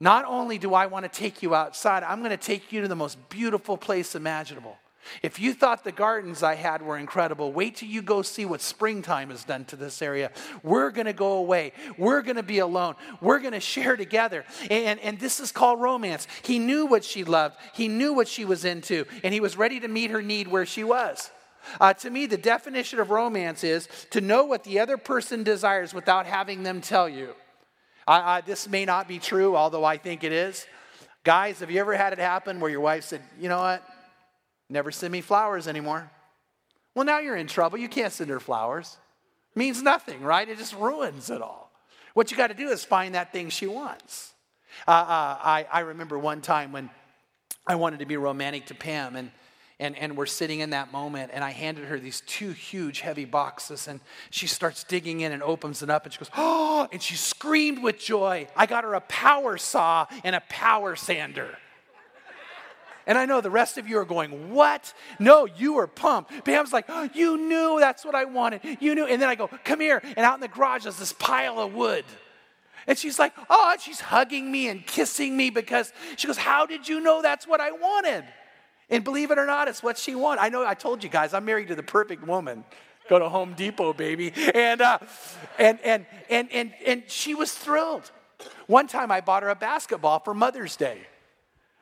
Not 0.00 0.24
only 0.24 0.56
do 0.58 0.72
I 0.74 0.86
want 0.86 1.04
to 1.04 1.10
take 1.10 1.42
you 1.42 1.54
outside, 1.54 2.02
I'm 2.02 2.20
going 2.20 2.30
to 2.30 2.36
take 2.36 2.72
you 2.72 2.80
to 2.80 2.88
the 2.88 2.96
most 2.96 3.28
beautiful 3.28 3.76
place 3.76 4.14
imaginable. 4.14 4.78
If 5.22 5.40
you 5.40 5.54
thought 5.54 5.84
the 5.84 5.92
gardens 5.92 6.42
I 6.42 6.54
had 6.54 6.82
were 6.82 6.96
incredible, 6.96 7.52
wait 7.52 7.76
till 7.76 7.88
you 7.88 8.02
go 8.02 8.22
see 8.22 8.44
what 8.44 8.60
springtime 8.60 9.30
has 9.30 9.44
done 9.44 9.64
to 9.66 9.76
this 9.76 10.02
area. 10.02 10.30
We're 10.62 10.90
going 10.90 11.06
to 11.06 11.12
go 11.12 11.34
away. 11.34 11.72
We're 11.98 12.22
going 12.22 12.36
to 12.36 12.42
be 12.42 12.58
alone. 12.58 12.94
We're 13.20 13.40
going 13.40 13.52
to 13.52 13.60
share 13.60 13.96
together. 13.96 14.44
And, 14.70 15.00
and 15.00 15.18
this 15.18 15.40
is 15.40 15.52
called 15.52 15.80
romance. 15.80 16.26
He 16.42 16.58
knew 16.58 16.86
what 16.86 17.04
she 17.04 17.24
loved, 17.24 17.56
he 17.74 17.88
knew 17.88 18.12
what 18.12 18.28
she 18.28 18.44
was 18.44 18.64
into, 18.64 19.06
and 19.24 19.34
he 19.34 19.40
was 19.40 19.56
ready 19.56 19.80
to 19.80 19.88
meet 19.88 20.10
her 20.10 20.22
need 20.22 20.48
where 20.48 20.66
she 20.66 20.84
was. 20.84 21.30
Uh, 21.80 21.92
to 21.92 22.10
me, 22.10 22.26
the 22.26 22.38
definition 22.38 23.00
of 23.00 23.10
romance 23.10 23.64
is 23.64 23.88
to 24.10 24.20
know 24.20 24.44
what 24.44 24.64
the 24.64 24.80
other 24.80 24.96
person 24.96 25.42
desires 25.42 25.92
without 25.92 26.26
having 26.26 26.62
them 26.62 26.80
tell 26.80 27.08
you. 27.08 27.34
I, 28.06 28.36
I, 28.36 28.40
this 28.40 28.68
may 28.68 28.84
not 28.84 29.06
be 29.06 29.18
true, 29.18 29.56
although 29.56 29.84
I 29.84 29.98
think 29.98 30.24
it 30.24 30.32
is. 30.32 30.66
Guys, 31.22 31.60
have 31.60 31.70
you 31.70 31.80
ever 31.80 31.94
had 31.94 32.14
it 32.14 32.18
happen 32.18 32.60
where 32.60 32.70
your 32.70 32.80
wife 32.80 33.04
said, 33.04 33.20
you 33.38 33.48
know 33.48 33.58
what? 33.58 33.84
Never 34.70 34.92
send 34.92 35.10
me 35.12 35.20
flowers 35.20 35.66
anymore. 35.66 36.10
Well, 36.94 37.04
now 37.04 37.18
you're 37.18 37.36
in 37.36 37.48
trouble. 37.48 37.76
You 37.76 37.88
can't 37.88 38.12
send 38.12 38.30
her 38.30 38.40
flowers. 38.40 38.96
It 39.54 39.58
means 39.58 39.82
nothing, 39.82 40.22
right? 40.22 40.48
It 40.48 40.58
just 40.58 40.74
ruins 40.74 41.28
it 41.28 41.42
all. 41.42 41.72
What 42.14 42.30
you 42.30 42.36
got 42.36 42.48
to 42.48 42.54
do 42.54 42.68
is 42.68 42.84
find 42.84 43.14
that 43.16 43.32
thing 43.32 43.50
she 43.50 43.66
wants. 43.66 44.32
Uh, 44.86 44.92
uh, 44.92 45.38
I, 45.42 45.66
I 45.72 45.80
remember 45.80 46.18
one 46.18 46.40
time 46.40 46.72
when 46.72 46.88
I 47.66 47.74
wanted 47.74 47.98
to 47.98 48.06
be 48.06 48.16
romantic 48.16 48.66
to 48.66 48.74
Pam, 48.74 49.16
and, 49.16 49.30
and, 49.80 49.96
and 49.98 50.16
we're 50.16 50.26
sitting 50.26 50.60
in 50.60 50.70
that 50.70 50.92
moment, 50.92 51.32
and 51.34 51.42
I 51.42 51.50
handed 51.50 51.86
her 51.86 51.98
these 51.98 52.22
two 52.22 52.52
huge, 52.52 53.00
heavy 53.00 53.24
boxes, 53.24 53.88
and 53.88 54.00
she 54.30 54.46
starts 54.46 54.84
digging 54.84 55.20
in 55.20 55.32
and 55.32 55.42
opens 55.42 55.82
it 55.82 55.90
up, 55.90 56.04
and 56.04 56.12
she 56.12 56.18
goes, 56.18 56.30
Oh, 56.36 56.88
and 56.92 57.02
she 57.02 57.16
screamed 57.16 57.82
with 57.82 57.98
joy. 57.98 58.46
I 58.56 58.66
got 58.66 58.84
her 58.84 58.94
a 58.94 59.00
power 59.00 59.58
saw 59.58 60.06
and 60.24 60.36
a 60.36 60.42
power 60.48 60.94
sander. 60.96 61.58
And 63.10 63.18
I 63.18 63.26
know 63.26 63.40
the 63.40 63.50
rest 63.50 63.76
of 63.76 63.88
you 63.88 63.98
are 63.98 64.04
going, 64.04 64.52
What? 64.54 64.94
No, 65.18 65.44
you 65.44 65.72
were 65.72 65.88
pumped. 65.88 66.44
Pam's 66.44 66.72
like, 66.72 66.84
oh, 66.88 67.08
You 67.12 67.36
knew 67.36 67.78
that's 67.80 68.04
what 68.04 68.14
I 68.14 68.24
wanted. 68.24 68.60
You 68.78 68.94
knew. 68.94 69.04
And 69.04 69.20
then 69.20 69.28
I 69.28 69.34
go, 69.34 69.48
Come 69.64 69.80
here. 69.80 70.00
And 70.04 70.18
out 70.18 70.34
in 70.34 70.40
the 70.40 70.46
garage 70.46 70.86
is 70.86 70.96
this 70.96 71.12
pile 71.12 71.58
of 71.58 71.74
wood. 71.74 72.04
And 72.86 72.96
she's 72.96 73.18
like, 73.18 73.32
Oh, 73.50 73.74
she's 73.80 73.98
hugging 73.98 74.52
me 74.52 74.68
and 74.68 74.86
kissing 74.86 75.36
me 75.36 75.50
because 75.50 75.92
she 76.16 76.28
goes, 76.28 76.36
How 76.36 76.66
did 76.66 76.88
you 76.88 77.00
know 77.00 77.20
that's 77.20 77.48
what 77.48 77.60
I 77.60 77.72
wanted? 77.72 78.26
And 78.88 79.02
believe 79.02 79.32
it 79.32 79.38
or 79.38 79.46
not, 79.46 79.66
it's 79.66 79.82
what 79.82 79.98
she 79.98 80.14
wanted. 80.14 80.42
I 80.42 80.48
know 80.48 80.64
I 80.64 80.74
told 80.74 81.02
you 81.02 81.10
guys, 81.10 81.34
I'm 81.34 81.44
married 81.44 81.66
to 81.66 81.74
the 81.74 81.82
perfect 81.82 82.24
woman. 82.24 82.62
Go 83.08 83.18
to 83.18 83.28
Home 83.28 83.54
Depot, 83.54 83.92
baby. 83.92 84.32
And, 84.54 84.80
uh, 84.80 85.00
and, 85.58 85.80
and, 85.80 86.06
and, 86.28 86.48
and, 86.52 86.72
and 86.86 87.02
she 87.08 87.34
was 87.34 87.52
thrilled. 87.52 88.08
One 88.68 88.86
time 88.86 89.10
I 89.10 89.20
bought 89.20 89.42
her 89.42 89.48
a 89.48 89.56
basketball 89.56 90.20
for 90.20 90.32
Mother's 90.32 90.76
Day. 90.76 91.00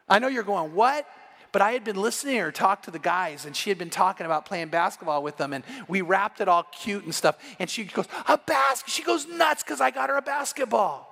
I 0.09 0.19
know 0.21 0.29
you're 0.29 0.43
going, 0.43 0.75
what? 0.75 1.07
But 1.51 1.63
I 1.63 1.73
had 1.73 1.85
been 1.85 1.97
listening 1.97 2.37
to 2.37 2.43
her 2.43 2.53
talk 2.53 2.83
to 2.83 2.91
the 2.91 2.99
guys, 2.99 3.47
and 3.47 3.57
she 3.57 3.71
had 3.71 3.79
been 3.79 3.91
talking 3.91 4.27
about 4.27 4.45
playing 4.45 4.69
basketball 4.69 5.23
with 5.23 5.37
them, 5.37 5.53
and 5.53 5.65
we 5.89 6.03
wrapped 6.03 6.41
it 6.41 6.49
all 6.49 6.65
cute 6.65 7.05
and 7.05 7.15
stuff. 7.15 7.39
And 7.59 7.71
she 7.71 7.85
goes, 7.85 8.07
A 8.27 8.37
basket. 8.37 8.91
She 8.91 9.03
goes 9.03 9.27
nuts 9.27 9.63
because 9.63 9.81
I 9.81 9.91
got 9.91 10.11
her 10.11 10.17
a 10.17 10.23
basketball. 10.23 11.09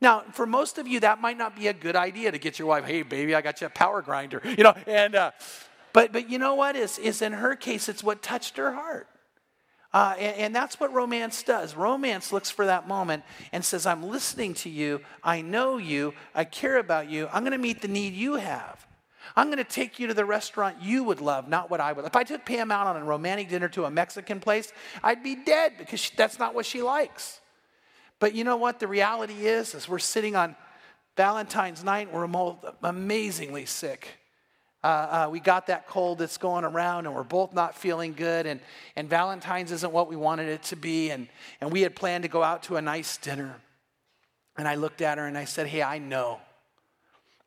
Now, 0.00 0.24
for 0.32 0.46
most 0.46 0.78
of 0.78 0.86
you, 0.86 1.00
that 1.00 1.20
might 1.20 1.38
not 1.38 1.56
be 1.56 1.68
a 1.68 1.72
good 1.72 1.96
idea 1.96 2.30
to 2.30 2.38
get 2.38 2.58
your 2.58 2.68
wife, 2.68 2.84
hey, 2.84 3.02
baby, 3.02 3.34
I 3.34 3.40
got 3.40 3.60
you 3.60 3.66
a 3.66 3.70
power 3.70 4.02
grinder, 4.02 4.42
you 4.44 4.62
know, 4.62 4.74
and, 4.86 5.14
uh, 5.14 5.30
but, 5.92 6.12
but 6.12 6.28
you 6.28 6.38
know 6.38 6.54
what 6.54 6.76
is, 6.76 6.98
is 6.98 7.22
in 7.22 7.32
her 7.32 7.56
case, 7.56 7.88
it's 7.88 8.04
what 8.04 8.22
touched 8.22 8.58
her 8.58 8.72
heart. 8.72 9.08
Uh, 9.94 10.14
and, 10.18 10.36
and, 10.36 10.54
that's 10.54 10.78
what 10.78 10.92
romance 10.92 11.42
does. 11.42 11.74
Romance 11.74 12.30
looks 12.30 12.50
for 12.50 12.66
that 12.66 12.86
moment 12.86 13.22
and 13.50 13.64
says, 13.64 13.86
I'm 13.86 14.02
listening 14.02 14.52
to 14.54 14.68
you. 14.68 15.00
I 15.24 15.40
know 15.40 15.78
you. 15.78 16.12
I 16.34 16.44
care 16.44 16.76
about 16.76 17.08
you. 17.08 17.28
I'm 17.32 17.42
going 17.44 17.52
to 17.52 17.58
meet 17.58 17.80
the 17.80 17.88
need 17.88 18.12
you 18.12 18.34
have. 18.34 18.85
I'm 19.34 19.46
going 19.46 19.58
to 19.58 19.64
take 19.64 19.98
you 19.98 20.06
to 20.06 20.14
the 20.14 20.24
restaurant 20.24 20.76
you 20.80 21.04
would 21.04 21.20
love, 21.20 21.48
not 21.48 21.70
what 21.70 21.80
I 21.80 21.92
would. 21.92 22.04
If 22.04 22.16
I 22.16 22.24
took 22.24 22.44
Pam 22.44 22.70
out 22.70 22.86
on 22.86 22.96
a 22.96 23.04
romantic 23.04 23.48
dinner 23.48 23.68
to 23.70 23.84
a 23.84 23.90
Mexican 23.90 24.40
place, 24.40 24.72
I'd 25.02 25.22
be 25.22 25.34
dead 25.34 25.72
because 25.78 26.00
she, 26.00 26.12
that's 26.16 26.38
not 26.38 26.54
what 26.54 26.66
she 26.66 26.82
likes. 26.82 27.40
But 28.18 28.34
you 28.34 28.44
know 28.44 28.56
what? 28.56 28.78
The 28.78 28.88
reality 28.88 29.46
is, 29.46 29.74
is 29.74 29.88
we're 29.88 29.98
sitting 29.98 30.36
on 30.36 30.56
Valentine's 31.16 31.82
night, 31.82 32.12
we're 32.12 32.28
amazingly 32.82 33.64
sick. 33.64 34.18
Uh, 34.84 34.86
uh, 35.26 35.28
we 35.30 35.40
got 35.40 35.66
that 35.66 35.88
cold 35.88 36.18
that's 36.18 36.36
going 36.36 36.64
around 36.64 37.06
and 37.06 37.14
we're 37.14 37.24
both 37.24 37.52
not 37.52 37.74
feeling 37.74 38.12
good 38.12 38.46
and, 38.46 38.60
and 38.94 39.08
valentine's 39.08 39.72
isn't 39.72 39.92
what 39.92 40.08
we 40.08 40.14
wanted 40.14 40.48
it 40.48 40.62
to 40.62 40.76
be 40.76 41.10
and, 41.10 41.26
and 41.60 41.72
we 41.72 41.80
had 41.80 41.96
planned 41.96 42.22
to 42.22 42.28
go 42.28 42.40
out 42.40 42.62
to 42.62 42.76
a 42.76 42.80
nice 42.80 43.16
dinner 43.16 43.56
and 44.56 44.68
i 44.68 44.76
looked 44.76 45.00
at 45.02 45.18
her 45.18 45.26
and 45.26 45.36
i 45.36 45.44
said 45.44 45.66
hey 45.66 45.82
i 45.82 45.98
know 45.98 46.38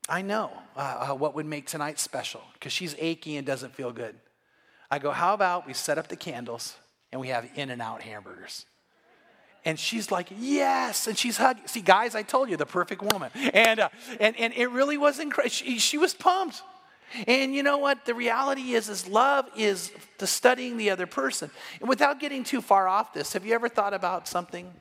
i 0.10 0.22
know 0.22 0.52
uh, 0.76 1.08
uh 1.10 1.15
what 1.15 1.36
would 1.36 1.45
make 1.45 1.67
tonight 1.67 2.00
special 2.00 2.41
because 2.54 2.74
she's 2.74 2.95
achy 3.00 3.38
and 3.38 3.45
doesn't 3.45 3.74
feel 3.74 3.91
good 3.91 4.15
i 4.91 5.00
go 5.00 5.12
how 5.12 5.34
about 5.34 5.65
we 5.67 5.74
set 5.74 5.98
up 5.98 6.08
the 6.08 6.15
candles 6.15 6.76
and 7.12 7.22
we 7.22 7.30
have 7.30 7.48
in 7.56 7.69
and 7.69 7.82
out 7.82 8.02
hamburgers 8.02 8.65
and 9.65 9.78
she's 9.78 10.12
like, 10.12 10.30
yes. 10.39 11.08
And 11.08 11.17
she's 11.17 11.38
hugging. 11.38 11.67
See, 11.67 11.82
guys, 11.82 12.15
I 12.15 12.24
told 12.24 12.50
you, 12.50 12.58
the 12.58 12.65
perfect 12.65 13.02
woman. 13.02 13.32
And, 13.54 13.80
uh, 13.80 13.89
and, 14.19 14.36
and 14.38 14.54
it 14.54 14.67
really 14.67 14.98
was 14.98 15.19
incredible. 15.19 15.52
She, 15.52 15.80
she 15.80 15.98
was 15.98 16.13
pumped. 16.13 16.62
And 17.28 17.54
you 17.54 17.63
know 17.63 17.78
what? 17.78 18.06
The 18.06 18.13
reality 18.13 18.74
is, 18.74 18.88
is 18.88 19.08
love 19.08 19.50
is 19.58 19.91
the 20.19 20.28
studying 20.28 20.78
the 20.78 20.91
other 20.91 21.08
person. 21.08 21.50
And 21.80 21.89
without 21.89 22.19
getting 22.19 22.43
too 22.43 22.62
far 22.62 22.88
off 22.88 23.13
this, 23.13 23.34
have 23.34 23.45
you 23.45 23.54
ever 23.54 23.67
thought 23.67 23.93
about 23.93 24.28
something? 24.28 24.72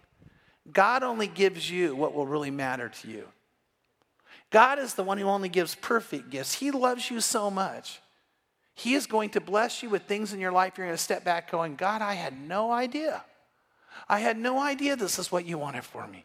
God 0.71 1.03
only 1.03 1.27
gives 1.27 1.71
you 1.71 1.97
what 1.97 2.14
will 2.14 2.27
really 2.27 2.51
matter 2.51 2.91
to 2.91 3.09
you. 3.09 3.29
God 4.50 4.78
is 4.78 4.94
the 4.94 5.02
one 5.02 5.18
who 5.18 5.26
only 5.26 5.48
gives 5.48 5.74
perfect 5.74 6.30
gifts. 6.30 6.54
He 6.54 6.70
loves 6.70 7.11
you 7.11 7.20
so 7.20 7.50
much. 7.50 8.00
He 8.74 8.94
is 8.94 9.06
going 9.06 9.30
to 9.30 9.40
bless 9.40 9.82
you 9.82 9.90
with 9.90 10.04
things 10.04 10.32
in 10.32 10.40
your 10.40 10.52
life. 10.52 10.78
You're 10.78 10.87
going 10.87 10.96
to 10.96 11.02
step 11.02 11.24
back 11.24 11.50
going, 11.50 11.74
God, 11.74 12.00
I 12.00 12.14
had 12.14 12.40
no 12.40 12.70
idea. 12.70 13.24
I 14.08 14.20
had 14.20 14.38
no 14.38 14.61
idea 14.61 14.96
this 14.96 15.18
is 15.18 15.32
what 15.32 15.44
you 15.44 15.58
wanted 15.58 15.84
for 15.84 16.07
me. 16.07 16.24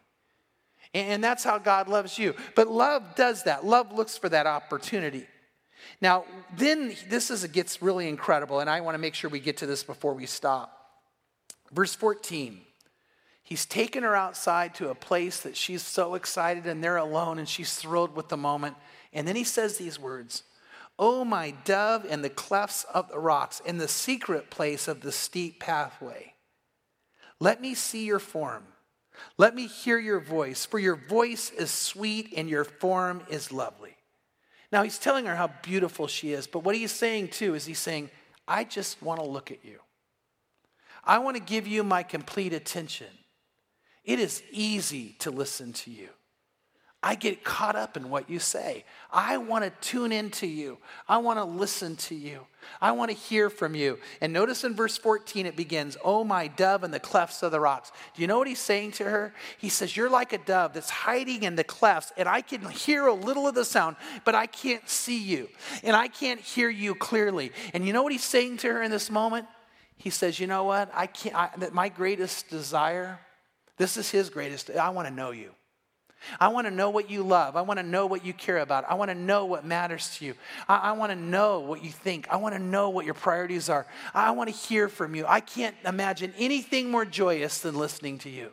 And 0.94 1.22
that's 1.22 1.42
how 1.42 1.58
God 1.58 1.88
loves 1.88 2.18
you. 2.18 2.34
But 2.54 2.68
love 2.68 3.16
does 3.16 3.42
that. 3.42 3.66
Love 3.66 3.92
looks 3.92 4.16
for 4.16 4.28
that 4.28 4.46
opportunity. 4.46 5.26
Now, 6.00 6.24
then 6.56 6.94
this 7.08 7.30
is, 7.30 7.44
gets 7.48 7.82
really 7.82 8.08
incredible, 8.08 8.60
and 8.60 8.70
I 8.70 8.80
want 8.80 8.94
to 8.94 9.00
make 9.00 9.14
sure 9.14 9.28
we 9.28 9.40
get 9.40 9.56
to 9.58 9.66
this 9.66 9.82
before 9.82 10.14
we 10.14 10.26
stop. 10.26 10.70
Verse 11.72 11.94
14. 11.94 12.60
He's 13.44 13.66
taken 13.66 14.02
her 14.02 14.16
outside 14.16 14.74
to 14.76 14.88
a 14.88 14.94
place 14.94 15.40
that 15.40 15.56
she's 15.56 15.82
so 15.82 16.14
excited 16.14 16.66
and 16.66 16.82
they're 16.82 16.96
alone 16.96 17.38
and 17.38 17.48
she's 17.48 17.74
thrilled 17.74 18.16
with 18.16 18.28
the 18.28 18.38
moment. 18.38 18.74
And 19.12 19.28
then 19.28 19.36
he 19.36 19.44
says 19.44 19.76
these 19.76 19.98
words 19.98 20.42
Oh, 20.98 21.24
my 21.24 21.50
dove 21.64 22.04
in 22.04 22.22
the 22.22 22.30
clefts 22.30 22.84
of 22.84 23.08
the 23.08 23.18
rocks, 23.18 23.60
in 23.60 23.78
the 23.78 23.88
secret 23.88 24.48
place 24.48 24.88
of 24.88 25.00
the 25.00 25.12
steep 25.12 25.60
pathway. 25.60 26.34
Let 27.40 27.60
me 27.60 27.74
see 27.74 28.04
your 28.04 28.20
form. 28.20 28.64
Let 29.36 29.54
me 29.54 29.66
hear 29.66 29.98
your 29.98 30.20
voice, 30.20 30.64
for 30.64 30.78
your 30.78 30.96
voice 30.96 31.50
is 31.50 31.70
sweet 31.70 32.32
and 32.36 32.48
your 32.48 32.64
form 32.64 33.22
is 33.28 33.52
lovely. 33.52 33.96
Now, 34.72 34.82
he's 34.82 34.98
telling 34.98 35.26
her 35.26 35.36
how 35.36 35.52
beautiful 35.62 36.08
she 36.08 36.32
is, 36.32 36.46
but 36.46 36.64
what 36.64 36.74
he's 36.74 36.90
saying 36.90 37.28
too 37.28 37.54
is 37.54 37.64
he's 37.66 37.78
saying, 37.78 38.10
I 38.48 38.64
just 38.64 39.02
want 39.02 39.20
to 39.20 39.26
look 39.26 39.50
at 39.50 39.64
you. 39.64 39.78
I 41.04 41.18
want 41.18 41.36
to 41.36 41.42
give 41.42 41.66
you 41.66 41.84
my 41.84 42.02
complete 42.02 42.52
attention. 42.52 43.06
It 44.04 44.20
is 44.20 44.42
easy 44.50 45.16
to 45.20 45.30
listen 45.30 45.72
to 45.72 45.90
you. 45.90 46.08
I 47.04 47.16
get 47.16 47.44
caught 47.44 47.76
up 47.76 47.98
in 47.98 48.08
what 48.08 48.30
you 48.30 48.38
say. 48.38 48.86
I 49.12 49.36
want 49.36 49.62
to 49.62 49.70
tune 49.86 50.10
into 50.10 50.46
you. 50.46 50.78
I 51.06 51.18
want 51.18 51.38
to 51.38 51.44
listen 51.44 51.96
to 51.96 52.14
you. 52.14 52.46
I 52.80 52.92
want 52.92 53.10
to 53.10 53.16
hear 53.16 53.50
from 53.50 53.74
you. 53.74 53.98
And 54.22 54.32
notice 54.32 54.64
in 54.64 54.74
verse 54.74 54.96
14 54.96 55.44
it 55.44 55.54
begins, 55.54 55.98
Oh, 56.02 56.24
my 56.24 56.48
dove 56.48 56.82
in 56.82 56.92
the 56.92 56.98
clefts 56.98 57.42
of 57.42 57.52
the 57.52 57.60
rocks. 57.60 57.92
Do 58.14 58.22
you 58.22 58.26
know 58.26 58.38
what 58.38 58.48
he's 58.48 58.58
saying 58.58 58.92
to 58.92 59.04
her? 59.04 59.34
He 59.58 59.68
says, 59.68 59.94
You're 59.94 60.08
like 60.08 60.32
a 60.32 60.38
dove 60.38 60.72
that's 60.72 60.88
hiding 60.88 61.42
in 61.42 61.56
the 61.56 61.64
clefts, 61.64 62.10
and 62.16 62.26
I 62.26 62.40
can 62.40 62.66
hear 62.70 63.06
a 63.06 63.12
little 63.12 63.46
of 63.46 63.54
the 63.54 63.66
sound, 63.66 63.96
but 64.24 64.34
I 64.34 64.46
can't 64.46 64.88
see 64.88 65.22
you, 65.22 65.50
and 65.82 65.94
I 65.94 66.08
can't 66.08 66.40
hear 66.40 66.70
you 66.70 66.94
clearly. 66.94 67.52
And 67.74 67.86
you 67.86 67.92
know 67.92 68.02
what 68.02 68.12
he's 68.12 68.24
saying 68.24 68.56
to 68.58 68.68
her 68.68 68.82
in 68.82 68.90
this 68.90 69.10
moment? 69.10 69.46
He 69.98 70.08
says, 70.08 70.40
You 70.40 70.46
know 70.46 70.64
what? 70.64 70.90
I 70.94 71.06
can't, 71.06 71.34
I, 71.34 71.50
my 71.70 71.90
greatest 71.90 72.48
desire, 72.48 73.18
this 73.76 73.96
is 73.96 74.10
his 74.10 74.30
greatest, 74.30 74.70
I 74.70 74.90
want 74.90 75.08
to 75.08 75.14
know 75.14 75.30
you. 75.30 75.50
I 76.40 76.48
want 76.48 76.66
to 76.66 76.70
know 76.70 76.90
what 76.90 77.10
you 77.10 77.22
love. 77.22 77.56
I 77.56 77.62
want 77.62 77.78
to 77.78 77.84
know 77.84 78.06
what 78.06 78.24
you 78.24 78.32
care 78.32 78.58
about. 78.58 78.84
I 78.88 78.94
want 78.94 79.10
to 79.10 79.14
know 79.14 79.44
what 79.44 79.64
matters 79.64 80.16
to 80.16 80.24
you. 80.24 80.34
I, 80.68 80.76
I 80.76 80.92
want 80.92 81.12
to 81.12 81.16
know 81.16 81.60
what 81.60 81.84
you 81.84 81.90
think. 81.90 82.28
I 82.30 82.36
want 82.36 82.54
to 82.54 82.58
know 82.58 82.90
what 82.90 83.04
your 83.04 83.14
priorities 83.14 83.68
are. 83.68 83.86
I 84.14 84.30
want 84.30 84.48
to 84.48 84.56
hear 84.56 84.88
from 84.88 85.14
you. 85.14 85.26
I 85.26 85.40
can't 85.40 85.76
imagine 85.84 86.32
anything 86.38 86.90
more 86.90 87.04
joyous 87.04 87.60
than 87.60 87.76
listening 87.76 88.18
to 88.20 88.30
you. 88.30 88.52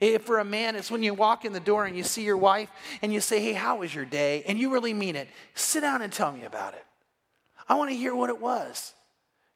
If 0.00 0.22
for 0.22 0.38
a 0.38 0.44
man, 0.44 0.76
it's 0.76 0.90
when 0.90 1.02
you 1.02 1.14
walk 1.14 1.44
in 1.44 1.52
the 1.52 1.60
door 1.60 1.84
and 1.86 1.96
you 1.96 2.02
see 2.02 2.24
your 2.24 2.36
wife 2.36 2.68
and 3.00 3.12
you 3.12 3.20
say, 3.20 3.40
Hey, 3.40 3.52
how 3.52 3.78
was 3.78 3.94
your 3.94 4.04
day? 4.04 4.42
And 4.46 4.58
you 4.58 4.72
really 4.72 4.92
mean 4.92 5.16
it. 5.16 5.28
Sit 5.54 5.80
down 5.80 6.02
and 6.02 6.12
tell 6.12 6.32
me 6.32 6.44
about 6.44 6.74
it. 6.74 6.84
I 7.68 7.74
want 7.76 7.90
to 7.90 7.96
hear 7.96 8.14
what 8.14 8.28
it 8.28 8.40
was. 8.40 8.92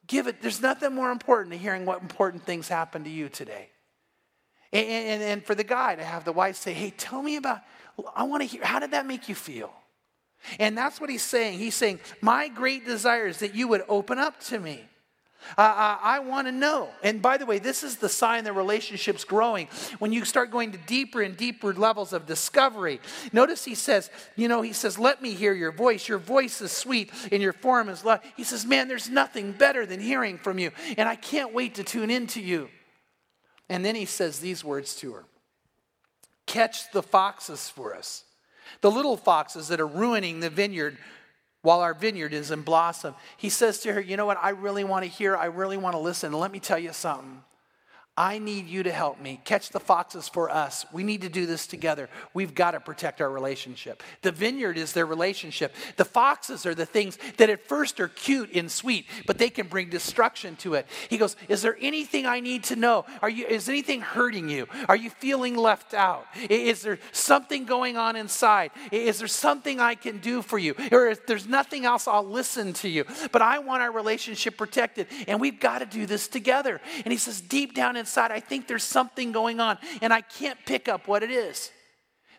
Give 0.07 0.27
it, 0.27 0.41
there's 0.41 0.63
nothing 0.63 0.95
more 0.95 1.11
important 1.11 1.51
than 1.51 1.59
hearing 1.59 1.85
what 1.85 2.01
important 2.01 2.45
things 2.45 2.69
happened 2.69 3.05
to 3.05 3.11
you 3.11 3.29
today. 3.29 3.69
And, 4.73 4.87
and, 4.87 5.23
and 5.23 5.45
for 5.45 5.55
the 5.55 5.65
guy 5.65 5.97
to 5.97 6.05
have 6.05 6.25
the 6.25 6.33
wife 6.33 6.57
say, 6.57 6.73
Hey, 6.73 6.91
tell 6.91 7.23
me 7.23 7.37
about, 7.37 7.61
I 8.15 8.25
want 8.25 8.43
to 8.43 8.47
hear, 8.47 8.65
how 8.65 8.79
did 8.79 8.93
that 8.93 9.07
make 9.07 9.29
you 9.29 9.35
feel? 9.35 9.73
And 10.59 10.77
that's 10.77 11.01
what 11.01 11.11
he's 11.11 11.23
saying. 11.23 11.59
He's 11.59 11.75
saying, 11.75 12.01
My 12.21 12.49
great 12.49 12.87
desire 12.87 13.27
is 13.27 13.39
that 13.39 13.55
you 13.55 13.69
would 13.69 13.85
open 13.89 14.19
up 14.19 14.41
to 14.45 14.59
me. 14.59 14.85
Uh, 15.57 15.63
I, 15.63 15.99
I 16.03 16.19
want 16.19 16.47
to 16.49 16.53
know. 16.53 16.89
And 17.03 17.23
by 17.23 17.37
the 17.37 17.47
way, 17.47 17.59
this 17.59 17.83
is 17.83 17.97
the 17.97 18.09
sign 18.09 18.45
the 18.45 18.53
relationship's 18.53 19.25
growing. 19.25 19.69
When 19.99 20.13
you 20.13 20.25
start 20.25 20.51
going 20.51 20.73
to 20.73 20.79
deeper 20.79 21.23
and 21.23 21.37
deeper 21.37 21.73
levels 21.73 22.13
of 22.13 22.27
discovery. 22.27 23.01
Notice 23.33 23.65
he 23.65 23.75
says, 23.75 24.11
you 24.37 24.49
know, 24.49 24.63
he 24.63 24.73
says, 24.73 24.99
let 24.99 25.23
me 25.23 25.35
hear 25.35 25.55
your 25.55 25.73
voice. 25.73 26.09
Your 26.09 26.19
voice 26.19 26.61
is 26.61 26.73
sweet 26.73 27.11
and 27.33 27.41
your 27.41 27.53
form 27.53 27.89
is 27.89 28.05
love. 28.05 28.21
He 28.37 28.45
says, 28.45 28.67
man, 28.67 28.89
there's 28.89 29.09
nothing 29.09 29.53
better 29.53 29.87
than 29.87 30.01
hearing 30.01 30.39
from 30.39 30.59
you. 30.59 30.73
And 30.99 31.09
I 31.09 31.17
can't 31.17 31.55
wait 31.55 31.77
to 31.77 31.85
tune 31.85 32.11
into 32.11 32.43
you. 32.43 32.69
And 33.69 33.85
then 33.85 33.95
he 33.95 34.05
says 34.05 34.41
these 34.41 34.65
words 34.65 34.95
to 34.97 35.13
her 35.13 35.25
Catch 36.47 36.91
the 36.93 37.03
foxes 37.03 37.69
for 37.69 37.95
us, 37.95 38.25
the 38.81 38.91
little 38.91 39.17
foxes 39.17 39.69
that 39.69 39.81
are 39.81 39.87
ruining 39.87 40.41
the 40.41 40.51
vineyard 40.51 40.97
while 41.63 41.81
our 41.81 41.95
vineyard 41.95 42.33
is 42.33 42.51
in 42.51 42.63
blossom. 42.63 43.15
He 43.37 43.51
says 43.51 43.81
to 43.81 43.93
her, 43.93 44.01
You 44.01 44.17
know 44.17 44.27
what? 44.27 44.39
I 44.41 44.51
really 44.51 44.85
want 44.85 45.05
to 45.05 45.11
hear, 45.11 45.37
I 45.37 45.47
really 45.47 45.77
want 45.77 45.95
to 45.95 46.01
listen. 46.01 46.33
Let 46.33 46.53
me 46.53 46.61
tell 46.61 46.79
you 46.79 46.93
something. 46.93 47.43
I 48.19 48.39
need 48.41 48.67
you 48.67 48.83
to 48.83 48.91
help 48.91 49.21
me. 49.21 49.41
Catch 49.45 49.69
the 49.69 49.79
foxes 49.79 50.29
for 50.29 50.51
us. 50.51 50.85
We 50.93 51.05
need 51.05 51.21
to 51.21 51.29
do 51.29 51.47
this 51.47 51.69
together. 51.69 52.11
We've 52.35 52.53
got 52.53 52.73
to 52.73 52.81
protect 52.81 53.21
our 53.21 53.31
relationship. 53.31 54.03
The 54.23 54.33
vineyard 54.33 54.77
is 54.77 54.93
their 54.93 55.07
relationship. 55.07 55.73
The 55.97 56.05
foxes 56.05 56.67
are 56.67 56.75
the 56.75 56.85
things 56.85 57.17
that 57.37 57.49
at 57.49 57.69
first 57.69 58.01
are 58.01 58.09
cute 58.09 58.57
and 58.57 58.73
sweet, 58.73 59.07
but 59.25 59.39
they 59.39 59.51
can 59.51 59.69
bring 59.69 59.89
destruction 59.89 60.57
to 60.57 60.75
it. 60.75 60.89
He 61.09 61.17
goes, 61.17 61.37
Is 61.49 61.63
there 61.63 61.79
anything 61.81 62.27
I 62.27 62.41
need 62.41 62.65
to 62.65 62.75
know? 62.75 63.07
Are 63.23 63.31
you, 63.31 63.47
is 63.47 63.69
anything 63.69 64.01
hurting 64.01 64.49
you? 64.49 64.67
Are 64.89 64.97
you 64.97 65.11
feeling 65.11 65.55
left 65.55 65.95
out? 65.95 66.27
Is 66.51 66.83
there 66.83 66.99
something 67.13 67.67
going 67.67 67.97
on 67.97 68.17
inside? 68.17 68.73
Is 68.91 69.21
there 69.21 69.29
something 69.29 69.79
I 69.79 69.95
can 69.95 70.19
do 70.19 70.43
for 70.43 70.59
you? 70.59 70.75
Or 70.91 71.07
if 71.07 71.25
there's 71.25 71.47
nothing 71.47 71.85
else, 71.85 72.09
I'll 72.09 72.27
listen 72.27 72.73
to 72.73 72.89
you. 72.89 73.05
But 73.31 73.43
I 73.43 73.61
want 73.61 73.83
our 73.83 73.93
relationship 73.93 74.57
protected, 74.57 75.07
and 75.29 75.41
we've 75.41 75.61
got 75.61 75.79
to 75.79 75.87
do 75.87 76.05
this 76.05 76.27
together. 76.27 76.81
And 77.05 77.13
he 77.13 77.17
says, 77.17 77.41
Deep 77.41 77.77
down 77.77 77.97
inside, 77.97 78.08
inside, 78.09 78.33
I 78.33 78.41
think 78.41 78.67
there's 78.67 78.85
something 78.85 79.33
going 79.33 79.61
on, 79.61 79.79
and 80.01 80.13
I 80.13 80.23
can't 80.23 80.59
pick 80.65 80.89
up 80.89 81.07
what 81.07 81.23
it 81.23 81.31
is. 81.31 81.71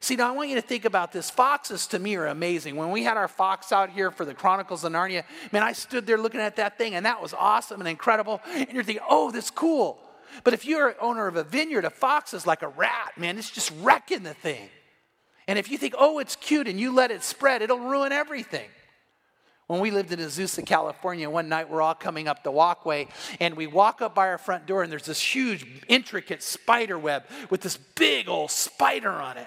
See, 0.02 0.16
now 0.16 0.30
I 0.30 0.32
want 0.32 0.50
you 0.50 0.56
to 0.56 0.62
think 0.62 0.86
about 0.86 1.12
this. 1.12 1.30
Foxes 1.30 1.86
to 1.88 2.00
me 2.00 2.16
are 2.16 2.28
amazing. 2.28 2.76
When 2.76 2.90
we 2.90 3.04
had 3.04 3.18
our 3.18 3.28
fox 3.28 3.72
out 3.72 3.90
here 3.90 4.12
for 4.12 4.26
the 4.26 4.34
Chronicles 4.34 4.84
of 4.84 4.94
Narnia, 4.94 5.24
man, 5.52 5.62
I 5.62 5.74
stood 5.74 6.08
there 6.08 6.18
looking 6.18 6.40
at 6.40 6.56
that 6.56 6.78
thing, 6.78 6.96
and 6.96 7.06
that 7.06 7.22
was 7.22 7.34
awesome 7.34 7.82
and 7.82 7.88
incredible. 7.88 8.42
And 8.56 8.72
you're 8.74 8.84
thinking, 8.84 9.06
oh, 9.10 9.30
that's 9.30 9.52
cool. 9.52 10.00
But 10.44 10.54
if 10.54 10.66
you're 10.66 10.96
owner 11.02 11.28
of 11.28 11.36
a 11.36 11.44
vineyard, 11.44 11.86
a 11.86 11.90
fox 11.90 12.34
is 12.34 12.48
like 12.48 12.62
a 12.62 12.70
rat, 12.70 13.14
man. 13.18 13.38
It's 13.38 13.52
just 13.52 13.74
wrecking 13.82 14.24
the 14.24 14.34
thing. 14.34 14.70
And 15.48 15.60
if 15.60 15.70
you 15.70 15.78
think, 15.78 15.96
oh, 15.98 16.20
it's 16.20 16.36
cute, 16.36 16.68
and 16.68 16.80
you 16.80 16.94
let 16.94 17.12
it 17.12 17.24
spread, 17.24 17.62
it'll 17.62 17.80
ruin 17.80 18.12
everything. 18.12 18.70
When 19.70 19.82
we 19.82 19.92
lived 19.92 20.12
in 20.12 20.18
Azusa, 20.18 20.66
California, 20.66 21.30
one 21.30 21.48
night 21.48 21.70
we're 21.70 21.84
all 21.84 21.94
coming 21.94 22.28
up 22.28 22.42
the 22.42 22.50
walkway 22.50 23.08
and 23.40 23.56
we 23.56 23.68
walk 23.68 24.02
up 24.02 24.16
by 24.16 24.28
our 24.30 24.40
front 24.40 24.66
door 24.66 24.82
and 24.82 24.92
there's 24.92 25.06
this 25.06 25.22
huge, 25.22 25.64
intricate 25.88 26.42
spider 26.42 26.98
web 26.98 27.26
with 27.52 27.62
this 27.62 27.78
big 27.78 28.28
old 28.28 28.50
spider 28.50 29.12
on 29.12 29.38
it. 29.38 29.46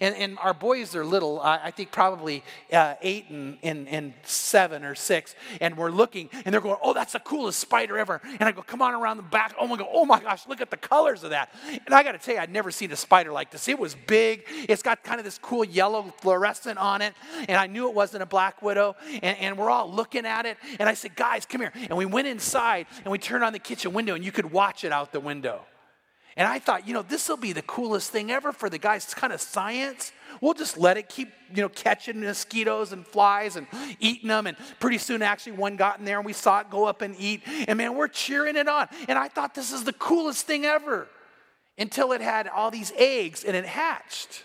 And, 0.00 0.14
and 0.16 0.38
our 0.38 0.54
boys 0.54 0.94
are 0.94 1.04
little, 1.04 1.40
uh, 1.40 1.60
I 1.62 1.70
think 1.70 1.90
probably 1.90 2.44
uh, 2.72 2.94
eight 3.02 3.28
and, 3.30 3.58
and, 3.62 3.88
and 3.88 4.14
seven 4.22 4.84
or 4.84 4.94
six. 4.94 5.34
And 5.60 5.76
we're 5.76 5.90
looking 5.90 6.30
and 6.44 6.52
they're 6.52 6.60
going, 6.60 6.76
oh, 6.82 6.92
that's 6.92 7.12
the 7.12 7.20
coolest 7.20 7.58
spider 7.58 7.98
ever. 7.98 8.20
And 8.24 8.42
I 8.42 8.52
go, 8.52 8.62
come 8.62 8.82
on 8.82 8.94
around 8.94 9.16
the 9.16 9.22
back. 9.22 9.54
Oh 9.58 9.66
my, 9.66 9.76
God, 9.76 9.88
oh 9.92 10.04
my 10.04 10.20
gosh, 10.20 10.46
look 10.46 10.60
at 10.60 10.70
the 10.70 10.76
colors 10.76 11.24
of 11.24 11.30
that. 11.30 11.54
And 11.86 11.94
I 11.94 12.02
got 12.02 12.12
to 12.12 12.18
tell 12.18 12.34
you, 12.34 12.40
I'd 12.40 12.52
never 12.52 12.70
seen 12.70 12.92
a 12.92 12.96
spider 12.96 13.32
like 13.32 13.50
this. 13.50 13.68
It 13.68 13.78
was 13.78 13.94
big. 13.94 14.44
It's 14.68 14.82
got 14.82 15.02
kind 15.02 15.18
of 15.18 15.24
this 15.24 15.38
cool 15.38 15.64
yellow 15.64 16.12
fluorescent 16.18 16.78
on 16.78 17.02
it. 17.02 17.14
And 17.48 17.56
I 17.56 17.66
knew 17.66 17.88
it 17.88 17.94
wasn't 17.94 18.22
a 18.22 18.26
black 18.26 18.62
widow. 18.62 18.96
And, 19.22 19.38
and 19.38 19.58
we're 19.58 19.70
all 19.70 19.90
looking 19.90 20.26
at 20.26 20.46
it. 20.46 20.56
And 20.78 20.88
I 20.88 20.94
said, 20.94 21.16
guys, 21.16 21.46
come 21.46 21.60
here. 21.60 21.72
And 21.88 21.96
we 21.96 22.06
went 22.06 22.28
inside 22.28 22.86
and 23.04 23.10
we 23.10 23.18
turned 23.18 23.44
on 23.44 23.52
the 23.52 23.58
kitchen 23.58 23.92
window 23.92 24.14
and 24.14 24.24
you 24.24 24.32
could 24.32 24.50
watch 24.52 24.84
it 24.84 24.92
out 24.92 25.12
the 25.12 25.20
window. 25.20 25.62
And 26.36 26.48
I 26.48 26.58
thought, 26.58 26.88
you 26.88 26.94
know, 26.94 27.02
this 27.02 27.28
will 27.28 27.36
be 27.36 27.52
the 27.52 27.62
coolest 27.62 28.10
thing 28.10 28.30
ever 28.30 28.52
for 28.52 28.70
the 28.70 28.78
guys. 28.78 29.04
It's 29.04 29.14
kind 29.14 29.32
of 29.32 29.40
science. 29.40 30.12
We'll 30.40 30.54
just 30.54 30.78
let 30.78 30.96
it 30.96 31.08
keep, 31.08 31.30
you 31.54 31.62
know, 31.62 31.68
catching 31.68 32.20
mosquitoes 32.20 32.92
and 32.92 33.06
flies 33.06 33.56
and 33.56 33.66
eating 34.00 34.28
them. 34.28 34.46
And 34.46 34.56
pretty 34.80 34.98
soon, 34.98 35.20
actually, 35.20 35.52
one 35.52 35.76
got 35.76 35.98
in 35.98 36.04
there 36.04 36.18
and 36.18 36.24
we 36.24 36.32
saw 36.32 36.60
it 36.60 36.70
go 36.70 36.86
up 36.86 37.02
and 37.02 37.14
eat. 37.18 37.42
And 37.68 37.76
man, 37.76 37.94
we're 37.94 38.08
cheering 38.08 38.56
it 38.56 38.66
on. 38.66 38.88
And 39.08 39.18
I 39.18 39.28
thought 39.28 39.54
this 39.54 39.72
is 39.72 39.84
the 39.84 39.92
coolest 39.92 40.46
thing 40.46 40.64
ever 40.64 41.06
until 41.78 42.12
it 42.12 42.20
had 42.20 42.48
all 42.48 42.70
these 42.70 42.92
eggs 42.96 43.44
and 43.44 43.54
it 43.54 43.66
hatched. 43.66 44.44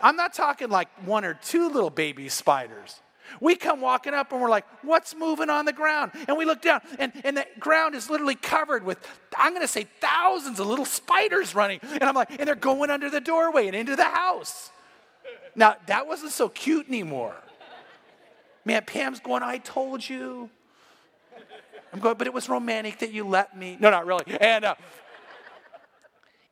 I'm 0.00 0.16
not 0.16 0.34
talking 0.34 0.68
like 0.68 0.88
one 1.06 1.24
or 1.24 1.34
two 1.34 1.68
little 1.68 1.90
baby 1.90 2.28
spiders. 2.28 3.00
We 3.40 3.56
come 3.56 3.80
walking 3.80 4.14
up 4.14 4.32
and 4.32 4.40
we're 4.40 4.50
like, 4.50 4.64
what's 4.82 5.14
moving 5.14 5.50
on 5.50 5.64
the 5.64 5.72
ground? 5.72 6.12
And 6.28 6.36
we 6.36 6.44
look 6.44 6.62
down, 6.62 6.80
and, 6.98 7.12
and 7.24 7.36
the 7.36 7.46
ground 7.58 7.94
is 7.94 8.08
literally 8.10 8.34
covered 8.34 8.84
with, 8.84 8.98
I'm 9.36 9.52
going 9.52 9.62
to 9.62 9.68
say, 9.68 9.86
thousands 10.00 10.60
of 10.60 10.66
little 10.66 10.84
spiders 10.84 11.54
running. 11.54 11.80
And 11.82 12.04
I'm 12.04 12.14
like, 12.14 12.30
and 12.30 12.46
they're 12.46 12.54
going 12.54 12.90
under 12.90 13.10
the 13.10 13.20
doorway 13.20 13.66
and 13.66 13.76
into 13.76 13.96
the 13.96 14.04
house. 14.04 14.70
Now, 15.54 15.76
that 15.86 16.06
wasn't 16.06 16.32
so 16.32 16.48
cute 16.48 16.88
anymore. 16.88 17.34
Man, 18.64 18.82
Pam's 18.84 19.20
going, 19.20 19.42
I 19.42 19.58
told 19.58 20.06
you. 20.06 20.50
I'm 21.92 22.00
going, 22.00 22.16
but 22.16 22.26
it 22.26 22.34
was 22.34 22.48
romantic 22.48 22.98
that 22.98 23.12
you 23.12 23.26
let 23.26 23.56
me. 23.56 23.76
No, 23.80 23.90
not 23.90 24.06
really. 24.06 24.24
And, 24.40 24.64
uh, 24.64 24.74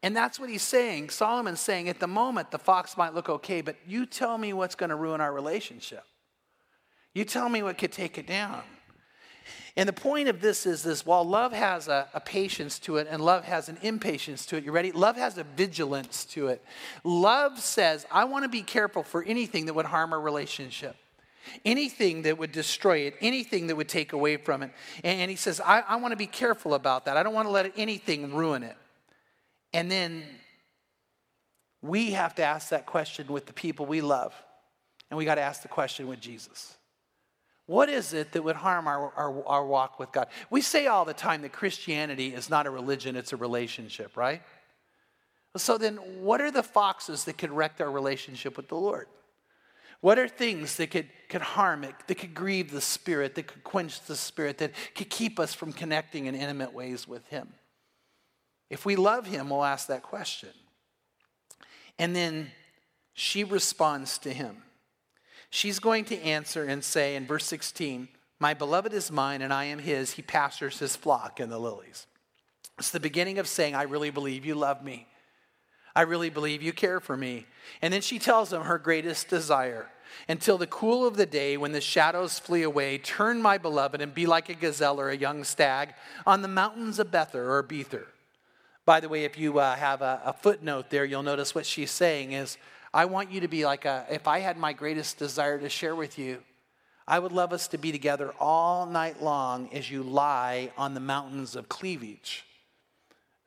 and 0.03 0.14
that's 0.14 0.39
what 0.39 0.49
he's 0.49 0.62
saying. 0.62 1.11
Solomon's 1.11 1.61
saying, 1.61 1.89
at 1.89 1.99
the 1.99 2.07
moment, 2.07 2.51
the 2.51 2.59
fox 2.59 2.97
might 2.97 3.14
look 3.14 3.29
okay, 3.29 3.61
but 3.62 3.77
you 3.87 4.07
tell 4.07 4.39
me 4.39 4.53
what's 4.53 4.75
going 4.75 4.91
to 4.91 4.97
ruin 4.97 5.20
our 5.20 5.33
relationship. 5.33 6.05
You 7.14 7.24
tell 7.24 7.48
me 7.48 7.62
what 7.62 7.78
could 7.78 7.92
take 7.92 8.18
it 8.18 8.26
down. 8.26 8.62
And 9.76 9.88
the 9.88 9.92
point 9.92 10.28
of 10.28 10.40
this 10.40 10.66
is 10.66 10.82
this 10.82 11.04
while 11.04 11.24
love 11.24 11.52
has 11.52 11.88
a, 11.88 12.08
a, 12.14 12.20
patience 12.20 12.78
to 12.80 12.96
it 12.96 13.08
and 13.10 13.20
love 13.20 13.44
has 13.44 13.68
an 13.68 13.78
impatience 13.82 14.46
to 14.46 14.56
it, 14.56 14.64
you 14.64 14.70
ready? 14.70 14.92
Love 14.92 15.16
has 15.16 15.36
a 15.36 15.44
vigilance 15.44 16.24
to 16.26 16.48
it. 16.48 16.64
Love 17.02 17.58
says, 17.58 18.06
I 18.10 18.24
want 18.24 18.44
to 18.44 18.48
be 18.48 18.62
careful 18.62 19.02
for 19.02 19.24
anything 19.24 19.66
that 19.66 19.74
would 19.74 19.86
harm 19.86 20.12
our 20.12 20.20
relationship, 20.20 20.94
anything 21.64 22.22
that 22.22 22.38
would 22.38 22.52
destroy 22.52 22.98
it, 22.98 23.16
anything 23.20 23.66
that 23.66 23.74
would 23.74 23.88
take 23.88 24.12
away 24.12 24.36
from 24.36 24.62
it. 24.62 24.70
And, 25.02 25.22
and 25.22 25.30
he 25.30 25.36
says, 25.36 25.60
I, 25.60 25.80
I 25.80 25.96
want 25.96 26.12
to 26.12 26.16
be 26.16 26.28
careful 26.28 26.74
about 26.74 27.06
that. 27.06 27.16
I 27.16 27.24
don't 27.24 27.34
want 27.34 27.48
to 27.48 27.52
let 27.52 27.72
anything 27.76 28.32
ruin 28.32 28.62
it. 28.62 28.76
And 29.72 29.90
then 29.90 30.22
we 31.82 32.12
have 32.12 32.36
to 32.36 32.44
ask 32.44 32.68
that 32.68 32.86
question 32.86 33.26
with 33.26 33.46
the 33.46 33.52
people 33.52 33.86
we 33.86 34.00
love. 34.00 34.34
And 35.10 35.18
we 35.18 35.24
got 35.24 35.34
to 35.34 35.42
ask 35.42 35.62
the 35.62 35.68
question 35.68 36.06
with 36.06 36.20
Jesus. 36.20 36.76
What 37.66 37.88
is 37.88 38.12
it 38.12 38.32
that 38.32 38.42
would 38.42 38.56
harm 38.56 38.86
our, 38.86 39.10
our, 39.12 39.46
our, 39.46 39.66
walk 39.66 39.98
with 39.98 40.12
God? 40.12 40.28
We 40.50 40.60
say 40.60 40.86
all 40.86 41.06
the 41.06 41.14
time 41.14 41.42
that 41.42 41.52
Christianity 41.52 42.34
is 42.34 42.50
not 42.50 42.66
a 42.66 42.70
religion, 42.70 43.16
it's 43.16 43.32
a 43.32 43.38
relationship, 43.38 44.16
right? 44.16 44.42
So 45.56 45.78
then, 45.78 45.96
what 45.96 46.40
are 46.40 46.50
the 46.50 46.62
foxes 46.62 47.24
that 47.24 47.38
could 47.38 47.50
wreck 47.50 47.76
our 47.80 47.90
relationship 47.90 48.56
with 48.56 48.68
the 48.68 48.74
Lord? 48.74 49.06
What 50.00 50.18
are 50.18 50.28
things 50.28 50.76
that 50.76 50.90
could, 50.90 51.08
could 51.30 51.40
harm 51.40 51.84
it, 51.84 51.94
that 52.08 52.16
could 52.16 52.34
grieve 52.34 52.70
the 52.70 52.82
Spirit, 52.82 53.36
that 53.36 53.46
could 53.46 53.64
quench 53.64 54.02
the 54.02 54.16
Spirit, 54.16 54.58
that 54.58 54.72
could 54.94 55.08
keep 55.08 55.40
us 55.40 55.54
from 55.54 55.72
connecting 55.72 56.26
in 56.26 56.34
intimate 56.34 56.74
ways 56.74 57.08
with 57.08 57.26
Him? 57.28 57.54
If 58.68 58.84
we 58.84 58.96
love 58.96 59.26
Him, 59.26 59.48
we'll 59.48 59.64
ask 59.64 59.86
that 59.86 60.02
question. 60.02 60.50
And 61.98 62.14
then 62.14 62.50
she 63.14 63.44
responds 63.44 64.18
to 64.18 64.34
Him. 64.34 64.64
She's 65.55 65.78
going 65.78 66.05
to 66.07 66.20
answer 66.20 66.64
and 66.64 66.82
say 66.82 67.14
in 67.14 67.28
verse 67.28 67.44
16, 67.44 68.09
My 68.40 68.55
beloved 68.55 68.92
is 68.92 69.12
mine 69.12 69.40
and 69.40 69.52
I 69.52 69.66
am 69.66 69.78
His. 69.78 70.11
He 70.11 70.20
pastures 70.20 70.80
His 70.80 70.96
flock 70.96 71.38
in 71.38 71.48
the 71.48 71.61
lilies. 71.61 72.09
It's 72.76 72.90
the 72.90 72.98
beginning 72.98 73.38
of 73.38 73.46
saying, 73.46 73.76
I 73.76 73.84
really 73.84 74.11
believe 74.11 74.44
you 74.44 74.57
love 74.57 74.82
me. 74.82 75.07
I 75.94 76.00
really 76.00 76.28
believe 76.28 76.61
you 76.61 76.72
care 76.72 76.98
for 76.98 77.16
me. 77.16 77.46
And 77.80 77.94
then 77.94 78.00
she 78.00 78.18
tells 78.18 78.52
him 78.52 78.62
her 78.62 78.78
greatest 78.78 79.28
desire 79.28 79.92
until 80.28 80.59
the 80.59 80.66
cool 80.66 81.07
of 81.07 81.16
the 81.16 81.24
day 81.24 81.57
when 81.57 81.70
the 81.70 81.80
shadows 81.80 82.40
flee 82.40 82.64
away, 82.64 82.98
turn 82.98 83.40
my 83.40 83.57
beloved 83.57 84.00
and 84.00 84.12
be 84.12 84.26
like 84.26 84.48
a 84.48 84.55
gazelle 84.55 85.00
or 85.00 85.11
a 85.11 85.16
young 85.16 85.44
stag 85.44 85.94
on 86.26 86.42
the 86.42 86.48
mountains 86.48 86.98
of 86.98 87.12
Bether 87.12 87.48
or 87.48 87.62
Bether. 87.62 88.09
By 88.84 88.98
the 88.98 89.09
way, 89.09 89.22
if 89.22 89.38
you 89.38 89.61
uh, 89.61 89.76
have 89.76 90.02
a, 90.02 90.20
a 90.24 90.32
footnote 90.32 90.90
there, 90.90 91.05
you'll 91.05 91.22
notice 91.22 91.55
what 91.55 91.64
she's 91.64 91.92
saying 91.92 92.32
is, 92.32 92.59
I 92.95 93.07
want 93.07 93.32
you 93.32 93.40
to 93.40 93.49
be 93.49 93.66
like 93.66 93.86
a, 93.86 94.07
if 94.09 94.28
I 94.28 94.38
had 94.38 94.57
my 94.57 94.72
greatest 94.72 95.18
desire 95.18 95.59
to 95.59 95.68
share 95.68 95.97
with 95.97 96.16
you, 96.16 96.38
I 97.09 97.18
would 97.18 97.32
love 97.32 97.53
us 97.53 97.66
to 97.68 97.76
be 97.76 97.90
together 97.90 98.32
all 98.38 98.86
night 98.86 99.20
long 99.20 99.68
as 99.72 99.90
you 99.90 100.05
lie 100.05 100.70
on 100.78 100.95
the 100.95 101.01
mountains 101.01 101.57
of 101.57 101.68
cleavage. 101.68 102.45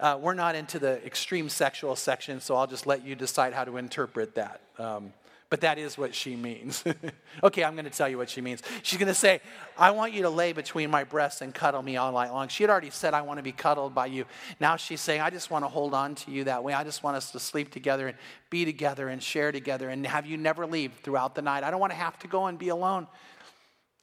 Uh, 0.01 0.19
we're 0.21 0.33
not 0.33 0.55
into 0.55 0.79
the 0.79 1.03
extreme 1.05 1.47
sexual 1.47 1.95
section, 1.95 2.41
so 2.41 2.57
I'll 2.57 2.67
just 2.67 2.85
let 2.85 3.05
you 3.05 3.15
decide 3.15 3.53
how 3.53 3.63
to 3.63 3.77
interpret 3.77 4.35
that. 4.35 4.59
Um, 4.77 5.13
but 5.49 5.61
that 5.61 5.77
is 5.77 5.97
what 5.97 6.13
she 6.13 6.35
means. 6.35 6.83
okay, 7.43 7.63
I'm 7.63 7.73
going 7.73 7.85
to 7.85 7.91
tell 7.91 8.09
you 8.09 8.17
what 8.17 8.29
she 8.29 8.41
means. 8.41 8.61
She's 8.83 8.99
going 8.99 9.07
to 9.07 9.15
say, 9.15 9.39
I 9.77 9.91
want 9.91 10.11
you 10.11 10.23
to 10.23 10.29
lay 10.29 10.51
between 10.51 10.91
my 10.91 11.05
breasts 11.05 11.41
and 11.41 11.53
cuddle 11.53 11.81
me 11.81 11.95
all 11.95 12.11
night 12.11 12.31
long. 12.31 12.49
She 12.49 12.63
had 12.63 12.69
already 12.69 12.89
said, 12.89 13.13
I 13.13 13.21
want 13.21 13.37
to 13.37 13.43
be 13.43 13.53
cuddled 13.53 13.95
by 13.95 14.07
you. 14.07 14.25
Now 14.59 14.75
she's 14.75 14.99
saying, 14.99 15.21
I 15.21 15.29
just 15.29 15.49
want 15.49 15.63
to 15.63 15.69
hold 15.69 15.93
on 15.93 16.15
to 16.15 16.31
you 16.31 16.43
that 16.45 16.63
way. 16.63 16.73
I 16.73 16.83
just 16.83 17.01
want 17.01 17.15
us 17.15 17.31
to 17.31 17.39
sleep 17.39 17.71
together 17.71 18.07
and 18.07 18.17
be 18.49 18.65
together 18.65 19.07
and 19.07 19.23
share 19.23 19.53
together 19.53 19.89
and 19.89 20.05
have 20.05 20.25
you 20.25 20.35
never 20.35 20.65
leave 20.65 20.91
throughout 21.01 21.33
the 21.33 21.41
night. 21.41 21.63
I 21.63 21.71
don't 21.71 21.79
want 21.79 21.91
to 21.91 21.97
have 21.97 22.19
to 22.19 22.27
go 22.27 22.47
and 22.47 22.59
be 22.59 22.69
alone. 22.69 23.07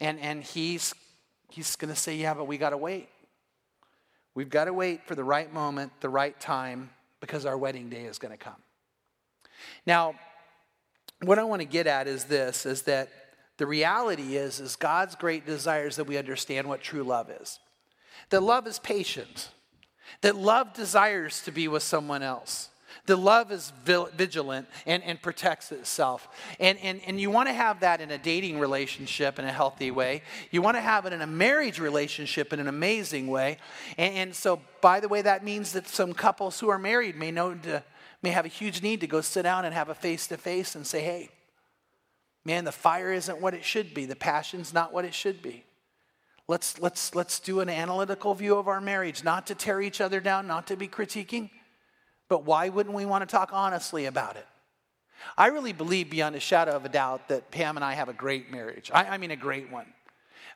And, 0.00 0.18
and 0.20 0.42
he's, 0.42 0.94
he's 1.50 1.76
going 1.76 1.92
to 1.92 1.98
say, 1.98 2.16
Yeah, 2.16 2.34
but 2.34 2.46
we 2.46 2.56
got 2.56 2.70
to 2.70 2.78
wait. 2.78 3.08
We've 4.34 4.50
got 4.50 4.64
to 4.64 4.72
wait 4.72 5.06
for 5.06 5.14
the 5.14 5.22
right 5.22 5.52
moment, 5.52 5.92
the 6.00 6.08
right 6.08 6.38
time, 6.40 6.90
because 7.20 7.46
our 7.46 7.56
wedding 7.56 7.88
day 7.88 8.04
is 8.04 8.18
going 8.18 8.32
to 8.32 8.38
come. 8.38 8.56
Now, 9.86 10.14
what 11.22 11.38
I 11.38 11.44
want 11.44 11.60
to 11.60 11.66
get 11.66 11.86
at 11.86 12.06
is 12.06 12.24
this 12.24 12.66
is 12.66 12.82
that 12.82 13.08
the 13.56 13.66
reality 13.66 14.36
is 14.36 14.60
is 14.60 14.76
God's 14.76 15.14
great 15.14 15.46
desire 15.46 15.86
is 15.86 15.96
that 15.96 16.06
we 16.06 16.18
understand 16.18 16.68
what 16.68 16.82
true 16.82 17.02
love 17.04 17.30
is. 17.30 17.58
That 18.30 18.42
love 18.42 18.66
is 18.66 18.78
patient. 18.78 19.50
That 20.20 20.36
love 20.36 20.74
desires 20.74 21.42
to 21.42 21.52
be 21.52 21.68
with 21.68 21.82
someone 21.82 22.22
else. 22.22 22.70
That 23.06 23.16
love 23.16 23.52
is 23.52 23.72
vigilant 23.84 24.66
and, 24.86 25.02
and 25.02 25.20
protects 25.20 25.72
itself. 25.72 26.28
And, 26.58 26.78
and, 26.78 27.00
and 27.06 27.20
you 27.20 27.30
want 27.30 27.48
to 27.48 27.52
have 27.52 27.80
that 27.80 28.00
in 28.00 28.10
a 28.10 28.16
dating 28.16 28.58
relationship 28.58 29.38
in 29.38 29.44
a 29.44 29.52
healthy 29.52 29.90
way. 29.90 30.22
You 30.50 30.62
want 30.62 30.76
to 30.76 30.80
have 30.80 31.04
it 31.04 31.12
in 31.12 31.20
a 31.20 31.26
marriage 31.26 31.78
relationship 31.78 32.52
in 32.52 32.60
an 32.60 32.68
amazing 32.68 33.26
way. 33.26 33.58
And, 33.98 34.14
and 34.14 34.34
so, 34.34 34.60
by 34.80 35.00
the 35.00 35.08
way, 35.08 35.20
that 35.20 35.44
means 35.44 35.72
that 35.72 35.86
some 35.86 36.14
couples 36.14 36.60
who 36.60 36.70
are 36.70 36.78
married 36.78 37.16
may 37.16 37.30
know 37.30 37.54
to 37.54 37.82
may 38.24 38.30
have 38.30 38.46
a 38.46 38.48
huge 38.48 38.82
need 38.82 39.02
to 39.02 39.06
go 39.06 39.20
sit 39.20 39.42
down 39.42 39.66
and 39.66 39.74
have 39.74 39.90
a 39.90 39.94
face 39.94 40.26
to 40.28 40.38
face 40.38 40.74
and 40.74 40.86
say, 40.86 41.02
hey, 41.02 41.28
man, 42.44 42.64
the 42.64 42.72
fire 42.72 43.12
isn't 43.12 43.40
what 43.40 43.52
it 43.52 43.64
should 43.64 43.92
be, 43.94 44.06
the 44.06 44.16
passion's 44.16 44.72
not 44.72 44.92
what 44.92 45.04
it 45.04 45.14
should 45.14 45.42
be. 45.42 45.62
Let's, 46.48 46.80
let's, 46.80 47.14
let's 47.14 47.38
do 47.38 47.60
an 47.60 47.68
analytical 47.68 48.34
view 48.34 48.56
of 48.56 48.66
our 48.66 48.80
marriage, 48.80 49.22
not 49.24 49.46
to 49.48 49.54
tear 49.54 49.80
each 49.80 50.00
other 50.00 50.20
down, 50.20 50.46
not 50.46 50.66
to 50.68 50.76
be 50.76 50.88
critiquing, 50.88 51.50
but 52.28 52.44
why 52.44 52.70
wouldn't 52.70 52.94
we 52.94 53.04
want 53.04 53.28
to 53.28 53.30
talk 53.30 53.50
honestly 53.52 54.06
about 54.06 54.36
it? 54.36 54.46
I 55.36 55.48
really 55.48 55.72
believe 55.72 56.10
beyond 56.10 56.34
a 56.34 56.40
shadow 56.40 56.72
of 56.72 56.84
a 56.84 56.88
doubt 56.88 57.28
that 57.28 57.50
Pam 57.50 57.76
and 57.76 57.84
I 57.84 57.92
have 57.92 58.08
a 58.08 58.14
great 58.14 58.50
marriage. 58.50 58.90
I, 58.92 59.04
I 59.04 59.18
mean, 59.18 59.30
a 59.30 59.36
great 59.36 59.70
one. 59.70 59.86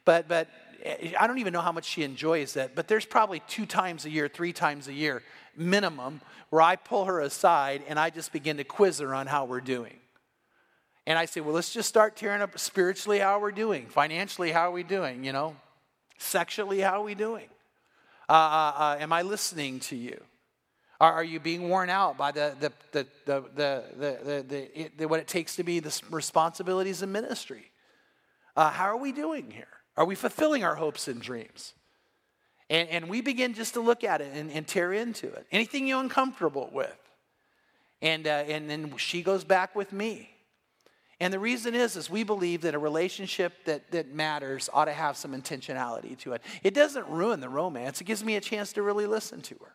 But, 0.05 0.27
but 0.27 0.49
eh, 0.85 1.13
I 1.19 1.27
don't 1.27 1.39
even 1.39 1.53
know 1.53 1.61
how 1.61 1.73
much 1.73 1.85
she 1.85 2.03
enjoys 2.03 2.57
it, 2.57 2.73
but 2.75 2.89
there's 2.89 3.07
probably 3.07 3.41
two 3.47 3.67
times 3.67 4.05
a 4.07 4.11
year, 4.11 4.29
three 4.29 4.53
times 4.53 4.89
a 4.89 4.93
year 4.93 5.23
minimum 5.59 6.21
where 6.51 6.63
I 6.63 6.77
pull 6.77 7.05
her 7.07 7.21
aside 7.21 7.83
and 7.89 7.99
I 7.99 8.11
just 8.11 8.33
begin 8.33 8.57
to 8.59 8.65
quiz 8.65 8.99
her 9.01 9.15
on 9.15 9.27
how 9.27 9.45
we're 9.45 9.61
doing. 9.61 9.97
And 11.07 11.19
I 11.19 11.25
say, 11.25 11.41
well, 11.41 11.55
let's 11.55 11.73
just 11.73 11.89
start 11.89 12.17
tearing 12.17 12.43
up 12.43 12.59
spiritually 12.59 13.19
how 13.19 13.41
we're 13.41 13.51
doing, 13.51 13.87
financially 13.87 14.53
how 14.53 14.69
are 14.69 14.73
we 14.73 14.83
doing, 14.83 15.25
you 15.25 15.33
know, 15.33 15.57
sexually 16.19 16.81
how 16.81 17.01
are 17.01 17.05
we 17.05 17.15
doing? 17.15 17.49
Uh, 18.29 18.33
uh, 18.33 18.73
uh, 18.77 18.97
am 19.01 19.13
I 19.13 19.23
listening 19.23 19.81
to 19.81 19.97
you? 19.97 20.23
Are, 21.01 21.13
are, 21.15 21.25
you 21.25 21.41
being 21.41 21.69
worn 21.69 21.91
out 21.91 22.19
by 22.19 22.33
the, 22.33 22.55
the, 22.61 22.73
the, 22.93 23.07
the, 23.25 23.45
the, 23.55 23.85
the, 23.97 24.45
the, 24.49 24.81
it, 24.81 24.99
the 24.99 25.09
what 25.09 25.21
it 25.21 25.29
takes 25.29 25.57
to 25.57 25.63
be 25.63 25.81
the 25.81 25.99
responsibilities 26.11 27.03
of 27.03 27.09
ministry? 27.09 27.71
Uh, 28.57 28.71
how 28.71 28.87
are 28.87 28.97
we 28.97 29.13
doing 29.13 29.51
here? 29.51 29.69
Are 29.97 30.05
we 30.05 30.15
fulfilling 30.15 30.65
our 30.65 30.75
hopes 30.75 31.09
and 31.09 31.23
dreams? 31.23 31.75
And, 32.71 32.89
and 32.89 33.09
we 33.09 33.21
begin 33.21 33.55
just 33.55 33.75
to 33.75 33.81
look 33.81 34.05
at 34.05 34.21
it 34.21 34.31
and, 34.35 34.51
and 34.51 34.67
tear 34.67 34.93
into 34.93 35.27
it. 35.27 35.47
Anything 35.51 35.87
you're 35.87 36.01
uncomfortable 36.01 36.69
with. 36.73 36.97
And, 38.03 38.27
uh, 38.27 38.45
and 38.47 38.69
then 38.69 38.97
she 38.97 39.23
goes 39.23 39.45
back 39.45 39.75
with 39.75 39.93
me. 39.93 40.31
And 41.21 41.33
the 41.33 41.41
reason 41.41 41.75
is, 41.75 41.97
is 41.97 42.09
we 42.09 42.23
believe 42.23 42.61
that 42.63 42.75
a 42.75 42.79
relationship 42.79 43.65
that, 43.65 43.91
that 43.91 44.15
matters 44.15 44.71
ought 44.73 44.85
to 44.85 44.93
have 44.93 45.17
some 45.17 45.33
intentionality 45.33 46.17
to 46.19 46.35
it. 46.35 46.43
It 46.63 46.75
doesn't 46.75 47.09
ruin 47.09 47.41
the 47.41 47.49
romance. 47.49 48.01
It 48.01 48.05
gives 48.05 48.23
me 48.23 48.37
a 48.37 48.41
chance 48.41 48.73
to 48.75 48.83
really 48.83 49.07
listen 49.07 49.41
to 49.43 49.57
her. 49.57 49.75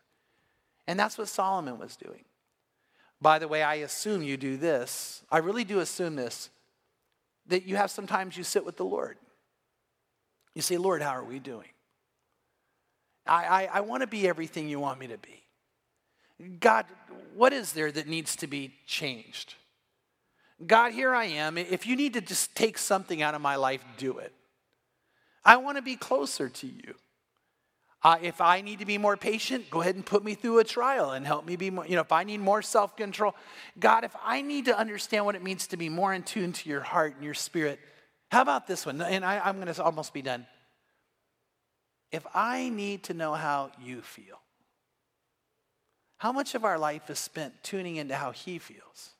And 0.86 0.98
that's 0.98 1.18
what 1.18 1.28
Solomon 1.28 1.78
was 1.78 1.96
doing. 1.96 2.24
By 3.20 3.38
the 3.38 3.48
way, 3.48 3.62
I 3.62 3.76
assume 3.76 4.22
you 4.22 4.36
do 4.36 4.56
this. 4.56 5.22
I 5.30 5.38
really 5.38 5.64
do 5.64 5.80
assume 5.80 6.16
this 6.16 6.50
that 7.46 7.64
you 7.64 7.76
have 7.76 7.90
sometimes 7.90 8.38
you 8.38 8.44
sit 8.44 8.64
with 8.64 8.78
the 8.78 8.84
Lord. 8.84 9.18
You 10.54 10.62
say, 10.62 10.78
Lord, 10.78 11.02
how 11.02 11.10
are 11.10 11.24
we 11.24 11.38
doing? 11.38 11.68
I, 13.26 13.44
I, 13.44 13.68
I 13.74 13.80
want 13.80 14.02
to 14.02 14.06
be 14.06 14.28
everything 14.28 14.68
you 14.68 14.80
want 14.80 15.00
me 15.00 15.08
to 15.08 15.18
be. 15.18 15.42
God, 16.60 16.86
what 17.34 17.52
is 17.52 17.72
there 17.72 17.90
that 17.92 18.06
needs 18.06 18.36
to 18.36 18.46
be 18.46 18.74
changed? 18.86 19.54
God, 20.66 20.92
here 20.92 21.14
I 21.14 21.24
am. 21.26 21.58
If 21.58 21.86
you 21.86 21.96
need 21.96 22.14
to 22.14 22.20
just 22.20 22.54
take 22.54 22.78
something 22.78 23.22
out 23.22 23.34
of 23.34 23.40
my 23.40 23.56
life, 23.56 23.84
do 23.96 24.18
it. 24.18 24.32
I 25.44 25.56
want 25.56 25.76
to 25.76 25.82
be 25.82 25.96
closer 25.96 26.48
to 26.48 26.66
you. 26.66 26.94
Uh, 28.02 28.18
if 28.20 28.40
I 28.40 28.60
need 28.60 28.80
to 28.80 28.84
be 28.84 28.98
more 28.98 29.16
patient, 29.16 29.70
go 29.70 29.80
ahead 29.80 29.94
and 29.94 30.04
put 30.04 30.22
me 30.22 30.34
through 30.34 30.58
a 30.58 30.64
trial 30.64 31.12
and 31.12 31.26
help 31.26 31.46
me 31.46 31.56
be 31.56 31.70
more, 31.70 31.86
you 31.86 31.94
know, 31.94 32.02
if 32.02 32.12
I 32.12 32.24
need 32.24 32.38
more 32.40 32.60
self 32.60 32.96
control, 32.96 33.34
God, 33.80 34.04
if 34.04 34.14
I 34.22 34.42
need 34.42 34.66
to 34.66 34.78
understand 34.78 35.24
what 35.24 35.34
it 35.34 35.42
means 35.42 35.66
to 35.68 35.78
be 35.78 35.88
more 35.88 36.12
in 36.12 36.22
tune 36.22 36.52
to 36.52 36.68
your 36.68 36.82
heart 36.82 37.14
and 37.14 37.24
your 37.24 37.34
spirit, 37.34 37.80
how 38.30 38.42
about 38.42 38.66
this 38.66 38.84
one? 38.84 39.00
And 39.00 39.24
I, 39.24 39.38
I'm 39.38 39.58
going 39.58 39.72
to 39.72 39.82
almost 39.82 40.12
be 40.12 40.20
done 40.20 40.46
if 42.14 42.24
I 42.32 42.68
need 42.68 43.02
to 43.04 43.14
know 43.14 43.34
how 43.34 43.70
you 43.82 44.00
feel, 44.00 44.40
how 46.18 46.30
much 46.30 46.54
of 46.54 46.64
our 46.64 46.78
life 46.78 47.10
is 47.10 47.18
spent 47.18 47.62
tuning 47.64 47.96
into 47.96 48.14
how 48.14 48.30
He 48.30 48.58
feels? 48.58 49.10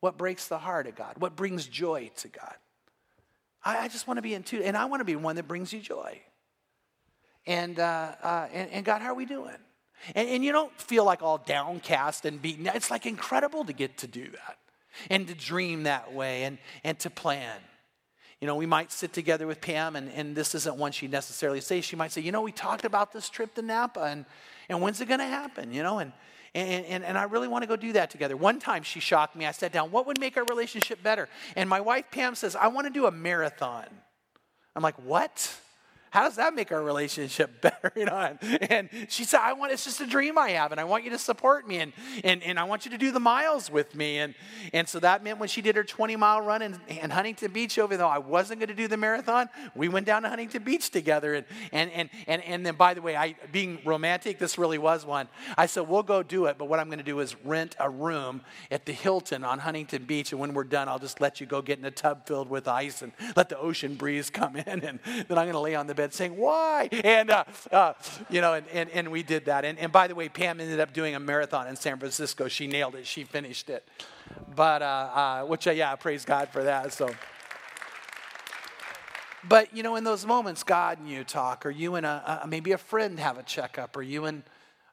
What 0.00 0.16
breaks 0.16 0.48
the 0.48 0.58
heart 0.58 0.86
of 0.86 0.96
God? 0.96 1.16
What 1.18 1.36
brings 1.36 1.66
joy 1.66 2.10
to 2.16 2.28
God? 2.28 2.56
I, 3.62 3.80
I 3.80 3.88
just 3.88 4.06
want 4.06 4.16
to 4.16 4.22
be 4.22 4.32
in 4.32 4.42
tune, 4.42 4.62
and 4.62 4.78
I 4.78 4.86
want 4.86 5.00
to 5.00 5.04
be 5.04 5.14
one 5.14 5.36
that 5.36 5.46
brings 5.46 5.74
you 5.74 5.80
joy. 5.80 6.18
And, 7.46 7.78
uh, 7.78 8.12
uh, 8.22 8.48
and, 8.50 8.70
and, 8.70 8.84
God, 8.84 9.02
how 9.02 9.10
are 9.10 9.14
we 9.14 9.26
doing? 9.26 9.56
And, 10.14 10.26
and 10.26 10.44
you 10.44 10.52
don't 10.52 10.72
feel 10.80 11.04
like 11.04 11.22
all 11.22 11.36
downcast 11.36 12.24
and 12.24 12.40
beaten. 12.40 12.66
It's 12.66 12.90
like 12.90 13.04
incredible 13.04 13.66
to 13.66 13.74
get 13.74 13.98
to 13.98 14.06
do 14.06 14.24
that 14.24 14.56
and 15.10 15.28
to 15.28 15.34
dream 15.34 15.82
that 15.82 16.14
way 16.14 16.44
and, 16.44 16.56
and 16.82 16.98
to 17.00 17.10
plan. 17.10 17.58
You 18.40 18.46
know, 18.46 18.56
we 18.56 18.66
might 18.66 18.90
sit 18.90 19.12
together 19.12 19.46
with 19.46 19.60
Pam, 19.60 19.96
and, 19.96 20.10
and 20.12 20.34
this 20.34 20.54
isn't 20.54 20.76
one 20.76 20.92
she 20.92 21.08
necessarily 21.08 21.60
say. 21.60 21.82
She 21.82 21.94
might 21.94 22.10
say, 22.10 22.22
you 22.22 22.32
know, 22.32 22.40
we 22.40 22.52
talked 22.52 22.86
about 22.86 23.12
this 23.12 23.28
trip 23.28 23.54
to 23.56 23.62
Napa, 23.62 24.00
and, 24.00 24.24
and 24.68 24.80
when's 24.80 25.00
it 25.00 25.08
going 25.08 25.20
to 25.20 25.26
happen? 25.26 25.74
You 25.74 25.82
know, 25.82 25.98
and, 25.98 26.12
and, 26.54 26.86
and, 26.86 27.04
and 27.04 27.18
I 27.18 27.24
really 27.24 27.48
want 27.48 27.62
to 27.64 27.68
go 27.68 27.76
do 27.76 27.92
that 27.92 28.10
together. 28.10 28.36
One 28.36 28.58
time 28.58 28.82
she 28.82 28.98
shocked 28.98 29.36
me. 29.36 29.44
I 29.44 29.52
sat 29.52 29.72
down, 29.72 29.90
what 29.90 30.06
would 30.06 30.18
make 30.18 30.38
our 30.38 30.44
relationship 30.44 31.02
better? 31.02 31.28
And 31.54 31.68
my 31.68 31.80
wife 31.80 32.06
Pam 32.10 32.34
says, 32.34 32.56
I 32.56 32.68
want 32.68 32.86
to 32.86 32.92
do 32.92 33.06
a 33.06 33.10
marathon. 33.10 33.86
I'm 34.74 34.82
like, 34.82 34.96
what? 35.04 35.54
How 36.10 36.24
does 36.24 36.36
that 36.36 36.54
make 36.54 36.72
our 36.72 36.82
relationship 36.82 37.60
better? 37.60 37.92
You 37.96 38.04
know, 38.04 38.36
and, 38.68 38.88
she 39.08 39.24
said, 39.24 39.40
I 39.40 39.52
want 39.52 39.72
it's 39.72 39.84
just 39.84 40.00
a 40.00 40.06
dream 40.06 40.36
I 40.36 40.50
have, 40.50 40.72
and 40.72 40.80
I 40.80 40.84
want 40.84 41.04
you 41.04 41.10
to 41.10 41.18
support 41.18 41.66
me, 41.66 41.78
and, 41.78 41.92
and, 42.24 42.42
and 42.42 42.58
I 42.58 42.64
want 42.64 42.84
you 42.84 42.90
to 42.90 42.98
do 42.98 43.12
the 43.12 43.20
miles 43.20 43.70
with 43.70 43.94
me. 43.94 44.18
And, 44.18 44.34
and 44.72 44.88
so 44.88 44.98
that 45.00 45.22
meant 45.22 45.38
when 45.38 45.48
she 45.48 45.62
did 45.62 45.76
her 45.76 45.84
20 45.84 46.16
mile 46.16 46.40
run 46.40 46.62
in, 46.62 46.78
in 46.88 47.10
Huntington 47.10 47.52
Beach, 47.52 47.78
over 47.78 47.96
though 47.96 48.08
I 48.08 48.18
wasn't 48.18 48.60
going 48.60 48.68
to 48.68 48.74
do 48.74 48.88
the 48.88 48.96
marathon, 48.96 49.48
we 49.74 49.88
went 49.88 50.06
down 50.06 50.22
to 50.22 50.28
Huntington 50.28 50.64
Beach 50.64 50.90
together. 50.90 51.34
And, 51.34 51.46
and, 51.72 51.90
and, 51.92 52.10
and, 52.26 52.42
and 52.42 52.66
then, 52.66 52.74
by 52.74 52.94
the 52.94 53.02
way, 53.02 53.16
I 53.16 53.36
being 53.52 53.78
romantic, 53.84 54.38
this 54.38 54.58
really 54.58 54.78
was 54.78 55.06
one. 55.06 55.28
I 55.56 55.66
said, 55.66 55.88
We'll 55.88 56.02
go 56.02 56.22
do 56.22 56.46
it, 56.46 56.58
but 56.58 56.68
what 56.68 56.80
I'm 56.80 56.86
going 56.86 56.98
to 56.98 57.04
do 57.04 57.20
is 57.20 57.36
rent 57.44 57.76
a 57.78 57.88
room 57.88 58.42
at 58.70 58.84
the 58.84 58.92
Hilton 58.92 59.44
on 59.44 59.60
Huntington 59.60 60.04
Beach, 60.04 60.32
and 60.32 60.40
when 60.40 60.54
we're 60.54 60.64
done, 60.64 60.88
I'll 60.88 60.98
just 60.98 61.20
let 61.20 61.40
you 61.40 61.46
go 61.46 61.62
get 61.62 61.78
in 61.78 61.84
a 61.84 61.90
tub 61.90 62.26
filled 62.26 62.50
with 62.50 62.66
ice 62.66 63.02
and 63.02 63.12
let 63.36 63.48
the 63.48 63.58
ocean 63.58 63.94
breeze 63.94 64.30
come 64.30 64.56
in, 64.56 64.64
and 64.66 64.82
then 64.82 65.00
I'm 65.04 65.34
going 65.34 65.52
to 65.52 65.60
lay 65.60 65.74
on 65.74 65.86
the 65.86 65.99
bed 66.00 66.14
saying, 66.14 66.36
Why? 66.36 66.88
And, 67.04 67.30
uh, 67.30 67.44
uh, 67.72 67.92
you 68.28 68.40
know, 68.40 68.54
and, 68.54 68.66
and, 68.68 68.90
and 68.90 69.10
we 69.10 69.22
did 69.22 69.46
that. 69.46 69.64
And, 69.64 69.78
and 69.78 69.90
by 69.90 70.06
the 70.06 70.14
way, 70.14 70.28
Pam 70.28 70.60
ended 70.60 70.80
up 70.80 70.92
doing 70.92 71.14
a 71.14 71.20
marathon 71.20 71.66
in 71.66 71.76
San 71.76 71.98
Francisco. 71.98 72.48
She 72.48 72.66
nailed 72.66 72.94
it, 72.94 73.06
she 73.06 73.24
finished 73.24 73.68
it. 73.68 73.86
But, 74.54 74.82
uh, 74.82 74.84
uh, 74.84 75.44
which, 75.44 75.66
uh, 75.66 75.72
yeah, 75.72 75.94
praise 75.96 76.24
God 76.24 76.48
for 76.50 76.64
that. 76.64 76.92
So, 76.92 77.10
but 79.48 79.74
you 79.76 79.82
know, 79.82 79.96
in 79.96 80.04
those 80.04 80.26
moments, 80.26 80.62
God 80.62 80.98
and 80.98 81.08
you 81.08 81.24
talk, 81.24 81.64
or 81.64 81.70
you 81.70 81.94
and 81.94 82.06
a, 82.06 82.40
a, 82.44 82.46
maybe 82.46 82.72
a 82.72 82.78
friend 82.78 83.18
have 83.18 83.38
a 83.38 83.42
checkup, 83.42 83.96
or 83.96 84.02
you 84.02 84.26
and 84.26 84.42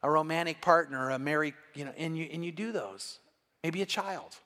a 0.04 0.10
romantic 0.10 0.62
partner, 0.62 1.10
a 1.10 1.20
married, 1.20 1.54
you 1.74 1.86
know, 1.86 1.94
and 1.98 2.18
you 2.18 2.30
and 2.32 2.46
you 2.46 2.52
do 2.52 2.72
those. 2.72 3.20
Maybe 3.64 3.82
a 3.82 3.86
child. 3.86 4.38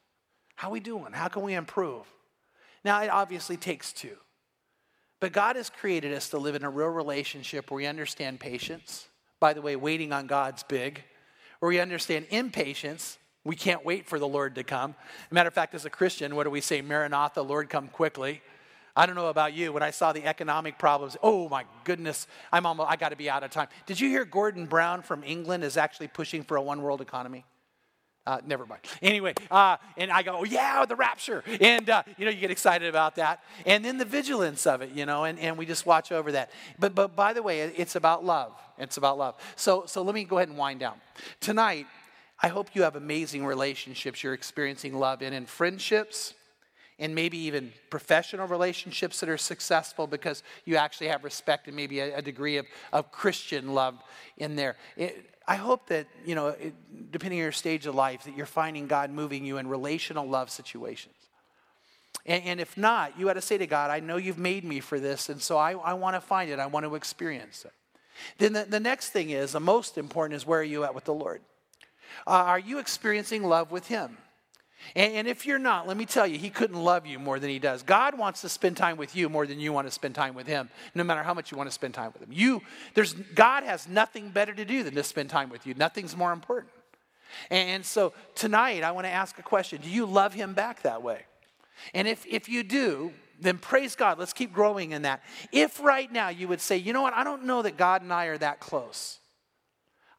How 0.56 0.70
we 0.72 0.80
doing? 0.80 1.14
How 1.14 1.28
can 1.28 1.44
we 1.44 1.54
improve? 1.54 2.06
Now, 2.84 3.02
it 3.04 3.10
obviously 3.10 3.58
takes 3.58 3.94
two. 3.94 4.18
But 5.22 5.34
God 5.34 5.56
has 5.56 5.70
created 5.70 6.14
us 6.14 6.30
to 6.30 6.40
live 6.40 6.56
in 6.56 6.64
a 6.64 6.70
real 6.70 6.88
relationship 6.88 7.70
where 7.70 7.78
we 7.78 7.86
understand 7.86 8.40
patience. 8.40 9.08
By 9.40 9.54
the 9.54 9.62
way, 9.62 9.76
waiting 9.76 10.12
on 10.12 10.26
God's 10.26 10.64
big. 10.64 11.04
Where 11.60 11.70
we 11.70 11.80
understand 11.80 12.26
impatience. 12.32 13.20
We 13.44 13.56
can't 13.56 13.86
wait 13.86 14.08
for 14.08 14.18
the 14.18 14.28
Lord 14.28 14.56
to 14.56 14.64
come. 14.64 14.96
matter 15.30 15.48
of 15.48 15.54
fact, 15.54 15.76
as 15.76 15.86
a 15.86 15.92
Christian, 15.92 16.36
what 16.36 16.44
do 16.44 16.50
we 16.50 16.60
say? 16.60 16.82
Maranatha, 16.82 17.44
Lord, 17.44 17.70
come 17.70 17.88
quickly. 17.88 18.42
I 18.96 19.06
don't 19.06 19.16
know 19.16 19.28
about 19.28 19.54
you. 19.54 19.72
When 19.72 19.84
I 19.84 19.92
saw 19.92 20.12
the 20.12 20.26
economic 20.26 20.80
problems, 20.80 21.16
oh 21.22 21.48
my 21.48 21.66
goodness, 21.84 22.26
I'm 22.52 22.66
almost, 22.66 22.90
I 22.90 22.96
got 22.96 23.10
to 23.10 23.16
be 23.16 23.30
out 23.30 23.44
of 23.44 23.52
time. 23.52 23.68
Did 23.86 24.00
you 24.00 24.10
hear 24.10 24.26
Gordon 24.26 24.66
Brown 24.66 25.04
from 25.04 25.24
England 25.24 25.64
is 25.64 25.78
actually 25.78 26.08
pushing 26.08 26.44
for 26.44 26.58
a 26.58 26.62
one 26.62 26.82
world 26.82 27.00
economy? 27.00 27.46
Uh, 28.28 28.40
never 28.46 28.68
mind. 28.68 28.82
Anyway, 29.02 29.34
uh, 29.50 29.78
and 29.98 30.12
I 30.12 30.22
go, 30.22 30.38
oh, 30.38 30.44
yeah, 30.44 30.86
the 30.86 30.96
rapture. 30.96 31.44
And, 31.60 31.90
uh, 31.90 32.04
you 32.18 32.26
know, 32.26 32.32
you 32.32 32.40
get 32.40 32.52
excited 32.52 32.88
about 32.88 33.16
that. 33.16 33.44
And 33.66 33.84
then 33.84 33.98
the 33.98 34.06
vigilance 34.06 34.68
of 34.68 34.84
it, 34.84 34.92
you 34.92 35.08
know, 35.08 35.24
and, 35.24 35.40
and 35.40 35.58
we 35.58 35.66
just 35.66 35.88
watch 35.88 36.12
over 36.12 36.32
that. 36.34 36.52
But, 36.78 36.94
but 36.94 37.16
by 37.16 37.34
the 37.34 37.42
way, 37.42 37.62
it's 37.62 37.96
about 37.96 38.24
love. 38.24 38.54
It's 38.78 38.98
about 38.98 39.18
love. 39.18 39.36
So, 39.56 39.86
so 39.88 40.04
let 40.04 40.14
me 40.14 40.24
go 40.24 40.38
ahead 40.38 40.50
and 40.50 40.58
wind 40.58 40.80
down. 40.80 41.02
Tonight, 41.40 41.88
I 42.44 42.48
hope 42.50 42.70
you 42.74 42.84
have 42.84 42.96
amazing 42.96 43.44
relationships 43.44 44.24
you're 44.24 44.36
experiencing 44.36 44.94
love 44.94 45.24
in, 45.24 45.34
and 45.34 45.50
friendships, 45.50 46.36
and 47.00 47.16
maybe 47.16 47.40
even 47.40 47.74
professional 47.90 48.48
relationships 48.48 49.20
that 49.22 49.30
are 49.30 49.38
successful 49.38 50.06
because 50.06 50.44
you 50.66 50.76
actually 50.76 51.08
have 51.08 51.24
respect 51.24 51.66
and 51.66 51.76
maybe 51.76 52.00
a, 52.00 52.18
a 52.18 52.22
degree 52.22 52.58
of, 52.58 52.68
of 52.94 53.12
Christian 53.12 53.74
love 53.74 53.96
in 54.38 54.56
there. 54.56 54.76
It, 54.96 55.31
I 55.52 55.56
hope 55.56 55.88
that, 55.88 56.08
you 56.26 56.34
know, 56.34 56.48
it, 56.48 56.74
depending 57.12 57.40
on 57.40 57.44
your 57.44 57.52
stage 57.52 57.86
of 57.86 57.94
life, 57.94 58.24
that 58.24 58.38
you're 58.38 58.46
finding 58.46 58.88
God 58.88 59.12
moving 59.12 59.44
you 59.44 59.58
in 59.58 59.68
relational 59.68 60.26
love 60.26 60.50
situations. 60.50 61.16
And, 62.26 62.42
and 62.46 62.62
if 62.62 62.78
not, 62.78 63.20
you 63.20 63.26
got 63.26 63.34
to 63.34 63.42
say 63.42 63.58
to 63.58 63.68
God, 63.68 63.92
I 63.92 64.00
know 64.00 64.16
you've 64.16 64.38
made 64.38 64.64
me 64.64 64.80
for 64.80 64.98
this, 64.98 65.28
and 65.28 65.42
so 65.42 65.58
I, 65.58 65.74
I 65.74 65.92
want 65.92 66.16
to 66.16 66.22
find 66.22 66.50
it, 66.50 66.58
I 66.58 66.68
want 66.68 66.86
to 66.86 66.96
experience 66.96 67.66
it. 67.66 67.74
Then 68.38 68.54
the, 68.54 68.64
the 68.64 68.80
next 68.80 69.10
thing 69.10 69.32
is, 69.32 69.52
the 69.52 69.60
most 69.60 69.98
important 69.98 70.38
is 70.38 70.48
where 70.48 70.62
are 70.62 70.64
you 70.64 70.86
at 70.86 70.96
with 70.96 71.04
the 71.04 71.14
Lord? 71.14 71.42
Uh, 72.26 72.30
are 72.30 72.60
you 72.60 72.80
experiencing 72.80 73.44
love 73.44 73.72
with 73.72 73.88
Him? 73.88 74.20
And, 74.96 75.14
and, 75.14 75.28
if 75.28 75.46
you're 75.46 75.60
not, 75.60 75.88
let 75.88 75.96
me 75.96 76.06
tell 76.06 76.26
you, 76.26 76.38
He 76.38 76.50
couldn't 76.50 76.82
love 76.82 77.06
you 77.06 77.20
more 77.20 77.40
than 77.40 77.50
He 77.50 77.60
does. 77.60 77.84
God 77.84 78.18
wants 78.18 78.42
to 78.42 78.50
spend 78.50 78.78
time 78.78 78.98
with 78.98 79.16
you 79.16 79.30
more 79.30 79.46
than 79.46 79.60
you 79.60 79.72
want 79.72 79.88
to 79.88 79.92
spend 79.92 80.16
time 80.16 80.34
with 80.34 80.48
Him, 80.48 80.70
no 80.96 81.04
matter 81.04 81.24
how 81.24 81.34
much 81.34 81.52
you 81.52 81.58
want 81.58 81.70
to 81.70 81.74
spend 81.74 81.94
time 81.94 82.12
with 82.14 82.22
Him. 82.22 82.30
You, 82.32 82.62
there's, 82.94 83.14
God 83.14 83.64
has 83.64 83.88
nothing 83.88 84.30
better 84.30 84.54
to 84.54 84.66
do 84.66 84.84
than 84.84 84.96
to 84.96 85.04
spend 85.04 85.30
time 85.30 85.50
with 85.50 85.66
you. 85.66 85.74
Nothing's 85.76 86.16
more 86.16 86.34
important. 86.34 86.72
And, 87.50 87.86
so 87.86 88.14
tonight, 88.36 88.84
I 88.84 88.92
want 88.92 89.06
to 89.06 89.12
ask 89.12 89.38
a 89.40 89.44
question 89.44 89.82
Do 89.82 89.90
you 89.90 90.06
love 90.06 90.34
Him 90.34 90.54
back 90.54 90.82
that 90.84 91.02
way? 91.02 91.26
And 91.94 92.08
if, 92.08 92.26
if 92.28 92.50
you 92.50 92.64
do, 92.64 93.14
then 93.40 93.58
praise 93.58 93.96
God. 93.96 94.20
Let's 94.20 94.34
keep 94.34 94.54
growing 94.54 94.92
in 94.92 95.02
that. 95.02 95.24
If 95.52 95.82
right 95.82 96.12
now 96.12 96.30
you 96.30 96.48
would 96.48 96.62
say, 96.62 96.78
you 96.78 96.94
know 96.94 97.02
what, 97.02 97.14
I 97.14 97.24
don't 97.24 97.46
know 97.46 97.62
that 97.64 97.78
God 97.78 98.02
and 98.04 98.14
I 98.14 98.26
are 98.26 98.38
that 98.38 98.60
close. 98.60 99.20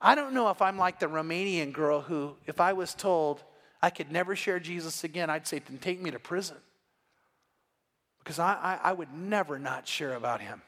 I 0.00 0.16
don't 0.16 0.34
know 0.34 0.50
if 0.50 0.60
I'm 0.60 0.76
like 0.76 0.98
the 0.98 1.06
Romanian 1.06 1.72
girl 1.72 2.00
who, 2.00 2.34
if 2.46 2.60
I 2.60 2.72
was 2.72 2.92
told, 2.92 3.44
I 3.83 3.91
could 3.91 4.12
never 4.12 4.37
share 4.37 4.61
Jesus 4.61 5.03
again, 5.03 5.28
I'd 5.28 5.47
say, 5.47 5.59
then 5.59 5.78
take 5.78 6.01
me 6.01 6.11
to 6.12 6.18
prison. 6.18 6.57
Because 8.20 8.39
I, 8.39 8.53
I, 8.55 8.91
I 8.91 8.93
would 8.93 9.12
never 9.12 9.59
not 9.59 9.89
share 9.89 10.14
about 10.14 10.41
him. 10.41 10.62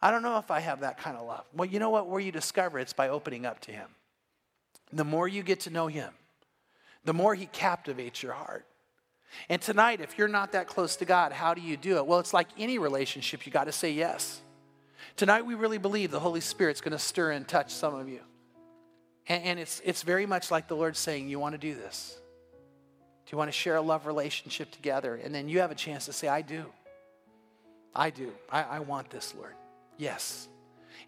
I 0.00 0.10
don't 0.10 0.22
know 0.22 0.38
if 0.38 0.50
I 0.50 0.60
have 0.60 0.80
that 0.80 0.98
kind 0.98 1.16
of 1.16 1.26
love. 1.26 1.44
Well, 1.54 1.68
you 1.68 1.78
know 1.78 1.90
what? 1.90 2.08
Where 2.08 2.20
you 2.20 2.32
discover 2.32 2.78
it's 2.78 2.92
by 2.92 3.08
opening 3.08 3.44
up 3.44 3.60
to 3.60 3.72
him. 3.72 3.88
The 4.92 5.04
more 5.04 5.28
you 5.28 5.42
get 5.42 5.60
to 5.60 5.70
know 5.70 5.86
him, 5.86 6.12
the 7.04 7.14
more 7.14 7.34
he 7.34 7.46
captivates 7.46 8.22
your 8.22 8.32
heart. 8.32 8.64
And 9.48 9.60
tonight, 9.60 10.00
if 10.00 10.16
you're 10.16 10.28
not 10.28 10.52
that 10.52 10.68
close 10.68 10.96
to 10.96 11.04
God, 11.04 11.32
how 11.32 11.54
do 11.54 11.60
you 11.60 11.76
do 11.76 11.96
it? 11.96 12.06
Well, 12.06 12.20
it's 12.20 12.32
like 12.32 12.48
any 12.58 12.78
relationship, 12.78 13.44
you 13.44 13.52
got 13.52 13.64
to 13.64 13.72
say 13.72 13.92
yes. 13.92 14.40
Tonight, 15.16 15.42
we 15.42 15.54
really 15.54 15.78
believe 15.78 16.10
the 16.10 16.20
Holy 16.20 16.40
Spirit's 16.40 16.80
going 16.80 16.92
to 16.92 16.98
stir 16.98 17.32
and 17.32 17.46
touch 17.46 17.72
some 17.72 17.94
of 17.94 18.08
you. 18.08 18.20
And, 19.28 19.44
and 19.44 19.58
it's, 19.58 19.80
it's 19.84 20.02
very 20.02 20.26
much 20.26 20.50
like 20.50 20.68
the 20.68 20.76
Lord 20.76 20.96
saying, 20.96 21.28
You 21.28 21.38
want 21.38 21.54
to 21.54 21.58
do 21.58 21.74
this? 21.74 22.18
Do 23.26 23.30
you 23.32 23.38
want 23.38 23.48
to 23.48 23.56
share 23.56 23.76
a 23.76 23.82
love 23.82 24.06
relationship 24.06 24.70
together? 24.70 25.14
And 25.14 25.34
then 25.34 25.48
you 25.48 25.60
have 25.60 25.70
a 25.70 25.74
chance 25.74 26.06
to 26.06 26.12
say, 26.12 26.28
I 26.28 26.42
do. 26.42 26.66
I 27.94 28.10
do. 28.10 28.32
I, 28.50 28.62
I 28.62 28.78
want 28.80 29.08
this, 29.10 29.34
Lord. 29.34 29.54
Yes. 29.96 30.48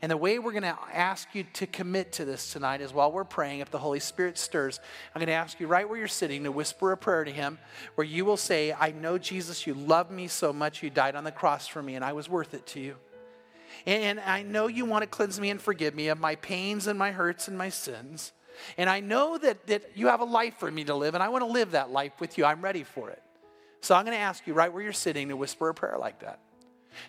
And 0.03 0.11
the 0.11 0.17
way 0.17 0.39
we're 0.39 0.53
going 0.53 0.63
to 0.63 0.79
ask 0.93 1.29
you 1.35 1.45
to 1.55 1.67
commit 1.67 2.13
to 2.13 2.25
this 2.25 2.53
tonight 2.53 2.81
is 2.81 2.93
while 2.93 3.11
we're 3.11 3.25
praying, 3.25 3.61
if 3.61 3.71
the 3.71 3.79
Holy 3.79 4.01
Spirit 4.01 4.39
stirs, 4.39 4.81
I'm 5.15 5.21
going 5.21 5.29
to 5.29 5.33
ask 5.33 5.59
you 5.59 5.67
right 5.67 5.89
where 5.89 5.99
you're 5.99 6.09
sitting 6.09 6.45
to 6.45 6.53
whisper 6.53 6.93
a 6.93 6.97
prayer 6.97 7.25
to 7.25 7.31
Him 7.31 7.59
where 7.95 8.07
you 8.07 8.25
will 8.25 8.37
say, 8.37 8.73
I 8.73 8.93
know, 8.93 9.19
Jesus, 9.19 9.67
you 9.67 9.75
love 9.75 10.11
me 10.11 10.27
so 10.29 10.53
much. 10.53 10.83
You 10.83 10.91
died 10.91 11.17
on 11.17 11.25
the 11.25 11.33
cross 11.33 11.67
for 11.67 11.83
me, 11.83 11.95
and 11.95 12.05
I 12.05 12.13
was 12.13 12.29
worth 12.29 12.55
it 12.55 12.67
to 12.69 12.81
you. 12.81 12.97
And 13.85 14.19
I 14.21 14.43
know 14.43 14.67
you 14.67 14.85
want 14.85 15.03
to 15.03 15.07
cleanse 15.07 15.39
me 15.39 15.51
and 15.51 15.61
forgive 15.61 15.95
me 15.95 16.09
of 16.09 16.19
my 16.19 16.37
pains 16.37 16.87
and 16.87 16.99
my 16.99 17.13
hurts 17.13 17.49
and 17.49 17.59
my 17.59 17.69
sins. 17.69 18.33
And 18.79 18.89
I 18.89 19.01
know 19.01 19.37
that, 19.39 19.67
that 19.67 19.91
you 19.95 20.07
have 20.09 20.21
a 20.21 20.25
life 20.25 20.55
for 20.59 20.71
me 20.71 20.85
to 20.85 20.95
live, 20.95 21.15
and 21.15 21.23
I 21.23 21.29
want 21.29 21.43
to 21.43 21.51
live 21.51 21.73
that 21.73 21.91
life 21.91 22.13
with 22.21 22.39
you. 22.39 22.45
I'm 22.45 22.63
ready 22.63 22.85
for 22.85 23.11
it. 23.11 23.23
So 23.81 23.95
I'm 23.95 24.05
going 24.05 24.17
to 24.17 24.23
ask 24.23 24.47
you 24.47 24.55
right 24.55 24.73
where 24.73 24.83
you're 24.83 24.93
sitting 24.93 25.29
to 25.29 25.37
whisper 25.37 25.69
a 25.69 25.75
prayer 25.75 25.97
like 25.99 26.21
that. 26.21 26.41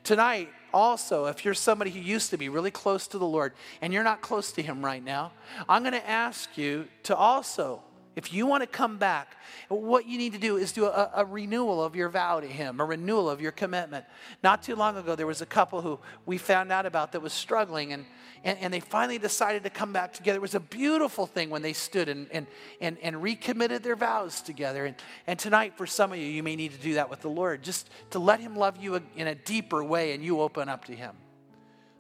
Tonight, 0.04 0.50
also, 0.74 1.26
if 1.26 1.46
you're 1.46 1.54
somebody 1.54 1.90
who 1.92 2.00
used 2.00 2.32
to 2.32 2.38
be 2.38 2.50
really 2.50 2.72
close 2.72 3.08
to 3.08 3.18
the 3.18 3.26
Lord 3.26 3.54
and 3.82 3.94
you're 3.94 4.04
not 4.04 4.22
close 4.22 4.52
to 4.54 4.62
Him 4.62 4.84
right 4.84 5.04
now, 5.04 5.32
I'm 5.70 5.84
going 5.84 5.94
to 5.94 6.10
ask 6.10 6.58
you 6.58 6.88
to 7.04 7.16
also 7.16 7.82
if 8.18 8.34
you 8.34 8.48
want 8.48 8.64
to 8.64 8.68
come 8.68 8.98
back, 8.98 9.38
what 9.68 10.08
you 10.08 10.18
need 10.18 10.34
to 10.34 10.40
do 10.40 10.58
is 10.58 10.72
do 10.72 10.86
a, 10.86 11.12
a, 11.18 11.24
renewal 11.24 11.84
of 11.84 11.96
your 11.96 12.10
vow 12.10 12.40
to 12.40 12.48
Him, 12.48 12.80
a 12.80 12.86
renewal 12.86 13.30
of 13.30 13.40
your 13.40 13.52
commitment. 13.52 14.06
Not 14.42 14.64
too 14.64 14.76
long 14.76 14.98
ago, 14.98 15.16
there 15.16 15.28
was 15.28 15.44
a 15.44 15.46
couple 15.46 15.84
who 15.84 16.00
we 16.26 16.40
found 16.40 16.72
out 16.72 16.88
about 16.88 17.12
that 17.12 17.22
was 17.22 17.32
struggling, 17.32 17.94
and, 17.94 18.06
and, 18.44 18.58
and 18.58 18.74
they 18.74 18.80
finally 18.80 19.20
decided 19.20 19.64
to 19.66 19.70
come 19.70 19.94
back 19.94 20.14
together. 20.14 20.38
It 20.38 20.42
was 20.42 20.56
a 20.56 20.60
beautiful 20.60 21.28
thing 21.28 21.52
when 21.52 21.62
they 21.62 21.74
stood 21.74 22.10
and, 22.10 22.28
and, 22.32 22.48
and, 22.82 22.98
and 23.04 23.22
recommitted 23.22 23.84
their 23.84 23.96
vows 23.96 24.42
together. 24.42 24.88
And, 24.88 24.96
and 25.28 25.38
tonight, 25.38 25.78
for 25.78 25.86
some 25.86 26.12
of 26.12 26.18
you, 26.18 26.26
you 26.26 26.42
may 26.42 26.56
need 26.56 26.72
to 26.72 26.80
do 26.80 26.96
that 26.96 27.12
with 27.12 27.22
the 27.22 27.30
Lord, 27.30 27.62
just 27.62 27.88
to 28.10 28.20
let 28.20 28.40
Him 28.40 28.56
love 28.56 28.78
you 28.78 29.00
in 29.16 29.28
a 29.28 29.36
deeper 29.36 29.84
way 29.84 30.14
and 30.14 30.24
you 30.24 30.42
open 30.42 30.70
up 30.70 30.86
to 30.86 30.96
Him. 30.96 31.14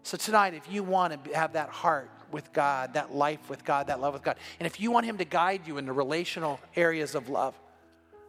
So 0.01 0.18
tonight, 0.18 0.55
if 0.55 0.72
you 0.72 0.82
want 0.82 1.26
to 1.26 1.38
have 1.38 1.53
that 1.53 1.70
heart, 1.70 2.09
with 2.32 2.51
God, 2.53 2.93
that 2.93 3.13
life 3.13 3.49
with 3.49 3.63
God, 3.63 3.88
that 3.88 3.99
love 3.99 4.13
with 4.13 4.23
God. 4.23 4.38
And 4.59 4.67
if 4.67 4.80
you 4.80 4.91
want 4.91 5.05
Him 5.05 5.17
to 5.17 5.25
guide 5.25 5.61
you 5.65 5.78
in 5.78 5.86
the 5.86 5.93
relational 5.93 6.59
areas 6.75 7.15
of 7.15 7.30
love, 7.30 7.53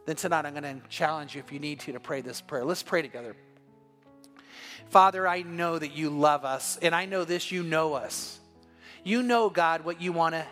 then 0.05 0.15
tonight 0.15 0.45
I'm 0.45 0.53
going 0.53 0.81
to 0.81 0.87
challenge 0.89 1.35
you, 1.35 1.39
if 1.39 1.51
you 1.51 1.59
need 1.59 1.79
to, 1.81 1.93
to 1.93 1.99
pray 1.99 2.21
this 2.21 2.41
prayer. 2.41 2.65
Let's 2.65 2.83
pray 2.83 3.01
together. 3.01 3.35
Father, 4.89 5.27
I 5.27 5.43
know 5.43 5.77
that 5.77 5.95
you 5.95 6.09
love 6.09 6.45
us, 6.45 6.77
and 6.81 6.95
I 6.95 7.05
know 7.05 7.25
this, 7.25 7.51
you 7.51 7.61
know 7.61 7.93
us. 7.93 8.39
You 9.03 9.21
know, 9.21 9.49
God, 9.49 9.85
what 9.85 10.01
you 10.01 10.11
want 10.11 10.35
to 10.35 10.45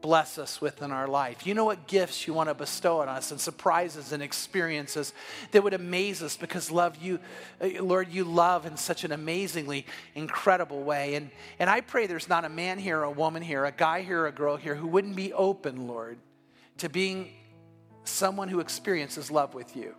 bless 0.00 0.38
us 0.38 0.60
with 0.60 0.82
in 0.82 0.92
our 0.92 1.08
life. 1.08 1.46
You 1.46 1.54
know 1.54 1.64
what 1.64 1.86
gifts 1.86 2.26
you 2.26 2.34
want 2.34 2.48
to 2.48 2.54
bestow 2.54 3.00
on 3.00 3.08
us 3.08 3.30
and 3.30 3.40
surprises 3.40 4.12
and 4.12 4.22
experiences 4.22 5.12
that 5.50 5.62
would 5.64 5.74
amaze 5.74 6.22
us 6.22 6.36
because 6.36 6.70
love 6.70 6.96
you 6.96 7.18
uh, 7.60 7.82
Lord 7.82 8.12
you 8.12 8.24
love 8.24 8.66
in 8.66 8.76
such 8.76 9.04
an 9.04 9.12
amazingly 9.12 9.86
incredible 10.14 10.82
way. 10.82 11.14
And 11.14 11.30
and 11.58 11.68
I 11.68 11.80
pray 11.80 12.06
there's 12.06 12.28
not 12.28 12.44
a 12.44 12.48
man 12.48 12.78
here, 12.78 13.02
a 13.02 13.10
woman 13.10 13.42
here, 13.42 13.64
a 13.64 13.72
guy 13.72 14.02
here, 14.02 14.26
a 14.26 14.32
girl 14.32 14.56
here 14.56 14.74
who 14.74 14.86
wouldn't 14.86 15.16
be 15.16 15.32
open, 15.32 15.88
Lord, 15.88 16.18
to 16.78 16.88
being 16.88 17.32
someone 18.04 18.48
who 18.48 18.60
experiences 18.60 19.30
love 19.30 19.54
with 19.54 19.76
you. 19.76 19.94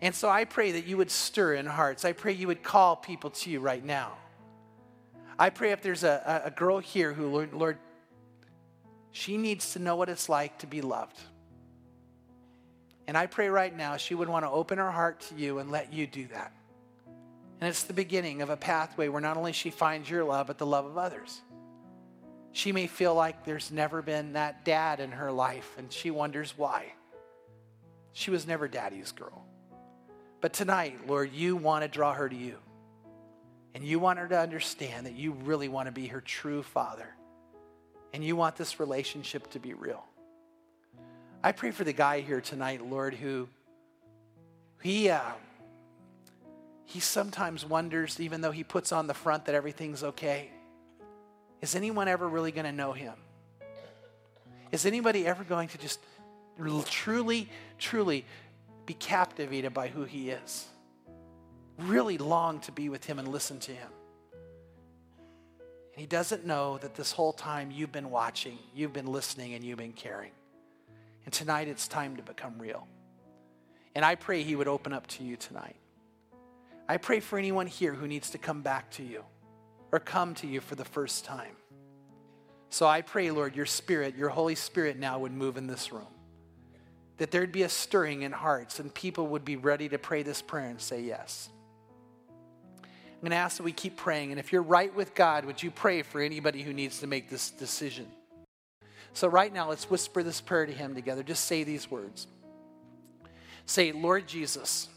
And 0.00 0.14
so 0.14 0.28
I 0.28 0.44
pray 0.44 0.72
that 0.72 0.86
you 0.86 0.96
would 0.96 1.10
stir 1.10 1.54
in 1.54 1.66
hearts. 1.66 2.04
I 2.04 2.12
pray 2.12 2.32
you 2.32 2.46
would 2.46 2.62
call 2.62 2.96
people 2.96 3.30
to 3.30 3.50
you 3.50 3.60
right 3.60 3.84
now. 3.84 4.12
I 5.38 5.50
pray 5.50 5.72
if 5.72 5.82
there's 5.82 6.04
a, 6.04 6.42
a 6.44 6.50
girl 6.50 6.78
here 6.78 7.12
who, 7.12 7.28
Lord, 7.28 7.52
Lord, 7.52 7.78
she 9.12 9.36
needs 9.36 9.74
to 9.74 9.78
know 9.78 9.94
what 9.96 10.08
it's 10.08 10.28
like 10.28 10.58
to 10.58 10.66
be 10.66 10.80
loved. 10.80 11.18
And 13.06 13.16
I 13.16 13.26
pray 13.26 13.48
right 13.48 13.74
now 13.76 13.96
she 13.96 14.14
would 14.14 14.28
want 14.28 14.44
to 14.44 14.50
open 14.50 14.78
her 14.78 14.90
heart 14.90 15.20
to 15.28 15.34
you 15.34 15.58
and 15.58 15.70
let 15.70 15.92
you 15.92 16.06
do 16.06 16.26
that. 16.28 16.52
And 17.60 17.68
it's 17.68 17.84
the 17.84 17.92
beginning 17.92 18.42
of 18.42 18.50
a 18.50 18.56
pathway 18.56 19.08
where 19.08 19.20
not 19.20 19.36
only 19.36 19.52
she 19.52 19.70
finds 19.70 20.10
your 20.10 20.24
love, 20.24 20.48
but 20.48 20.58
the 20.58 20.66
love 20.66 20.86
of 20.86 20.98
others. 20.98 21.40
She 22.52 22.72
may 22.72 22.86
feel 22.86 23.14
like 23.14 23.44
there's 23.44 23.70
never 23.70 24.02
been 24.02 24.32
that 24.32 24.64
dad 24.64 25.00
in 25.00 25.12
her 25.12 25.30
life, 25.30 25.74
and 25.78 25.92
she 25.92 26.10
wonders 26.10 26.54
why. 26.56 26.92
She 28.12 28.30
was 28.30 28.46
never 28.46 28.68
daddy's 28.68 29.12
girl. 29.12 29.44
But 30.40 30.52
tonight, 30.52 31.06
Lord, 31.06 31.32
you 31.32 31.56
want 31.56 31.82
to 31.82 31.88
draw 31.88 32.12
her 32.14 32.28
to 32.28 32.36
you. 32.36 32.56
And 33.74 33.84
you 33.84 33.98
want 33.98 34.18
her 34.18 34.28
to 34.28 34.38
understand 34.38 35.06
that 35.06 35.14
you 35.14 35.32
really 35.32 35.68
want 35.68 35.86
to 35.86 35.92
be 35.92 36.08
her 36.08 36.20
true 36.20 36.62
father. 36.62 37.14
And 38.12 38.24
you 38.24 38.36
want 38.36 38.56
this 38.56 38.78
relationship 38.78 39.50
to 39.50 39.58
be 39.58 39.74
real. 39.74 40.04
I 41.42 41.52
pray 41.52 41.70
for 41.70 41.84
the 41.84 41.92
guy 41.92 42.20
here 42.20 42.40
tonight, 42.40 42.86
Lord, 42.86 43.14
who 43.14 43.48
he 44.82 45.08
uh, 45.08 45.20
he 46.84 47.00
sometimes 47.00 47.64
wonders, 47.64 48.20
even 48.20 48.42
though 48.42 48.50
he 48.50 48.64
puts 48.64 48.92
on 48.92 49.06
the 49.06 49.14
front 49.14 49.46
that 49.46 49.54
everything's 49.54 50.02
okay, 50.02 50.50
is 51.62 51.74
anyone 51.74 52.06
ever 52.06 52.28
really 52.28 52.52
going 52.52 52.66
to 52.66 52.72
know 52.72 52.92
him? 52.92 53.14
Is 54.72 54.84
anybody 54.84 55.26
ever 55.26 55.42
going 55.44 55.68
to 55.68 55.78
just 55.78 56.00
truly, 56.86 57.48
truly 57.78 58.26
be 58.84 58.94
captivated 58.94 59.72
by 59.72 59.88
who 59.88 60.04
he 60.04 60.30
is? 60.30 60.66
Really 61.78 62.18
long 62.18 62.60
to 62.60 62.72
be 62.72 62.88
with 62.88 63.04
him 63.04 63.18
and 63.18 63.28
listen 63.28 63.58
to 63.60 63.72
him. 63.72 63.88
He 66.02 66.08
doesn't 66.08 66.44
know 66.44 66.78
that 66.78 66.96
this 66.96 67.12
whole 67.12 67.32
time 67.32 67.70
you've 67.70 67.92
been 67.92 68.10
watching, 68.10 68.58
you've 68.74 68.92
been 68.92 69.06
listening, 69.06 69.54
and 69.54 69.62
you've 69.62 69.78
been 69.78 69.92
caring. 69.92 70.32
And 71.24 71.32
tonight 71.32 71.68
it's 71.68 71.86
time 71.86 72.16
to 72.16 72.24
become 72.24 72.58
real. 72.58 72.88
And 73.94 74.04
I 74.04 74.16
pray 74.16 74.42
he 74.42 74.56
would 74.56 74.66
open 74.66 74.92
up 74.92 75.06
to 75.06 75.22
you 75.22 75.36
tonight. 75.36 75.76
I 76.88 76.96
pray 76.96 77.20
for 77.20 77.38
anyone 77.38 77.68
here 77.68 77.94
who 77.94 78.08
needs 78.08 78.30
to 78.30 78.38
come 78.38 78.62
back 78.62 78.90
to 78.94 79.04
you 79.04 79.22
or 79.92 80.00
come 80.00 80.34
to 80.34 80.48
you 80.48 80.60
for 80.60 80.74
the 80.74 80.84
first 80.84 81.24
time. 81.24 81.54
So 82.68 82.88
I 82.88 83.02
pray, 83.02 83.30
Lord, 83.30 83.54
your 83.54 83.64
Spirit, 83.64 84.16
your 84.16 84.30
Holy 84.30 84.56
Spirit 84.56 84.98
now 84.98 85.20
would 85.20 85.32
move 85.32 85.56
in 85.56 85.68
this 85.68 85.92
room. 85.92 86.12
That 87.18 87.30
there'd 87.30 87.52
be 87.52 87.62
a 87.62 87.68
stirring 87.68 88.22
in 88.22 88.32
hearts 88.32 88.80
and 88.80 88.92
people 88.92 89.28
would 89.28 89.44
be 89.44 89.54
ready 89.54 89.88
to 89.90 89.98
pray 89.98 90.24
this 90.24 90.42
prayer 90.42 90.68
and 90.68 90.80
say 90.80 91.00
yes. 91.00 91.48
I'm 93.22 93.28
going 93.28 93.38
to 93.38 93.44
ask 93.44 93.58
that 93.58 93.62
we 93.62 93.70
keep 93.70 93.96
praying. 93.96 94.32
And 94.32 94.40
if 94.40 94.52
you're 94.52 94.62
right 94.62 94.92
with 94.92 95.14
God, 95.14 95.44
would 95.44 95.62
you 95.62 95.70
pray 95.70 96.02
for 96.02 96.20
anybody 96.20 96.62
who 96.62 96.72
needs 96.72 96.98
to 97.00 97.06
make 97.06 97.30
this 97.30 97.50
decision? 97.50 98.08
So, 99.12 99.28
right 99.28 99.52
now, 99.52 99.68
let's 99.68 99.88
whisper 99.88 100.24
this 100.24 100.40
prayer 100.40 100.66
to 100.66 100.72
Him 100.72 100.96
together. 100.96 101.22
Just 101.22 101.44
say 101.44 101.62
these 101.62 101.88
words 101.88 102.26
Say, 103.64 103.92
Lord 103.92 104.26
Jesus, 104.26 104.88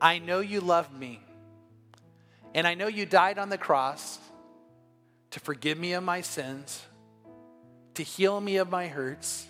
I 0.00 0.18
know 0.18 0.40
you 0.40 0.62
love 0.62 0.98
me, 0.98 1.20
and 2.54 2.66
I 2.66 2.72
know 2.72 2.86
you 2.86 3.04
died 3.04 3.38
on 3.38 3.50
the 3.50 3.58
cross 3.58 4.18
to 5.32 5.40
forgive 5.40 5.76
me 5.76 5.92
of 5.92 6.02
my 6.02 6.22
sins, 6.22 6.82
to 7.94 8.02
heal 8.02 8.40
me 8.40 8.56
of 8.56 8.70
my 8.70 8.88
hurts, 8.88 9.46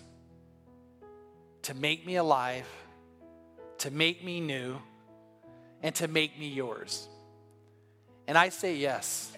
to 1.61 1.73
make 1.73 2.05
me 2.05 2.17
alive, 2.17 2.67
to 3.77 3.91
make 3.91 4.25
me 4.25 4.41
new, 4.41 4.75
and 5.81 5.95
to 5.95 6.09
make 6.09 6.37
me 6.37 6.49
yours. 6.49 7.07
And 8.27 8.37
I 8.37 8.49
say, 8.49 8.75
Yes, 8.75 9.31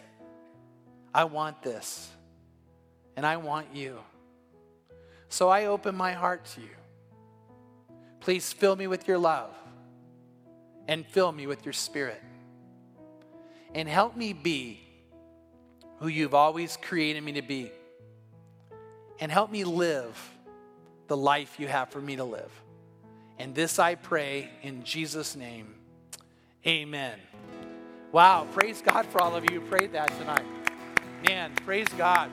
I 1.14 1.26
want 1.26 1.62
this, 1.62 2.10
and 3.16 3.26
I 3.26 3.38
want 3.38 3.68
you. 3.74 4.00
So 5.30 5.50
I 5.50 5.66
open 5.66 5.96
my 5.96 6.12
heart 6.12 6.46
to 6.56 6.62
you. 6.62 6.76
Please 8.20 8.54
fill 8.54 8.76
me 8.76 8.88
with 8.88 9.08
your 9.08 9.18
love 9.18 9.54
and 10.88 11.06
fill 11.06 11.32
me 11.32 11.48
with 11.48 11.66
your 11.66 11.74
spirit. 11.74 12.22
And 13.74 13.90
help 13.90 14.16
me 14.16 14.34
be 14.34 14.80
who 16.00 16.08
you've 16.08 16.34
always 16.34 16.78
created 16.78 17.24
me 17.24 17.34
to 17.34 17.42
be. 17.42 17.72
And 19.20 19.32
help 19.32 19.52
me 19.52 19.64
live 19.64 20.18
the 21.08 21.18
life 21.18 21.60
you 21.60 21.68
have 21.68 21.90
for 21.90 22.02
me 22.02 22.16
to 22.18 22.24
live. 22.24 22.52
And 23.40 23.56
this 23.56 23.80
I 23.80 23.96
pray 23.96 24.50
in 24.62 24.84
Jesus' 24.84 25.36
name. 25.36 25.74
Amen. 26.66 27.20
Wow, 28.14 28.46
praise 28.54 28.80
God 28.80 29.08
for 29.08 29.22
all 29.24 29.36
of 29.36 29.44
you 29.50 29.60
who 29.60 29.66
prayed 29.66 29.94
that 29.94 30.08
tonight. 30.20 30.46
Man, 31.28 31.52
praise 31.66 31.90
God. 31.98 32.30